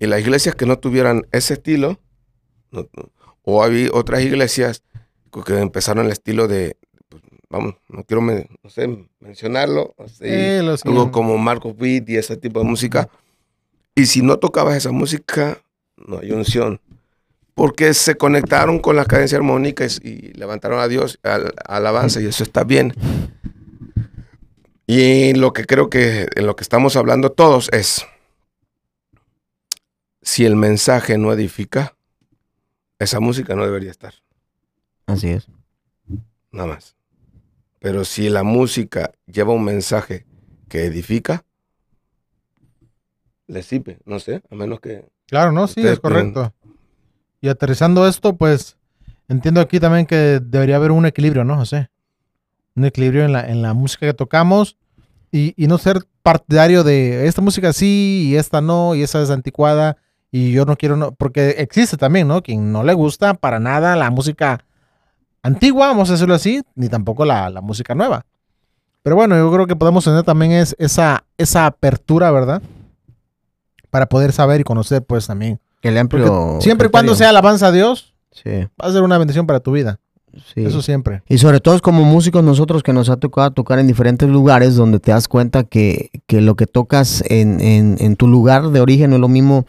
Y 0.01 0.07
las 0.07 0.20
iglesias 0.20 0.55
que 0.55 0.66
no 0.66 0.79
tuvieran 0.79 1.27
ese 1.31 1.55
estilo, 1.55 2.01
o 3.42 3.62
había 3.62 3.90
otras 3.92 4.22
iglesias 4.22 4.83
que 5.46 5.59
empezaron 5.59 6.07
el 6.07 6.12
estilo 6.12 6.48
de, 6.48 6.77
pues, 7.09 7.22
vamos, 7.48 7.75
no 7.88 8.05
quiero 8.05 8.22
no 8.22 8.70
sé, 8.70 9.07
mencionarlo, 9.20 9.94
algo 10.85 11.12
como 11.12 11.38
Marco 11.38 11.68
Witt 11.70 12.09
y 12.09 12.16
ese 12.16 12.37
tipo 12.37 12.61
de 12.61 12.66
música. 12.66 13.09
Y 13.94 14.07
si 14.07 14.22
no 14.22 14.38
tocabas 14.38 14.77
esa 14.77 14.90
música, 14.90 15.62
no 15.96 16.18
hay 16.18 16.33
unción. 16.33 16.81
Porque 17.55 17.93
se 17.95 18.17
conectaron 18.17 18.79
con 18.79 18.97
las 18.97 19.07
cadencias 19.07 19.38
armónicas 19.38 20.01
y 20.03 20.33
levantaron 20.33 20.81
a 20.81 20.88
Dios, 20.88 21.19
al, 21.23 21.53
alabanza, 21.67 22.21
y 22.21 22.27
eso 22.27 22.43
está 22.43 22.65
bien. 22.65 22.95
Y 24.87 25.35
lo 25.35 25.53
que 25.53 25.65
creo 25.65 25.91
que 25.91 26.29
en 26.35 26.47
lo 26.47 26.57
que 26.57 26.62
estamos 26.62 26.97
hablando 26.97 27.31
todos 27.31 27.69
es, 27.73 28.07
si 30.23 30.45
el 30.45 30.57
mensaje 30.57 31.19
no 31.19 31.33
edifica, 31.33 31.95
esa 32.99 33.21
música 33.21 33.55
no 33.55 33.65
debería 33.65 33.91
estar. 33.91 34.15
Así 35.07 35.29
es. 35.29 35.49
Nada 36.51 36.69
más. 36.69 36.97
Pero 37.81 38.05
si 38.05 38.29
la 38.29 38.45
música 38.45 39.12
lleva 39.27 39.53
un 39.53 39.65
mensaje 39.65 40.25
que 40.69 40.85
edifica, 40.85 41.45
le 43.49 43.62
sirve, 43.62 43.99
no 44.05 44.21
sé, 44.21 44.43
a 44.51 44.55
menos 44.55 44.81
que... 44.81 45.09
Claro, 45.27 45.53
no, 45.53 45.67
sí, 45.67 45.87
es 45.87 45.99
correcto. 45.99 46.55
Y 47.42 47.48
aterrizando 47.48 48.09
esto, 48.09 48.35
pues 48.37 48.78
entiendo 49.28 49.61
aquí 49.61 49.78
también 49.78 50.07
que 50.07 50.40
debería 50.42 50.76
haber 50.76 50.92
un 50.92 51.05
equilibrio, 51.05 51.44
¿no, 51.44 51.57
José? 51.57 51.90
Un 52.74 52.87
equilibrio 52.87 53.26
en 53.26 53.33
la, 53.33 53.46
en 53.46 53.61
la 53.61 53.74
música 53.74 54.07
que 54.07 54.14
tocamos 54.14 54.78
y, 55.31 55.52
y 55.62 55.66
no 55.66 55.76
ser 55.76 56.07
partidario 56.22 56.85
de 56.85 57.26
esta 57.26 57.42
música 57.42 57.74
sí 57.74 58.28
y 58.31 58.37
esta 58.37 58.62
no 58.62 58.94
y 58.94 59.02
esa 59.02 59.20
es 59.20 59.31
anticuada 59.31 59.98
y 60.31 60.52
yo 60.52 60.64
no 60.64 60.76
quiero, 60.76 60.96
no, 60.96 61.12
porque 61.12 61.57
existe 61.59 61.98
también, 61.98 62.26
¿no? 62.26 62.42
Quien 62.42 62.72
no 62.72 62.83
le 62.83 62.94
gusta 62.94 63.35
para 63.35 63.61
nada 63.61 63.94
la 63.96 64.11
música 64.11 64.64
antigua, 65.42 65.88
vamos 65.88 66.08
a 66.08 66.12
decirlo 66.12 66.35
así, 66.35 66.62
ni 66.75 66.88
tampoco 66.88 67.27
la, 67.27 67.50
música 67.60 67.94
nueva. 67.94 68.25
Pero 69.02 69.14
bueno, 69.14 69.37
yo 69.37 69.52
creo 69.52 69.67
que 69.67 69.77
podemos 69.77 70.04
tener 70.04 70.23
también 70.23 70.52
es 70.52 70.75
esa, 70.79 71.25
esa 71.37 71.67
apertura, 71.67 72.31
¿verdad? 72.31 72.62
Para 73.90 74.06
poder 74.06 74.33
saber 74.33 74.60
y 74.60 74.64
conocer, 74.64 75.04
pues 75.04 75.27
también. 75.27 75.60
El 75.83 75.98
amplio. 75.98 76.58
siempre 76.60 76.88
y 76.88 76.90
cuando 76.90 77.14
sea 77.14 77.30
alabanza 77.30 77.68
a 77.68 77.72
Dios, 77.72 78.14
va 78.46 78.88
a 78.88 78.92
ser 78.92 79.02
una 79.02 79.18
bendición 79.18 79.46
para 79.46 79.60
tu 79.60 79.72
vida. 79.72 79.98
Sí. 80.54 80.64
Eso 80.64 80.80
siempre. 80.80 81.22
Y 81.28 81.37
sobre 81.38 81.60
todo 81.60 81.78
como 81.80 82.04
músicos 82.04 82.42
nosotros 82.42 82.83
que 82.83 82.94
nos 82.94 83.10
ha 83.10 83.18
tocado 83.18 83.50
tocar 83.50 83.78
en 83.78 83.87
diferentes 83.87 84.28
lugares 84.28 84.76
donde 84.76 84.98
te 84.98 85.10
das 85.10 85.28
cuenta 85.28 85.64
que, 85.64 86.10
lo 86.28 86.54
que 86.54 86.66
tocas 86.66 87.22
en, 87.28 87.60
en, 87.60 87.96
en, 88.00 88.16
tu 88.16 88.26
lugar 88.26 88.70
de 88.70 88.80
origen 88.80 89.10
no 89.10 89.16
es 89.16 89.20
lo 89.20 89.28
mismo 89.28 89.66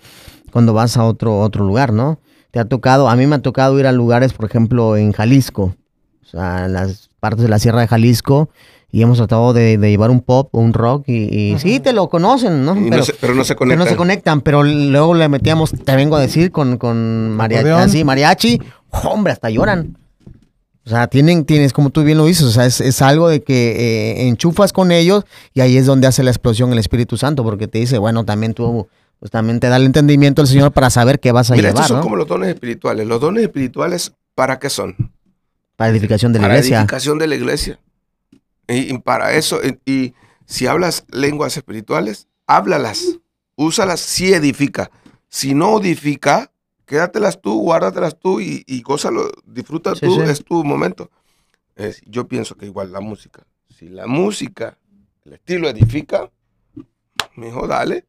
cuando 0.52 0.74
vas 0.74 0.96
a 0.96 1.04
otro, 1.04 1.40
otro 1.40 1.66
lugar, 1.66 1.92
¿no? 1.92 2.20
Te 2.52 2.60
ha 2.60 2.66
tocado, 2.66 3.10
a 3.10 3.16
mí 3.16 3.28
me 3.28 3.36
ha 3.36 3.42
tocado 3.42 3.78
ir 3.80 3.88
a 3.88 3.92
lugares, 3.92 4.32
por 4.32 4.46
ejemplo, 4.46 4.96
en 4.96 5.12
Jalisco, 5.12 5.76
o 6.24 6.26
sea, 6.26 6.66
en 6.66 6.74
las 6.74 7.10
partes 7.20 7.44
de 7.44 7.50
la 7.50 7.60
Sierra 7.60 7.82
de 7.82 7.88
Jalisco, 7.88 8.50
y 8.94 9.02
hemos 9.02 9.18
tratado 9.18 9.54
de, 9.54 9.76
llevar 9.78 10.12
un 10.12 10.22
pop 10.22 10.50
o 10.52 10.60
un 10.60 10.72
rock 10.72 11.10
y, 11.10 11.56
sí, 11.58 11.80
te 11.80 11.94
lo 11.94 12.10
conocen, 12.10 12.64
¿no? 12.64 12.76
Pero, 12.76 13.34
no 13.34 13.44
se, 13.44 13.56
conectan. 13.56 13.80
no 13.80 13.90
se 13.90 13.96
conectan, 13.96 14.42
pero 14.42 14.64
luego 14.64 15.16
le 15.16 15.28
metíamos, 15.30 15.72
te 15.72 15.96
vengo 15.96 16.16
a 16.16 16.22
decir, 16.22 16.52
con, 16.52 16.78
con 16.78 17.32
mariachi, 17.32 17.70
así, 17.70 18.04
mariachi, 18.04 18.62
hombre, 18.92 19.34
hasta 19.34 19.50
lloran. 19.50 19.98
O 20.86 20.90
sea, 20.92 21.08
tienen, 21.08 21.44
tienes, 21.44 21.74
como 21.74 21.90
tú 21.90 22.04
bien 22.04 22.20
lo 22.20 22.26
dices, 22.28 22.44
o 22.44 22.52
sea, 22.52 22.68
es, 22.68 23.02
algo 23.02 23.30
de 23.30 23.42
que 23.42 23.72
eh, 23.72 24.28
enchufas 24.28 24.72
con 24.72 24.92
ellos 24.92 25.26
y 25.56 25.62
ahí 25.62 25.76
es 25.76 25.88
donde 25.88 26.06
hace 26.06 26.22
la 26.22 26.30
explosión 26.30 26.72
el 26.72 26.78
Espíritu 26.78 27.18
Santo, 27.18 27.44
porque 27.44 27.68
te 27.68 27.80
dice, 27.80 27.98
bueno, 27.98 28.26
también 28.26 28.54
tú, 28.54 28.88
pues 29.18 29.32
también 29.32 29.60
te 29.60 29.70
da 29.70 29.78
el 29.78 29.88
entendimiento 29.88 30.44
el 30.44 30.48
Señor 30.48 30.72
para 30.72 30.92
saber 30.92 31.20
qué 31.20 31.32
vas 31.32 31.50
a 31.50 31.56
Mira, 31.56 31.70
llevar. 31.70 31.82
Estos 31.82 31.96
son 31.96 32.04
como 32.04 32.16
los 32.16 32.28
dones 32.28 32.50
espirituales. 32.50 33.08
Los 33.08 33.20
dones 33.20 33.42
espirituales, 33.42 34.14
¿para 34.36 34.60
qué 34.60 34.70
son? 34.70 34.96
Para 35.78 35.90
edificación 35.90 36.32
de 36.32 36.38
la 36.38 36.46
iglesia. 36.46 36.76
Para 36.76 36.82
edificación 36.82 37.18
de 37.18 37.28
la 37.28 37.36
iglesia. 37.36 37.80
Y, 38.68 38.98
para 39.00 39.34
eso, 39.34 39.60
y, 39.86 40.14
si 40.46 40.68
hablas 40.68 41.06
lenguas 41.10 41.58
espirituales, 41.58 42.28
háblalas, 42.48 43.20
úsalas 43.56 44.00
si 44.00 44.34
edifica. 44.34 44.92
Si 45.30 45.54
no 45.54 45.80
edifica, 45.80 46.52
quédatelas 46.86 47.42
tú, 47.42 47.60
guárdatelas 47.60 48.20
tú 48.20 48.40
y, 48.40 48.64
y 48.68 48.82
gózalo, 48.82 49.32
disfruta 49.46 49.94
tú, 49.94 50.22
es 50.22 50.44
tu 50.44 50.64
momento. 50.64 51.10
yo 52.06 52.28
pienso 52.28 52.56
que 52.56 52.66
igual 52.66 52.92
la 52.92 53.00
música. 53.00 53.46
Si 53.70 53.90
la 53.90 54.08
música, 54.08 54.78
el 55.26 55.34
estilo 55.34 55.70
edifica, 55.70 56.30
mejor 57.36 57.68
dale, 57.68 58.06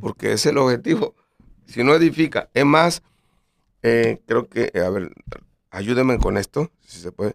porque 0.00 0.32
es 0.32 0.46
el 0.46 0.58
objetivo. 0.58 1.14
Si 1.66 1.82
no 1.84 1.94
edifica, 1.94 2.48
es 2.54 2.64
más, 2.64 3.02
eh, 3.82 4.20
creo 4.26 4.48
que, 4.48 4.72
a 4.74 4.88
ver, 4.90 5.12
ayúdenme 5.70 6.18
con 6.18 6.36
esto, 6.36 6.70
si 6.86 7.00
se 7.00 7.12
puede. 7.12 7.34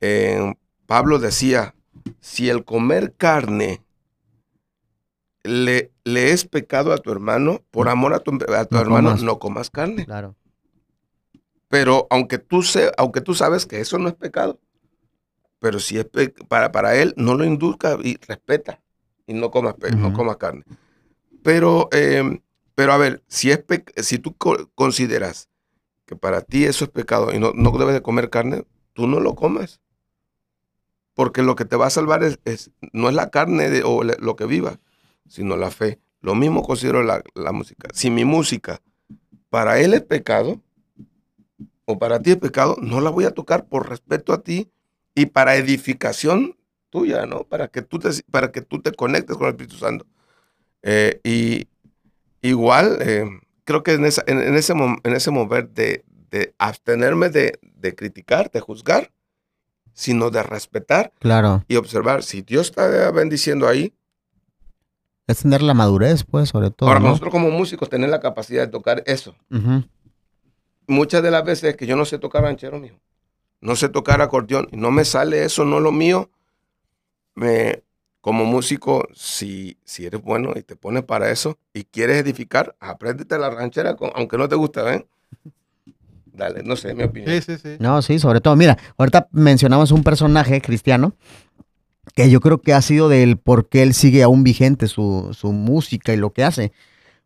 Eh, 0.00 0.54
Pablo 0.86 1.18
decía, 1.18 1.74
si 2.20 2.48
el 2.48 2.64
comer 2.64 3.14
carne 3.14 3.84
le, 5.42 5.92
le 6.04 6.32
es 6.32 6.44
pecado 6.46 6.92
a 6.92 6.98
tu 6.98 7.12
hermano, 7.12 7.62
por 7.70 7.88
amor 7.88 8.14
a 8.14 8.20
tu, 8.20 8.32
hermano, 8.78 9.16
no 9.16 9.38
comas 9.38 9.70
carne. 9.70 10.04
Claro. 10.06 10.34
Pero 11.68 12.06
aunque 12.10 12.38
tú, 12.38 12.62
se, 12.62 12.92
aunque 12.96 13.20
tú 13.20 13.34
sabes 13.34 13.66
que 13.66 13.80
eso 13.80 13.98
no 13.98 14.08
es 14.08 14.14
pecado, 14.14 14.60
pero 15.58 15.80
si 15.80 15.98
es 15.98 16.06
para, 16.48 16.72
para 16.72 16.96
él, 16.96 17.14
no 17.16 17.34
lo 17.34 17.44
induzca 17.44 17.96
y 18.02 18.16
respeta 18.26 18.80
y 19.26 19.34
no 19.34 19.50
comas, 19.50 19.74
no 19.96 20.12
comas 20.12 20.36
carne. 20.36 20.64
Pero, 21.42 21.88
em, 21.92 22.40
pero 22.74 22.92
a 22.92 22.96
ver, 22.96 23.22
si, 23.28 23.50
es 23.50 23.64
si 23.96 24.18
tú 24.18 24.34
consideras 24.74 25.48
que 26.06 26.16
para 26.16 26.42
ti 26.42 26.64
eso 26.64 26.84
es 26.84 26.90
pecado 26.90 27.32
y 27.32 27.38
no, 27.38 27.52
no 27.54 27.70
debes 27.72 27.94
de 27.94 28.02
comer 28.02 28.30
carne, 28.30 28.66
tú 28.92 29.06
no 29.06 29.20
lo 29.20 29.34
comes. 29.34 29.80
Porque 31.14 31.42
lo 31.42 31.54
que 31.54 31.64
te 31.64 31.76
va 31.76 31.86
a 31.86 31.90
salvar 31.90 32.22
es, 32.22 32.70
no 32.92 33.08
es 33.08 33.14
la 33.14 33.30
carne 33.30 33.82
o 33.84 34.02
lo 34.02 34.36
que 34.36 34.46
viva, 34.46 34.80
sino 35.28 35.56
la 35.56 35.70
fe. 35.70 36.00
Lo 36.20 36.34
mismo 36.34 36.62
considero 36.62 37.02
la, 37.02 37.22
música. 37.52 37.88
Si 37.92 38.10
mi 38.10 38.24
música 38.24 38.80
para 39.50 39.78
él 39.78 39.94
es 39.94 40.02
pecado, 40.02 40.60
o 41.84 41.98
para 41.98 42.20
ti 42.20 42.30
es 42.30 42.36
pecado, 42.38 42.76
no 42.80 43.00
la 43.00 43.10
voy 43.10 43.24
a 43.24 43.32
tocar 43.32 43.66
por 43.66 43.88
respeto 43.88 44.32
a 44.32 44.42
ti 44.42 44.70
y 45.14 45.26
para 45.26 45.56
edificación 45.56 46.56
tuya, 46.90 47.26
¿no? 47.26 47.44
Para 47.44 47.68
que 47.68 47.82
tú 47.82 47.98
te, 47.98 48.08
para 48.30 48.50
que 48.52 48.62
tú 48.62 48.80
te 48.80 48.92
conectes 48.92 49.36
con 49.36 49.46
el 49.46 49.52
Espíritu 49.52 49.76
Santo. 49.76 50.06
Eh, 50.82 51.20
y 51.24 51.68
igual, 52.40 52.98
eh, 53.02 53.28
creo 53.64 53.82
que 53.82 53.92
en, 53.92 54.04
ese, 54.04 54.22
en 54.26 54.54
ese 54.54 55.30
mover 55.30 55.68
de, 55.70 56.04
abstenerme 56.58 57.28
de, 57.28 57.58
de, 57.62 57.94
criticar, 57.94 58.50
de 58.50 58.60
juzgar, 58.60 59.12
sino 59.94 60.30
de 60.30 60.42
respetar 60.42 61.12
claro. 61.20 61.64
y 61.68 61.76
observar. 61.76 62.22
Si 62.22 62.42
Dios 62.42 62.66
está 62.66 63.10
bendiciendo 63.10 63.66
ahí. 63.66 63.94
Es 65.26 65.38
tener 65.38 65.62
la 65.62 65.72
madurez, 65.72 66.24
pues, 66.24 66.50
sobre 66.50 66.70
todo. 66.70 66.90
Ahora, 66.90 67.00
nosotros 67.00 67.30
como 67.30 67.50
músicos, 67.50 67.88
tener 67.88 68.10
la 68.10 68.20
capacidad 68.20 68.62
de 68.62 68.68
tocar 68.68 69.02
eso. 69.06 69.34
Muchas 70.86 71.22
de 71.22 71.30
las 71.30 71.44
veces 71.44 71.76
que 71.76 71.86
yo 71.86 71.96
no 71.96 72.04
sé 72.04 72.18
tocar 72.18 72.42
ranchero, 72.42 72.78
mío. 72.78 73.00
No 73.60 73.74
sé 73.76 73.88
tocar 73.88 74.20
acordeón. 74.20 74.68
No 74.72 74.90
me 74.90 75.06
sale 75.06 75.44
eso, 75.44 75.64
no 75.64 75.80
lo 75.80 75.92
mío. 75.92 76.28
Me, 77.34 77.82
como 78.20 78.44
músico, 78.44 79.08
si, 79.14 79.78
si 79.84 80.04
eres 80.06 80.20
bueno 80.22 80.52
y 80.56 80.62
te 80.62 80.76
pones 80.76 81.04
para 81.04 81.30
eso 81.30 81.58
y 81.72 81.84
quieres 81.84 82.16
edificar, 82.16 82.76
apréndete 82.80 83.38
la 83.38 83.50
ranchera, 83.50 83.96
aunque 84.14 84.36
no 84.36 84.48
te 84.48 84.56
guste, 84.56 84.82
¿ven? 84.82 85.06
Dale, 86.34 86.62
no 86.64 86.76
sé, 86.76 86.94
mi 86.94 87.04
opinión. 87.04 87.30
Sí, 87.32 87.40
sí, 87.40 87.58
sí. 87.62 87.76
No, 87.78 88.02
sí, 88.02 88.18
sobre 88.18 88.40
todo, 88.40 88.56
mira, 88.56 88.76
ahorita 88.98 89.28
mencionamos 89.30 89.92
un 89.92 90.02
personaje 90.02 90.60
cristiano 90.60 91.14
que 92.14 92.28
yo 92.28 92.40
creo 92.40 92.60
que 92.60 92.74
ha 92.74 92.82
sido 92.82 93.08
del 93.08 93.38
por 93.38 93.68
qué 93.68 93.82
él 93.82 93.94
sigue 93.94 94.22
aún 94.22 94.44
vigente 94.44 94.88
su, 94.88 95.30
su 95.32 95.52
música 95.52 96.12
y 96.12 96.16
lo 96.16 96.32
que 96.32 96.44
hace. 96.44 96.72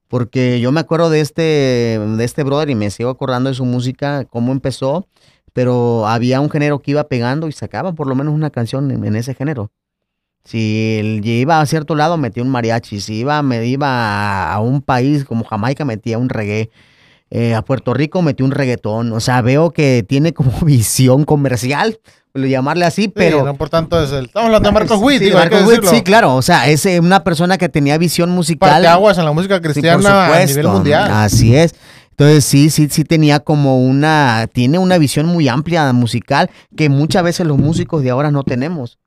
Porque 0.09 0.61
yo 0.61 0.73
me 0.73 0.81
acuerdo 0.81 1.11
de 1.11 1.21
este, 1.21 1.43
de 1.43 2.25
este 2.25 2.43
brother 2.43 2.71
y 2.71 2.75
me 2.75 2.91
sigo 2.91 3.11
acordando 3.11 3.51
de 3.51 3.55
su 3.55 3.65
música, 3.65 4.25
cómo 4.25 4.53
empezó, 4.53 5.07
pero 5.53 6.07
había 6.07 6.41
un 6.41 6.51
género 6.51 6.79
que 6.81 6.93
iba 6.93 7.05
pegando 7.09 7.49
y 7.49 7.53
sacaba 7.53 7.93
por 7.93 8.07
lo 8.07 8.15
menos 8.15 8.33
una 8.35 8.51
canción 8.51 8.91
en, 8.91 9.17
ese 9.17 9.35
género. 9.35 9.71
Si 10.45 10.97
él 10.99 11.21
iba 11.25 11.61
a 11.61 11.67
cierto 11.67 11.95
lado, 11.95 12.17
metía 12.17 12.43
un 12.43 12.49
mariachi. 12.49 13.01
Si 13.01 13.17
iba, 13.17 13.43
me 13.43 13.67
iba 13.67 14.51
a 14.51 14.61
un 14.61 14.81
país 14.81 15.25
como 15.25 15.45
Jamaica, 15.45 15.85
metía 15.85 16.17
un 16.17 16.31
reggae. 16.31 16.71
Eh, 17.31 17.55
a 17.55 17.63
Puerto 17.63 17.93
Rico 17.93 18.23
metió 18.23 18.47
un 18.47 18.53
reggaetón. 18.53 19.13
O 19.13 19.21
sea, 19.21 19.43
veo 19.43 19.71
que 19.71 20.05
tiene 20.07 20.33
como 20.33 20.53
visión 20.63 21.25
comercial, 21.25 21.99
llamarle 22.35 22.85
así, 22.85 23.09
pero. 23.09 23.45
no 23.45 23.55
por 23.55 23.69
tanto 23.69 24.03
es 24.03 24.13
el. 24.13 24.27
Estamos 24.27 24.47
hablando 24.47 24.69
de 24.69 24.73
Marcos 24.73 25.01
Witt, 25.01 25.23
sí, 25.23 25.31
Marcos 25.33 25.67
Witt, 25.67 25.85
sí, 25.85 26.03
claro. 26.03 26.37
O 26.37 26.43
sea, 26.43 26.69
es 26.69 26.87
eh, 26.87 27.01
una 27.01 27.25
persona 27.25 27.59
que 27.59 27.69
tenía 27.69 27.99
visión 27.99 28.31
musical. 28.31 28.85
aguas 28.87 29.19
en 29.19 29.25
la 29.25 29.33
música 29.33 29.61
cristiana 29.61 30.35
a 30.35 30.45
nivel 30.45 30.69
mundial. 30.69 31.11
Así 31.11 31.57
es. 31.57 31.75
Entonces 32.11 32.45
sí, 32.45 32.69
sí, 32.71 32.89
sí 32.91 33.05
tenía 33.05 33.39
como 33.39 33.81
una, 33.81 34.49
tiene 34.53 34.79
una 34.79 34.99
visión 34.99 35.27
muy 35.27 35.47
amplia 35.47 35.93
musical 35.93 36.51
que 36.77 36.89
muchas 36.89 37.23
veces 37.23 37.47
los 37.47 37.59
músicos 37.59 38.03
de 38.03 38.11
ahora 38.11 38.33
no 38.33 38.43
tenemos. 38.43 38.99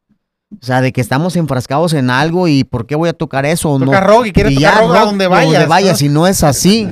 O 0.61 0.65
sea, 0.65 0.79
de 0.79 0.93
que 0.93 1.01
estamos 1.01 1.35
enfrascados 1.35 1.93
en 1.93 2.09
algo 2.09 2.47
y 2.47 2.63
¿por 2.63 2.85
qué 2.85 2.95
voy 2.95 3.09
a 3.09 3.13
tocar 3.13 3.45
eso? 3.45 3.77
Toca 3.79 3.99
no, 3.99 4.07
rock 4.07 4.27
y 4.27 4.31
quiere 4.31 4.55
tocar 4.55 4.79
rock, 4.79 5.05
donde 5.05 5.27
vayas. 5.27 5.51
Donde 5.51 5.67
vayas, 5.67 6.01
y 6.01 6.09
no 6.09 6.25
es 6.25 6.43
así. 6.43 6.89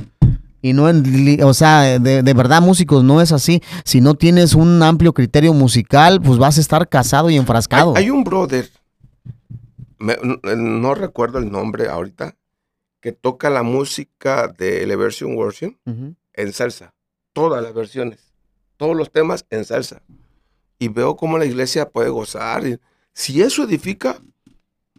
Y 0.61 0.73
no, 0.73 0.89
en, 0.89 1.41
o 1.43 1.53
sea, 1.53 1.99
de, 1.99 2.33
verdad, 2.33 2.61
músicos, 2.61 3.03
no 3.03 3.21
es 3.21 3.31
así. 3.31 3.61
Si 3.85 4.01
no 4.01 4.15
tienes 4.15 4.55
un 4.55 4.83
amplio 4.83 5.13
criterio 5.13 5.53
musical, 5.53 6.21
pues 6.21 6.37
vas 6.37 6.57
a 6.57 6.61
estar 6.61 6.89
casado 6.89 7.29
y 7.29 7.37
enfrascado. 7.37 7.95
Hay, 7.95 8.09
un 8.09 8.23
brother, 8.23 8.69
no, 9.99 10.95
recuerdo 10.95 11.39
el 11.39 11.51
nombre 11.51 11.87
ahorita, 11.87 12.35
que 13.01 13.13
toca 13.13 13.49
la 13.49 13.63
música 13.63 14.49
de 14.49 14.83
Eleversion 14.83 15.35
Worship 15.35 15.77
en 16.33 16.53
salsa. 16.53 16.93
Todas 17.31 17.63
las 17.63 17.73
versiones, 17.73 18.33
todos 18.75 18.97
los 18.97 19.11
temas 19.11 19.45
en 19.49 19.63
salsa. 19.63 20.01
Y 20.77 20.89
veo 20.89 21.15
cómo 21.15 21.37
la 21.37 21.45
iglesia 21.45 21.89
puede 21.89 22.09
gozar. 22.09 22.63
si 23.13 23.41
eso 23.41 23.63
edifica, 23.63 24.21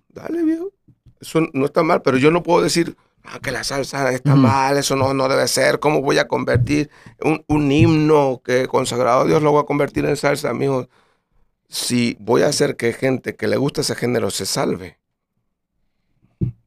dale, 0.09 0.43
viejo. 0.43 0.73
Eso 1.21 1.41
no 1.53 1.67
está 1.67 1.83
mal, 1.83 2.01
pero 2.01 2.17
yo 2.17 2.31
no 2.31 2.43
puedo 2.43 2.63
decir 2.63 2.97
Ah, 3.25 3.39
que 3.39 3.51
la 3.51 3.63
salsa 3.65 4.11
está 4.13 4.35
mal, 4.35 4.79
eso 4.79 4.97
no, 4.97 5.13
no 5.13 5.29
debe 5.29 5.47
ser, 5.47 5.79
¿cómo 5.79 6.01
voy 6.01 6.19
a 6.19 6.27
convertir 6.27 6.91
un, 7.21 7.71
himno 7.71 8.41
que 8.45 8.67
consagrado 8.67 9.21
a 9.21 9.25
Dios 9.25 9.43
lo 9.43 9.53
voy 9.53 9.63
a 9.63 9.67
convertir 9.67 10.07
en 10.07 10.17
salsa, 10.17 10.51
amigo? 10.51 10.89
Si 11.69 12.17
voy 12.19 12.43
a 12.43 12.49
hacer 12.49 12.77
que 12.77 12.93
gente 12.93 13.37
que 13.37 13.47
le 13.47 13.57
gusta 13.57 13.83
ese 13.83 13.95
género 13.95 14.31
se 14.31 14.47
salve. 14.47 14.99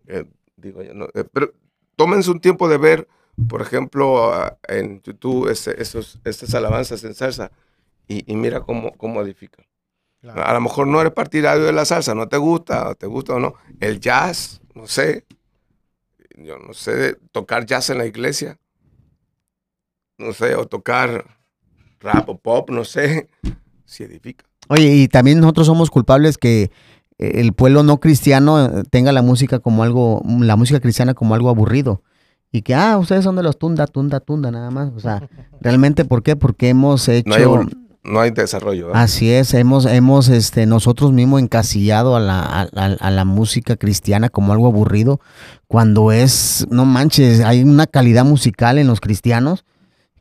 Eh, 0.08 0.26
digo 0.56 0.82
eh, 0.82 1.24
pero 1.34 1.54
tómense 1.96 2.30
un 2.30 2.40
tiempo 2.40 2.70
de 2.70 2.78
ver, 2.78 3.08
por 3.50 3.62
ejemplo, 3.62 4.32
en 4.68 5.02
YouTube 5.02 5.50
esos, 5.50 6.20
estas 6.24 6.54
alabanzas 6.54 7.04
en 7.04 7.16
salsa 7.16 7.52
y, 8.08 8.36
mira 8.36 8.62
cómo, 8.62 8.94
cómo 8.94 9.22
edifican. 9.22 9.66
A 10.24 10.54
lo 10.54 10.62
mejor 10.62 10.88
no 10.88 11.02
eres 11.02 11.14
partidario 11.14 11.66
de 11.66 11.74
la 11.74 11.84
salsa, 11.84 12.16
no 12.16 12.30
te 12.30 12.38
gusta, 12.38 12.96
te 12.96 13.08
gusta 13.08 13.34
o 13.34 13.40
no. 13.40 13.56
El 13.82 14.00
jazz, 14.00 14.62
no 14.74 14.88
sé, 14.88 15.26
yo 16.36 16.58
no 16.58 16.74
sé, 16.74 17.18
tocar 17.32 17.66
jazz 17.66 17.90
en 17.90 17.98
la 17.98 18.06
iglesia, 18.06 18.58
no 20.18 20.34
sé, 20.34 20.56
o 20.56 20.68
tocar 20.68 21.26
rap 22.00 22.30
o 22.30 22.38
pop, 22.38 22.70
no 22.70 22.84
sé, 22.84 23.30
si 23.86 24.04
edifica. 24.04 24.46
Oye, 24.70 24.96
y 24.96 25.08
también 25.08 25.40
nosotros 25.40 25.68
somos 25.68 25.90
culpables 25.92 26.38
que 26.38 26.72
el 27.18 27.54
pueblo 27.54 27.84
no 27.84 28.00
cristiano 28.00 28.66
eh, 28.66 28.84
tenga 28.90 29.12
la 29.12 29.22
música 29.22 29.60
como 29.60 29.84
algo, 29.84 30.22
la 30.26 30.56
música 30.56 30.80
cristiana 30.80 31.14
como 31.14 31.36
algo 31.36 31.50
aburrido. 31.50 32.02
Y 32.52 32.62
que, 32.62 32.76
ah, 32.76 32.98
ustedes 32.98 33.24
son 33.24 33.36
de 33.36 33.44
los 33.44 33.58
tunda, 33.58 33.88
tunda, 33.88 34.20
tunda, 34.20 34.52
nada 34.52 34.70
más. 34.70 34.92
O 34.96 35.00
sea, 35.00 35.28
realmente, 35.62 36.06
¿por 36.06 36.22
qué? 36.22 36.36
Porque 36.36 36.70
hemos 36.70 37.08
hecho 37.10 37.64
no 37.64 37.70
hay 38.04 38.32
desarrollo. 38.32 38.94
Así 38.94 39.32
es, 39.32 39.54
hemos, 39.54 39.86
hemos 39.86 40.28
este, 40.30 40.66
nosotros 40.66 41.14
mismos 41.14 41.42
encasillado 41.42 42.16
a 42.16 42.20
la, 42.20 42.42
a, 42.42 43.12
la, 43.12 43.26
música 43.26 43.76
cristiana 43.76 44.30
como 44.30 44.54
algo 44.54 44.68
aburrido, 44.68 45.22
cuando 45.68 46.12
es, 46.12 46.68
no 46.70 46.86
manches, 46.86 47.42
hay 47.42 47.64
una 47.64 47.88
calidad 47.88 48.26
musical 48.26 48.78
en 48.78 48.88
los 48.88 49.00
cristianos 49.00 49.66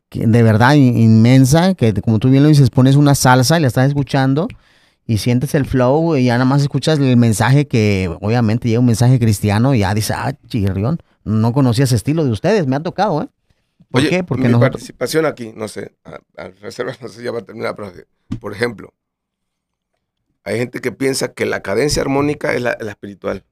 que 0.08 0.26
de 0.26 0.42
verdad 0.42 0.74
inmensa, 0.74 1.74
que 1.74 1.92
como 1.94 2.18
tú 2.18 2.28
bien 2.28 2.42
lo 2.42 2.48
dices, 2.48 2.70
pones 2.70 2.96
una 2.96 3.14
salsa 3.14 3.58
y 3.58 3.62
la 3.62 3.68
estás 3.68 3.88
escuchando 3.88 4.46
y 5.06 5.18
sientes 5.18 5.54
el 5.54 5.64
flow 5.64 6.16
y 6.16 6.24
ya 6.24 6.34
nada 6.34 6.44
más 6.44 6.62
escuchas 6.62 6.98
el 6.98 7.16
mensaje 7.16 7.66
que 7.66 8.14
obviamente 8.20 8.68
llega 8.68 8.80
un 8.80 8.86
mensaje 8.86 9.18
cristiano 9.18 9.74
y 9.74 9.80
ya 9.80 9.94
dices, 9.94 10.14
ah, 10.16 10.34
chirrión, 10.48 10.98
no 11.24 11.52
conocía 11.52 11.84
ese 11.84 11.96
estilo 11.96 12.24
de 12.24 12.30
ustedes, 12.30 12.66
me 12.66 12.76
ha 12.76 12.80
tocado, 12.80 13.22
¿eh? 13.22 13.28
¿Por 13.92 14.08
qué? 14.08 14.24
Porque 14.24 14.48
mi 14.48 14.58
participación 14.58 15.26
aquí, 15.26 15.52
no 15.54 15.68
sé, 15.68 15.94
al 16.36 16.56
reserva, 16.56 16.96
no 17.00 17.08
sé 17.08 17.18
si 17.18 17.24
ya 17.24 17.30
va 17.30 17.40
a 17.40 17.44
terminar, 17.44 17.76
pero 17.76 17.92
por 18.40 18.52
ejemplo, 18.52 18.94
hay 20.44 20.58
gente 20.58 20.80
que 20.80 20.92
piensa 20.92 21.34
que 21.34 21.46
la 21.46 21.62
cadencia 21.62 22.02
armónica 22.02 22.54
es 22.54 22.62
la, 22.62 22.72
espiritual. 22.72 23.44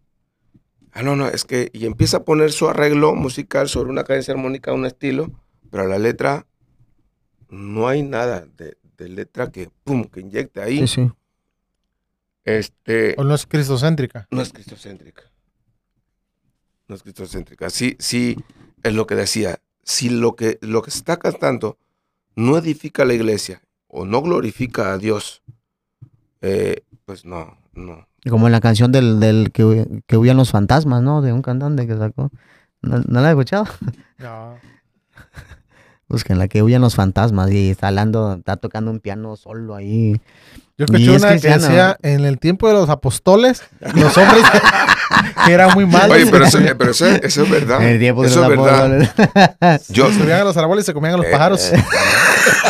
Ah, 0.93 1.03
no, 1.03 1.15
no, 1.15 1.29
es 1.29 1.45
que, 1.45 1.71
y 1.73 1.87
empieza 1.87 2.19
a 2.19 2.25
poner 2.25 2.53
su 2.53 2.69
arreglo 2.69 3.15
musical 3.15 3.69
sobre 3.69 3.91
una 3.91 4.03
cadencia 4.03 4.33
armónica, 4.33 4.73
un 4.73 4.87
estilo, 4.87 5.31
pero 5.71 5.87
la 5.87 5.99
letra 5.99 6.47
no 7.49 7.87
hay 7.87 8.03
nada 8.03 8.47
de, 8.57 8.77
letra 9.09 9.51
que, 9.51 9.71
pum, 9.85 10.05
que 10.05 10.21
inyecte 10.21 10.61
ahí. 10.63 10.87
Sí, 10.87 10.89
sí. 10.89 11.13
Este, 12.45 13.15
¿O 13.19 13.25
no 13.25 13.35
es 13.35 13.47
cristocéntrica? 13.47 14.27
No 14.31 14.43
es 14.43 14.53
cristocéntrica. 14.53 15.23
No 16.89 16.97
es 16.97 17.03
cristocéntrica. 17.03 17.71
Sí, 17.71 17.97
sí, 17.99 18.37
es 18.83 18.95
lo 18.95 19.07
que 19.07 19.15
decía. 19.15 19.61
Si 19.83 20.09
lo 20.09 20.37
que, 20.37 20.59
lo 20.61 20.83
que 20.83 20.91
se 20.91 20.99
está 20.99 21.19
cantando 21.19 21.79
no 22.37 22.57
edifica 22.57 23.03
a 23.03 23.07
la 23.07 23.15
iglesia 23.15 23.63
o 23.89 24.05
no 24.05 24.23
glorifica 24.23 24.93
a 24.93 24.99
Dios, 24.99 25.43
eh, 26.43 26.85
pues 27.05 27.25
no, 27.25 27.59
no. 27.73 28.07
Como 28.29 28.47
en 28.47 28.53
la 28.53 28.61
canción 28.61 28.93
del, 28.93 29.19
del 29.19 29.51
que, 29.53 30.03
que 30.07 30.17
huían 30.17 30.37
los 30.37 30.51
fantasmas, 30.51 31.03
¿no? 31.03 31.23
De 31.23 31.33
un 31.33 31.43
cantante 31.43 31.87
que 31.87 31.97
sacó. 31.97 32.31
¿No, 32.83 33.03
la 33.09 33.29
he 33.29 33.31
escuchado? 33.31 33.67
No. 34.19 34.57
Busquen 36.09 36.39
la 36.39 36.49
que 36.49 36.63
huyen 36.63 36.81
los 36.81 36.95
fantasmas 36.95 37.51
y 37.53 37.71
está 37.71 37.89
hablando, 37.89 38.35
está 38.35 38.57
tocando 38.57 38.91
un 38.91 39.01
piano 39.01 39.37
solo 39.37 39.75
ahí. 39.75 40.21
Yo 40.77 40.87
escuché 40.87 41.17
una 41.17 41.39
que 41.39 41.49
decía, 41.49 41.97
en 42.03 42.25
el 42.25 42.39
tiempo 42.39 42.67
de 42.67 42.75
los 42.75 42.89
apóstoles, 42.89 43.63
los 43.95 44.17
hombres 44.17 44.43
que 45.47 45.53
eran 45.53 45.73
muy 45.75 45.87
malos. 45.87 46.17
Oye, 46.17 46.27
pero 46.31 46.45
eso, 46.45 46.59
pero 46.79 46.91
eso, 46.91 47.07
eso 47.07 47.43
es 47.43 47.51
verdad. 47.51 47.83
En 47.83 47.89
el 47.89 47.99
tiempo 47.99 48.23
de 48.23 48.29
eso 48.29 48.43
es 48.43 48.49
verdad. 48.49 49.81
Yo, 49.89 50.13
subían 50.13 50.41
a 50.41 50.45
los 50.45 50.57
árboles 50.57 50.85
y 50.85 50.87
se 50.87 50.95
comían 50.95 51.15
a 51.15 51.17
los 51.19 51.27
eh, 51.27 51.31
pájaros. 51.31 51.73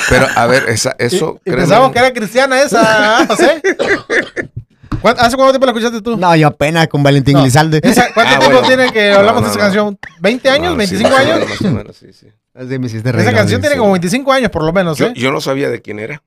pero 0.09 0.27
a 0.35 0.47
ver, 0.47 0.69
esa, 0.69 0.95
eso... 0.99 1.41
Y, 1.45 1.51
pensábamos 1.51 1.93
que 1.93 1.99
era 1.99 2.13
cristiana 2.13 2.63
esa, 2.63 3.27
José. 3.27 3.63
¿Hace 5.03 5.37
cuánto 5.37 5.53
tiempo 5.53 5.67
la 5.67 5.73
escuchaste 5.73 6.03
tú? 6.03 6.17
No, 6.17 6.37
yo 6.37 6.49
apenas 6.49 6.89
con 6.89 7.03
Valentín 7.03 7.35
no. 7.35 7.45
Lizalde. 7.45 7.81
¿Cuánto 7.81 8.13
ah, 8.17 8.39
tiempo 8.39 8.61
tiene 8.67 8.93
que 8.93 9.13
hablamos 9.13 9.43
de 9.45 9.51
esa 9.51 9.59
canción? 9.59 9.99
¿20 10.21 10.49
años? 10.49 10.77
¿25 10.77 11.13
años? 11.13 11.49
Más 11.49 11.61
o 11.63 11.71
menos, 11.71 11.97
sí, 11.97 12.13
sí. 12.13 12.27
Esa 12.55 13.33
canción 13.33 13.61
tiene 13.61 13.77
como 13.77 13.93
25 13.93 14.33
años, 14.33 14.51
por 14.51 14.65
lo 14.65 14.73
menos. 14.73 15.01
¿eh? 15.01 15.13
Yo, 15.15 15.33
no 15.33 15.41
sabía 15.41 15.71
de 15.71 15.81
quién 15.81 15.99
era. 15.99 16.23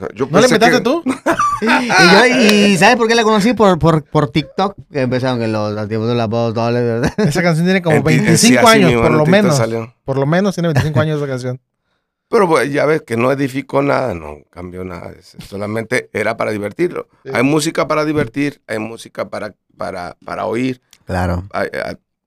¿No 0.00 0.40
la 0.40 0.46
inventaste 0.46 0.80
tú? 0.80 1.02
y, 1.62 2.76
¿sabes 2.76 2.96
por 2.96 3.08
qué 3.08 3.14
la 3.14 3.22
conocí? 3.22 3.52
Por, 3.52 3.78
por, 3.78 4.02
por 4.04 4.30
TikTok, 4.30 4.76
que 4.90 5.02
empezaron 5.02 5.42
en 5.42 5.52
los 5.52 5.88
tiempos 5.88 6.08
de 6.08 6.14
la 6.14 6.26
voz, 6.26 6.54
¿verdad? 6.54 7.12
Esa 7.18 7.42
canción 7.42 7.66
tiene 7.66 7.82
como 7.82 8.02
25 8.04 8.66
años, 8.66 8.92
por 9.00 9.12
lo 9.12 9.26
menos. 9.26 9.60
Por 10.04 10.18
lo 10.18 10.26
menos 10.26 10.54
tiene 10.54 10.68
25 10.68 11.00
años 11.00 11.18
esa 11.18 11.26
canción. 11.26 11.60
Pero 12.30 12.48
pues, 12.48 12.72
ya 12.72 12.86
ves 12.86 13.02
que 13.02 13.16
no 13.16 13.32
edificó 13.32 13.82
nada, 13.82 14.14
no 14.14 14.38
cambió 14.50 14.84
nada. 14.84 15.12
Solamente 15.20 16.10
era 16.12 16.36
para 16.36 16.52
divertirlo. 16.52 17.08
Hay 17.32 17.42
música 17.42 17.88
para 17.88 18.04
divertir, 18.04 18.62
hay 18.68 18.78
música 18.78 19.28
para, 19.28 19.56
para, 19.76 20.16
para 20.24 20.46
oír. 20.46 20.80
Claro. 21.04 21.44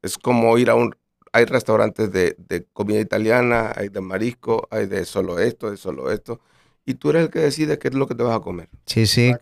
es 0.01 0.17
como 0.17 0.57
ir 0.57 0.69
a 0.69 0.75
un... 0.75 0.93
Hay 1.31 1.45
restaurantes 1.45 2.11
de, 2.11 2.67
comida 2.73 2.99
italiana, 2.99 3.71
hay 3.75 3.87
de 3.87 4.01
marisco, 4.01 4.67
hay 4.69 4.87
de 4.87 5.05
solo 5.05 5.39
esto, 5.39 5.71
de 5.71 5.77
solo 5.77 6.11
esto. 6.11 6.41
Y 6.85 6.95
tú 6.95 7.11
eres 7.11 7.23
el 7.23 7.29
que 7.29 7.39
decide 7.39 7.79
qué 7.79 7.87
es 7.87 7.93
lo 7.93 8.07
que 8.07 8.15
te 8.15 8.23
vas 8.23 8.35
a 8.35 8.41
comer. 8.41 8.67
Sí, 8.85 9.05
sí. 9.05 9.33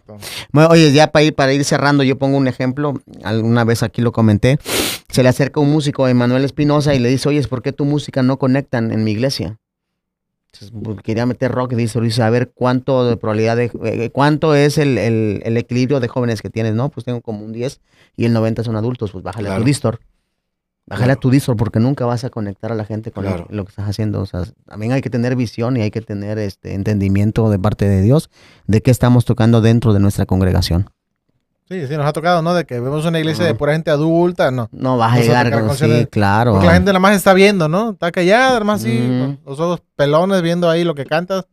Bueno, 0.51 0.69
oye, 0.69 0.91
ya 0.91 1.11
para 1.11 1.23
ir, 1.23 1.33
para 1.33 1.53
ir 1.53 1.63
cerrando, 1.65 2.03
yo 2.03 2.17
pongo 2.17 2.37
un 2.37 2.47
ejemplo. 2.47 2.93
Alguna 3.23 3.63
vez 3.63 3.81
aquí 3.81 4.01
lo 4.01 4.11
comenté. 4.11 4.59
Se 5.09 5.23
le 5.23 5.29
acerca 5.29 5.59
un 5.59 5.71
músico, 5.71 6.07
Emanuel 6.07 6.45
Espinosa, 6.45 6.93
y 6.93 6.99
le 6.99 7.09
dice, 7.09 7.29
oye, 7.29 7.41
¿por 7.47 7.63
qué 7.63 7.71
tu 7.71 7.85
música 7.85 8.21
no 8.21 8.37
conectan 8.37 8.91
en 8.91 9.03
mi 9.03 9.11
iglesia? 9.11 9.57
Pues, 10.83 11.01
quería 11.01 11.25
meter 11.25 11.51
rock, 11.51 11.73
dice, 11.73 11.99
dice, 12.01 12.21
a 12.23 12.29
ver 12.29 12.51
cuánto 12.53 13.05
de 13.05 13.17
probabilidad 13.17 13.55
de, 13.55 13.71
eh, 13.85 14.09
cuánto 14.11 14.53
es 14.53 14.77
el, 14.77 14.97
equilibrio 15.57 15.99
de 15.99 16.07
jóvenes 16.07 16.41
que 16.41 16.49
tienes, 16.49 16.75
¿no? 16.75 16.89
Pues 16.89 17.05
tengo 17.05 17.21
como 17.21 17.45
un 17.45 17.53
10 17.53 17.79
y 18.17 18.25
el 18.25 18.33
90 18.33 18.63
son 18.63 18.75
adultos, 18.75 19.11
pues 19.11 19.23
bájale 19.23 19.49
a 19.49 19.57
tu 19.57 19.63
distor. 19.63 19.99
Bájale 20.87 21.13
a 21.13 21.15
tu 21.15 21.29
distor 21.29 21.55
porque 21.55 21.79
nunca 21.79 22.05
vas 22.05 22.23
a 22.23 22.29
conectar 22.29 22.71
a 22.71 22.75
la 22.75 22.85
gente 22.85 23.11
con 23.11 23.23
lo, 23.23 23.65
que 23.65 23.69
estás 23.69 23.87
haciendo. 23.87 24.21
O 24.21 24.25
sea, 24.25 24.43
también 24.65 24.91
hay 24.91 25.01
que 25.01 25.09
tener 25.09 25.35
visión 25.35 25.77
y 25.77 25.81
hay 25.81 25.91
que 25.91 26.01
tener 26.01 26.37
este 26.37 26.73
entendimiento 26.73 27.49
de 27.49 27.59
parte 27.59 27.87
de 27.87 28.01
Dios 28.01 28.29
de 28.67 28.81
qué 28.81 28.91
estamos 28.91 29.23
tocando 29.23 29.61
dentro 29.61 29.93
de 29.93 29.99
nuestra 29.99 30.25
congregación. 30.25 30.89
Sí, 31.69 31.87
sí, 31.87 31.95
nos 31.95 32.05
ha 32.05 32.11
tocado, 32.11 32.41
¿no? 32.41 32.53
De 32.53 32.65
que 32.65 32.81
vemos 32.81 33.05
una 33.05 33.19
iglesia 33.19 33.45
de 33.45 33.55
pura 33.55 33.71
gente 33.71 33.89
adulta, 33.89 34.51
no. 34.51 34.67
No 34.73 34.97
vas 34.97 35.13
a 35.13 35.21
llegar 35.21 35.49
con 35.51 35.77
sí, 35.77 36.05
claro. 36.07 36.51
Porque 36.51 36.67
la 36.67 36.73
gente 36.73 36.87
nada 36.87 36.99
más 36.99 37.15
está 37.15 37.33
viendo, 37.33 37.69
¿no? 37.69 37.91
Está 37.91 38.11
callada, 38.11 38.49
nada 38.49 38.65
más 38.65 38.81
así, 38.81 39.37
los 39.45 39.57
ojos 39.57 39.81
pelones 39.95 40.41
viendo 40.41 40.69
ahí 40.69 40.83
lo 40.83 40.95
que 40.95 41.05
cantas. 41.05 41.45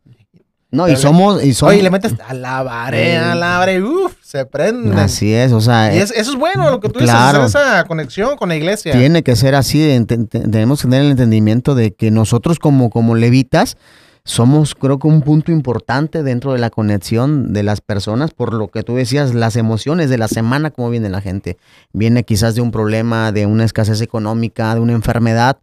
No, 0.71 0.87
y 0.87 0.95
somos, 0.95 1.43
y 1.43 1.53
somos. 1.55 1.73
Oye, 1.73 1.81
le 1.81 1.89
metes 1.89 2.13
a 2.27 2.33
la 2.33 2.59
a 2.59 3.35
la 3.35 3.81
uff, 3.81 4.13
se 4.21 4.45
prende. 4.45 4.95
Así 5.01 5.33
es, 5.33 5.51
o 5.51 5.61
sea. 5.61 5.95
Y 5.95 5.97
eso 5.97 6.13
es 6.13 6.35
bueno, 6.35 6.69
lo 6.69 6.79
que 6.79 6.89
tú 6.89 6.99
dices, 6.99 7.15
hacer 7.15 7.41
esa 7.41 7.83
conexión 7.85 8.37
con 8.37 8.49
la 8.49 8.55
iglesia. 8.55 8.93
Tiene 8.93 9.23
que 9.23 9.35
ser 9.35 9.55
así, 9.55 10.05
tenemos 10.05 10.81
que 10.81 10.87
tener 10.87 11.05
el 11.05 11.11
entendimiento 11.11 11.73
de 11.73 11.93
que 11.95 12.11
nosotros 12.11 12.59
como, 12.59 12.91
como 12.91 13.15
levitas, 13.15 13.77
somos 14.23 14.75
creo 14.75 14.99
que 14.99 15.07
un 15.07 15.23
punto 15.23 15.51
importante 15.51 16.21
dentro 16.21 16.53
de 16.53 16.59
la 16.59 16.69
conexión 16.69 17.51
de 17.51 17.63
las 17.63 17.81
personas, 17.81 18.31
por 18.31 18.53
lo 18.53 18.67
que 18.67 18.83
tú 18.83 18.95
decías, 18.95 19.33
las 19.33 19.55
emociones 19.55 20.11
de 20.11 20.19
la 20.19 20.27
semana, 20.27 20.69
cómo 20.69 20.91
viene 20.91 21.09
la 21.09 21.21
gente. 21.21 21.57
Viene 21.93 22.23
quizás 22.23 22.53
de 22.53 22.61
un 22.61 22.69
problema, 22.69 23.31
de 23.31 23.47
una 23.47 23.65
escasez 23.65 24.01
económica, 24.01 24.75
de 24.75 24.81
una 24.81 24.93
enfermedad, 24.93 25.57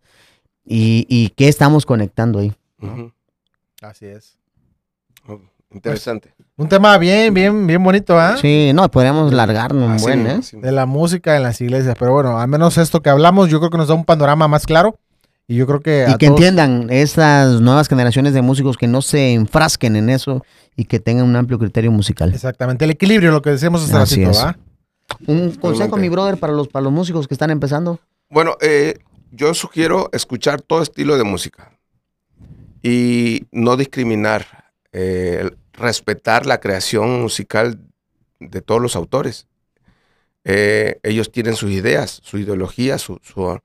y, 0.69 1.33
qué 1.37 1.47
estamos 1.47 1.87
conectando 1.87 2.41
ahí. 2.41 2.53
Así 3.83 4.07
es. 4.07 4.37
Oh, 5.71 5.75
interesante. 5.75 6.33
Pues, 6.37 6.49
un 6.57 6.69
tema 6.69 6.97
bien, 6.99 7.35
bien, 7.35 7.67
bien 7.67 7.83
bonito, 7.83 8.19
¿ah? 8.19 8.37
Sí, 8.41 8.73
no, 8.75 8.91
podríamos 8.91 9.33
largarnos 9.33 9.91
un 9.91 9.97
buen, 9.99 10.27
¿eh? 10.27 10.41
De 10.53 10.73
la 10.73 10.87
música 10.87 11.37
en 11.37 11.43
las 11.43 11.61
iglesias, 11.61 11.97
pero 11.99 12.13
bueno, 12.13 12.39
al 12.39 12.49
menos 12.49 12.79
esto 12.79 13.03
que 13.03 13.11
hablamos, 13.11 13.51
yo 13.51 13.59
creo 13.59 13.71
que 13.71 13.79
nos 13.79 13.89
da 13.89 13.95
un 13.95 14.05
panorama 14.05 14.49
más 14.49 14.65
claro 14.65 14.99
y 15.49 15.57
yo 15.57 15.67
creo 15.67 15.81
que... 15.81 16.07
Y 16.09 16.17
que 16.17 16.27
entiendan 16.27 16.89
estas 16.91 17.61
nuevas 17.61 17.89
generaciones 17.89 18.33
de 18.33 18.43
músicos 18.43 18.77
que 18.77 18.89
no 18.89 19.03
se 19.03 19.33
enfrasquen 19.33 19.97
en 19.97 20.09
eso 20.09 20.45
y 20.77 20.85
que 20.85 20.99
tengan 20.99 21.27
un 21.27 21.37
amplio 21.37 21.59
criterio 21.59 21.91
musical. 21.93 22.33
Exactamente, 22.33 22.85
el 22.85 22.91
equilibrio, 22.91 23.31
lo 23.31 23.43
que 23.43 23.51
decíamos 23.51 23.85
hasta 23.85 24.01
ratito, 24.01 24.33
¿va? 24.33 24.57
Un 25.27 25.53
consejo, 25.53 25.97
mi 25.97 26.09
brother, 26.09 26.37
para 26.39 26.53
los, 26.53 26.69
para 26.69 26.85
los 26.85 26.93
músicos 26.93 27.29
que 27.29 27.35
están 27.35 27.51
empezando. 27.51 28.01
Bueno, 28.29 28.57
eh, 28.61 28.99
yo 29.31 29.55
sugiero 29.55 30.09
escuchar 30.13 30.63
todo 30.63 30.83
estilo 30.83 31.17
de 31.17 31.25
música 31.25 31.73
y 32.83 33.47
no 33.53 33.77
discriminar, 33.77 34.66
eh, 34.99 35.51
respetar 35.75 36.47
la 36.47 36.59
creación 36.59 37.21
musical 37.21 37.79
de 38.41 38.63
todos 38.63 38.81
los 38.81 38.97
autores. 38.97 39.47
Eh, 40.45 41.01
ellos 41.03 41.31
tienen 41.31 41.55
sus 41.55 41.71
ideas, 41.71 42.21
su 42.25 42.39
ideología, 42.39 42.97
su, 42.97 43.21
su 43.23 43.61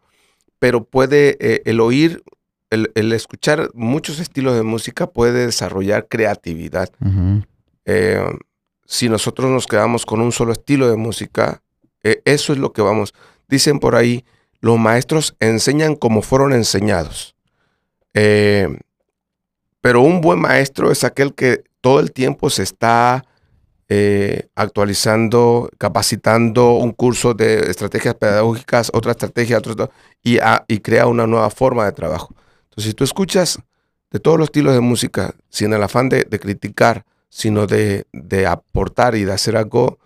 pero 0.59 0.83
puede, 0.83 1.37
eh, 1.39 1.61
el 1.63 1.79
oír, 1.79 2.21
el, 2.69 3.13
escuchar 3.13 3.69
muchos 3.73 4.19
estilos 4.19 4.55
de 4.55 4.63
música 4.63 5.07
puede 5.07 5.45
desarrollar 5.45 6.09
creatividad. 6.09 6.89
Eh, 7.85 8.21
si 8.85 9.07
nosotros 9.07 9.49
nos 9.49 9.67
quedamos 9.67 10.05
con 10.05 10.19
un 10.19 10.33
solo 10.33 10.51
estilo 10.51 10.89
de 10.89 10.97
música, 10.97 11.61
eso 12.03 12.51
es 12.51 12.59
lo 12.59 12.73
que 12.73 12.81
vamos. 12.81 13.13
Dicen 13.47 13.79
por 13.79 13.95
ahí, 13.95 14.25
los 14.59 14.77
maestros 14.77 15.35
enseñan 15.39 15.95
como 15.95 16.21
fueron 16.21 16.51
enseñados. 16.51 17.35
Pero 19.81 20.01
un 20.01 20.21
buen 20.21 20.39
maestro 20.39 20.91
es 20.91 21.03
aquel 21.03 21.33
que 21.33 21.63
todo 21.81 21.99
el 21.99 22.11
tiempo 22.11 22.49
se 22.49 22.63
está 22.63 23.25
eh, 23.89 24.47
actualizando, 24.55 25.69
capacitando 25.77 26.73
un 26.73 26.91
curso 26.91 27.33
de 27.33 27.69
estrategias 27.69 28.15
pedagógicas, 28.15 28.91
otra 28.93 29.11
estrategia, 29.11 29.57
otro, 29.57 29.89
y, 30.23 30.37
y 30.67 30.79
crea 30.79 31.07
una 31.07 31.27
nueva 31.27 31.49
forma 31.49 31.85
de 31.85 31.91
trabajo. 31.91 32.33
Entonces, 32.69 32.91
si 32.91 32.93
tú 32.93 33.03
escuchas 33.03 33.59
de 34.11 34.19
todos 34.19 34.37
los 34.37 34.45
estilos 34.47 34.73
de 34.73 34.81
música, 34.81 35.33
sin 35.49 35.73
el 35.73 35.83
afán 35.83 36.09
de, 36.09 36.25
criticar, 36.25 37.05
sino 37.29 37.65
de, 37.65 38.05
aportar 38.47 39.15
y 39.15 39.23
de 39.23 39.33
hacer 39.33 39.57
algo, 39.57 39.99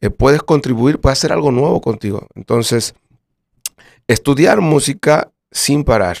eh, 0.00 0.10
puedes 0.10 0.42
contribuir, 0.42 1.00
puedes 1.00 1.18
hacer 1.18 1.32
algo 1.32 1.50
nuevo 1.50 1.80
contigo. 1.80 2.28
Entonces, 2.34 2.94
estudiar 4.06 4.60
música 4.60 5.32
sin 5.50 5.84
parar. 5.84 6.18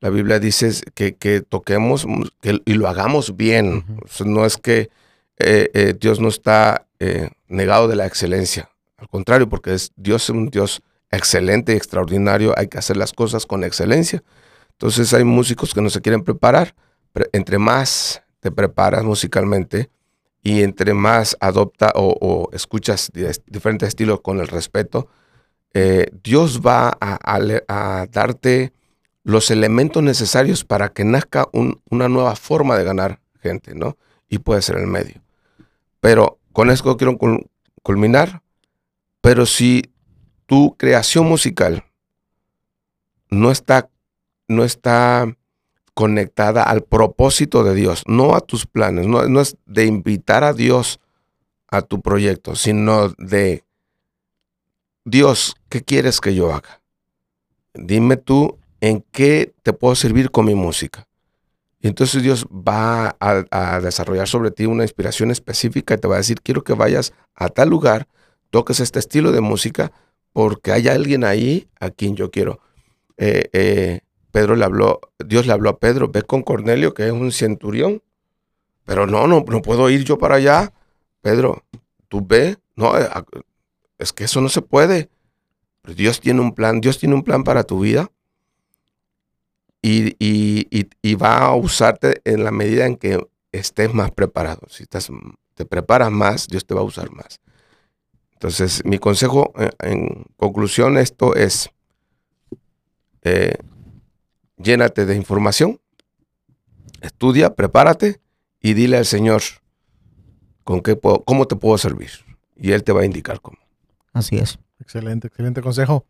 La 0.00 0.10
Biblia 0.10 0.38
dice 0.38 0.70
que, 0.94 1.16
que 1.16 1.40
toquemos 1.40 2.06
y 2.42 2.74
lo 2.74 2.88
hagamos 2.88 3.36
bien. 3.36 3.84
no 4.24 4.44
es 4.44 4.56
que 4.56 4.90
eh, 5.38 5.70
eh, 5.74 5.94
Dios 5.98 6.20
no 6.20 6.28
está 6.28 6.86
eh, 6.98 7.30
negado 7.48 7.88
de 7.88 7.96
la 7.96 8.06
excelencia. 8.06 8.70
Al 8.96 9.08
contrario, 9.08 9.48
porque 9.48 9.74
es, 9.74 9.92
Dios 9.96 10.24
es 10.24 10.30
un 10.30 10.48
Dios 10.48 10.82
excelente 11.10 11.72
y 11.72 11.76
extraordinario, 11.76 12.54
hay 12.56 12.68
que 12.68 12.78
hacer 12.78 12.96
las 12.96 13.12
cosas 13.12 13.46
con 13.46 13.64
excelencia. 13.64 14.22
Entonces 14.72 15.12
hay 15.14 15.24
músicos 15.24 15.72
que 15.72 15.80
no 15.80 15.90
se 15.90 16.00
quieren 16.00 16.24
preparar, 16.24 16.74
pero 17.12 17.26
entre 17.32 17.58
más 17.58 18.22
te 18.40 18.50
preparas 18.50 19.04
musicalmente 19.04 19.90
y 20.42 20.62
entre 20.62 20.94
más 20.94 21.36
adopta 21.40 21.92
o, 21.94 22.48
escuchas 22.52 23.10
diferentes 23.46 23.88
estilos 23.88 24.20
con 24.20 24.40
el 24.40 24.48
respeto, 24.48 25.08
Dios 26.22 26.60
va 26.64 26.96
a, 27.00 28.06
darte 28.10 28.72
los 29.26 29.50
elementos 29.50 30.04
necesarios 30.04 30.62
para 30.62 30.90
que 30.90 31.04
nazca 31.04 31.48
una 31.52 32.08
nueva 32.08 32.36
forma 32.36 32.78
de 32.78 32.84
ganar 32.84 33.20
gente, 33.40 33.74
¿no? 33.74 33.98
Y 34.28 34.38
puede 34.38 34.62
ser 34.62 34.76
el 34.76 34.86
medio. 34.86 35.20
Pero 35.98 36.38
con 36.52 36.70
esto 36.70 36.96
quiero 36.96 37.18
culminar. 37.82 38.42
Pero 39.20 39.44
si 39.44 39.90
tu 40.46 40.76
creación 40.76 41.26
musical 41.26 41.84
no 43.28 43.50
está, 43.50 43.90
no 44.46 44.62
está 44.62 45.36
conectada 45.92 46.62
al 46.62 46.84
propósito 46.84 47.64
de 47.64 47.74
Dios, 47.74 48.04
no 48.06 48.36
a 48.36 48.40
tus 48.40 48.64
planes, 48.64 49.08
no, 49.08 49.26
no 49.26 49.40
es 49.40 49.56
de 49.66 49.86
invitar 49.86 50.44
a 50.44 50.52
Dios 50.52 51.00
a 51.66 51.82
tu 51.82 52.00
proyecto, 52.00 52.54
sino 52.54 53.08
de 53.18 53.64
Dios, 55.04 55.56
¿qué 55.68 55.82
quieres 55.82 56.20
que 56.20 56.32
yo 56.36 56.54
haga? 56.54 56.80
Dime 57.74 58.16
tú 58.16 58.60
en 58.80 59.04
qué 59.10 59.54
te 59.62 59.72
puedo 59.72 59.94
servir 59.94 60.30
con 60.30 60.46
mi 60.46 60.54
música. 60.54 61.06
Y 61.80 61.88
entonces 61.88 62.22
Dios 62.22 62.46
va 62.46 63.16
a, 63.20 63.80
desarrollar 63.80 64.26
sobre 64.26 64.50
ti 64.50 64.66
una 64.66 64.82
inspiración 64.82 65.30
específica 65.30 65.94
y 65.94 65.98
te 65.98 66.08
va 66.08 66.16
a 66.16 66.18
decir, 66.18 66.40
quiero 66.42 66.64
que 66.64 66.72
vayas 66.72 67.12
a 67.34 67.48
tal 67.48 67.68
lugar, 67.68 68.08
toques 68.50 68.80
este 68.80 68.98
estilo 68.98 69.32
de 69.32 69.40
música, 69.40 69.92
porque 70.32 70.72
hay 70.72 70.88
alguien 70.88 71.24
ahí 71.24 71.68
a 71.78 71.90
quien 71.90 72.16
yo 72.16 72.30
quiero. 72.30 72.60
Eh, 73.18 73.48
eh, 73.52 74.00
Pedro 74.32 74.56
le 74.56 74.64
habló, 74.64 75.00
Dios 75.24 75.46
le 75.46 75.52
habló 75.52 75.70
a 75.70 75.78
Pedro, 75.78 76.08
ve 76.08 76.22
con 76.22 76.42
Cornelio, 76.42 76.92
que 76.92 77.06
es 77.06 77.12
un 77.12 77.32
centurión. 77.32 78.02
Pero 78.84 79.06
no, 79.06 79.26
no, 79.26 79.44
no 79.46 79.62
puedo 79.62 79.88
ir 79.90 80.04
yo 80.04 80.18
para 80.18 80.36
allá. 80.36 80.72
Pedro, 81.20 81.64
tú 82.08 82.24
ve, 82.26 82.56
no, 82.74 82.92
es 83.98 84.12
que 84.12 84.24
eso 84.24 84.40
no 84.40 84.48
se 84.48 84.62
puede. 84.62 85.08
Dios 85.84 86.20
tiene 86.20 86.40
un 86.40 86.54
plan, 86.54 86.80
Dios 86.80 86.98
tiene 86.98 87.14
un 87.14 87.22
plan 87.22 87.44
para 87.44 87.64
tu 87.64 87.80
vida. 87.80 88.10
Y, 89.88 90.16
y, 91.02 91.14
va 91.14 91.38
a 91.38 91.54
usarte 91.54 92.20
en 92.24 92.42
la 92.42 92.50
medida 92.50 92.86
en 92.86 92.96
que 92.96 93.24
estés 93.52 93.94
más 93.94 94.10
preparado. 94.10 94.62
Si 94.68 94.82
estás, 94.82 95.08
te 95.54 95.64
preparas 95.64 96.10
más, 96.10 96.48
Dios 96.48 96.66
te 96.66 96.74
va 96.74 96.80
a 96.80 96.84
usar 96.84 97.12
más. 97.12 97.40
Entonces, 98.32 98.84
mi 98.84 98.98
consejo 98.98 99.52
eh, 99.56 99.70
en, 99.80 100.24
conclusión, 100.36 100.98
esto 100.98 101.36
es, 101.36 101.70
eh, 103.22 103.56
llénate 104.56 105.06
de 105.06 105.14
información, 105.14 105.80
estudia, 107.00 107.54
prepárate 107.54 108.20
y 108.60 108.74
dile 108.74 108.96
al 108.96 109.06
Señor 109.06 109.42
con 110.64 110.80
qué 110.80 110.96
puedo, 110.96 111.22
cómo 111.22 111.46
te 111.46 111.54
puedo 111.54 111.78
servir. 111.78 112.10
Y 112.56 112.72
Él 112.72 112.82
te 112.82 112.90
va 112.90 113.02
a 113.02 113.04
indicar 113.06 113.40
cómo. 113.40 113.58
Así 114.12 114.36
es. 114.36 114.58
Excelente, 114.80 115.28
excelente 115.28 115.62
consejo. 115.62 116.04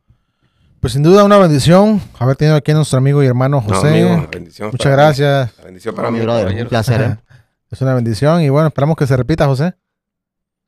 Pues 0.87 0.93
sin 0.93 1.03
duda 1.03 1.25
una 1.25 1.37
bendición 1.39 2.01
haber 2.17 2.37
tenido 2.37 2.55
aquí 2.55 2.71
a 2.71 2.75
nuestro 2.77 2.99
amigo 2.99 3.21
y 3.21 3.27
hermano 3.27 3.61
José. 3.61 4.29
Muchas 4.71 4.93
gracias. 4.93 5.51
bendición 5.65 5.93
para 5.97 6.13
mí. 6.13 6.21
un 6.21 6.69
placer. 6.69 7.01
¿eh? 7.01 7.17
Es 7.73 7.81
una 7.81 7.93
bendición 7.93 8.41
y 8.43 8.51
bueno, 8.51 8.69
esperamos 8.69 8.97
que 8.97 9.05
se 9.05 9.17
repita, 9.17 9.47
José. 9.47 9.75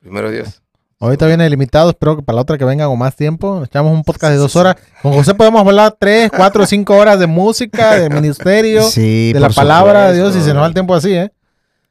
Primero 0.01 0.29
Dios. 0.29 0.61
Ahorita 0.99 1.25
viene 1.29 1.49
limitado, 1.49 1.91
espero 1.91 2.17
que 2.17 2.23
para 2.25 2.35
la 2.35 2.43
otra 2.43 2.59
que 2.59 2.65
venga 2.65 2.87
con 2.87 2.99
más 2.99 3.15
tiempo. 3.15 3.63
Echamos 3.65 3.93
un 3.93 4.03
podcast 4.03 4.33
de 4.33 4.39
dos 4.39 4.57
horas. 4.57 4.75
Con 5.03 5.13
José 5.13 5.37
podemos 5.37 5.61
hablar 5.65 5.97
tres, 5.97 6.33
cuatro, 6.37 6.67
cinco 6.67 6.97
horas 6.97 7.21
de 7.21 7.29
música, 7.29 7.95
de 7.95 8.11
ministerio, 8.11 8.91
de 8.91 9.37
la 9.39 9.51
palabra 9.51 10.09
de 10.11 10.17
Dios 10.17 10.35
y 10.35 10.43
se 10.43 10.53
nos 10.53 10.63
da 10.63 10.67
el 10.67 10.75
tiempo 10.75 10.97
así, 10.97 11.15
¿eh? 11.15 11.31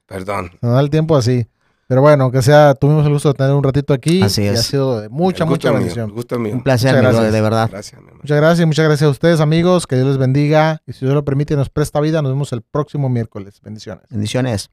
Perdón. 0.05 0.51
Se 0.59 0.65
nos 0.65 0.75
da 0.75 0.81
el 0.81 0.89
tiempo 0.89 1.15
así. 1.15 1.47
Pero 1.87 2.01
bueno, 2.01 2.31
que 2.31 2.41
sea, 2.41 2.75
tuvimos 2.75 3.05
el 3.05 3.13
gusto 3.13 3.29
de 3.29 3.35
tener 3.35 3.53
un 3.53 3.63
ratito 3.63 3.93
aquí. 3.93 4.21
Así 4.21 4.45
es. 4.45 4.55
Y 4.55 4.59
ha 4.59 4.61
sido 4.61 5.01
de 5.01 5.09
mucha, 5.09 5.45
mucha 5.45 5.71
bendición. 5.71 6.13
Un 6.13 6.61
placer, 6.61 6.95
amigo, 6.97 7.21
de 7.21 7.41
verdad. 7.41 7.69
Gracias, 7.71 8.01
muchas 8.01 8.37
gracias, 8.37 8.67
muchas 8.67 8.85
gracias 8.85 9.07
a 9.07 9.11
ustedes, 9.11 9.39
amigos. 9.39 9.87
Que 9.87 9.95
Dios 9.95 10.07
les 10.07 10.17
bendiga. 10.17 10.81
Y 10.85 10.93
si 10.93 11.05
Dios 11.05 11.13
lo 11.13 11.23
permite, 11.23 11.55
nos 11.55 11.69
presta 11.69 12.01
vida. 12.01 12.21
Nos 12.21 12.33
vemos 12.33 12.51
el 12.51 12.61
próximo 12.61 13.07
miércoles. 13.07 13.61
Bendiciones. 13.63 14.03
Bendiciones. 14.09 14.69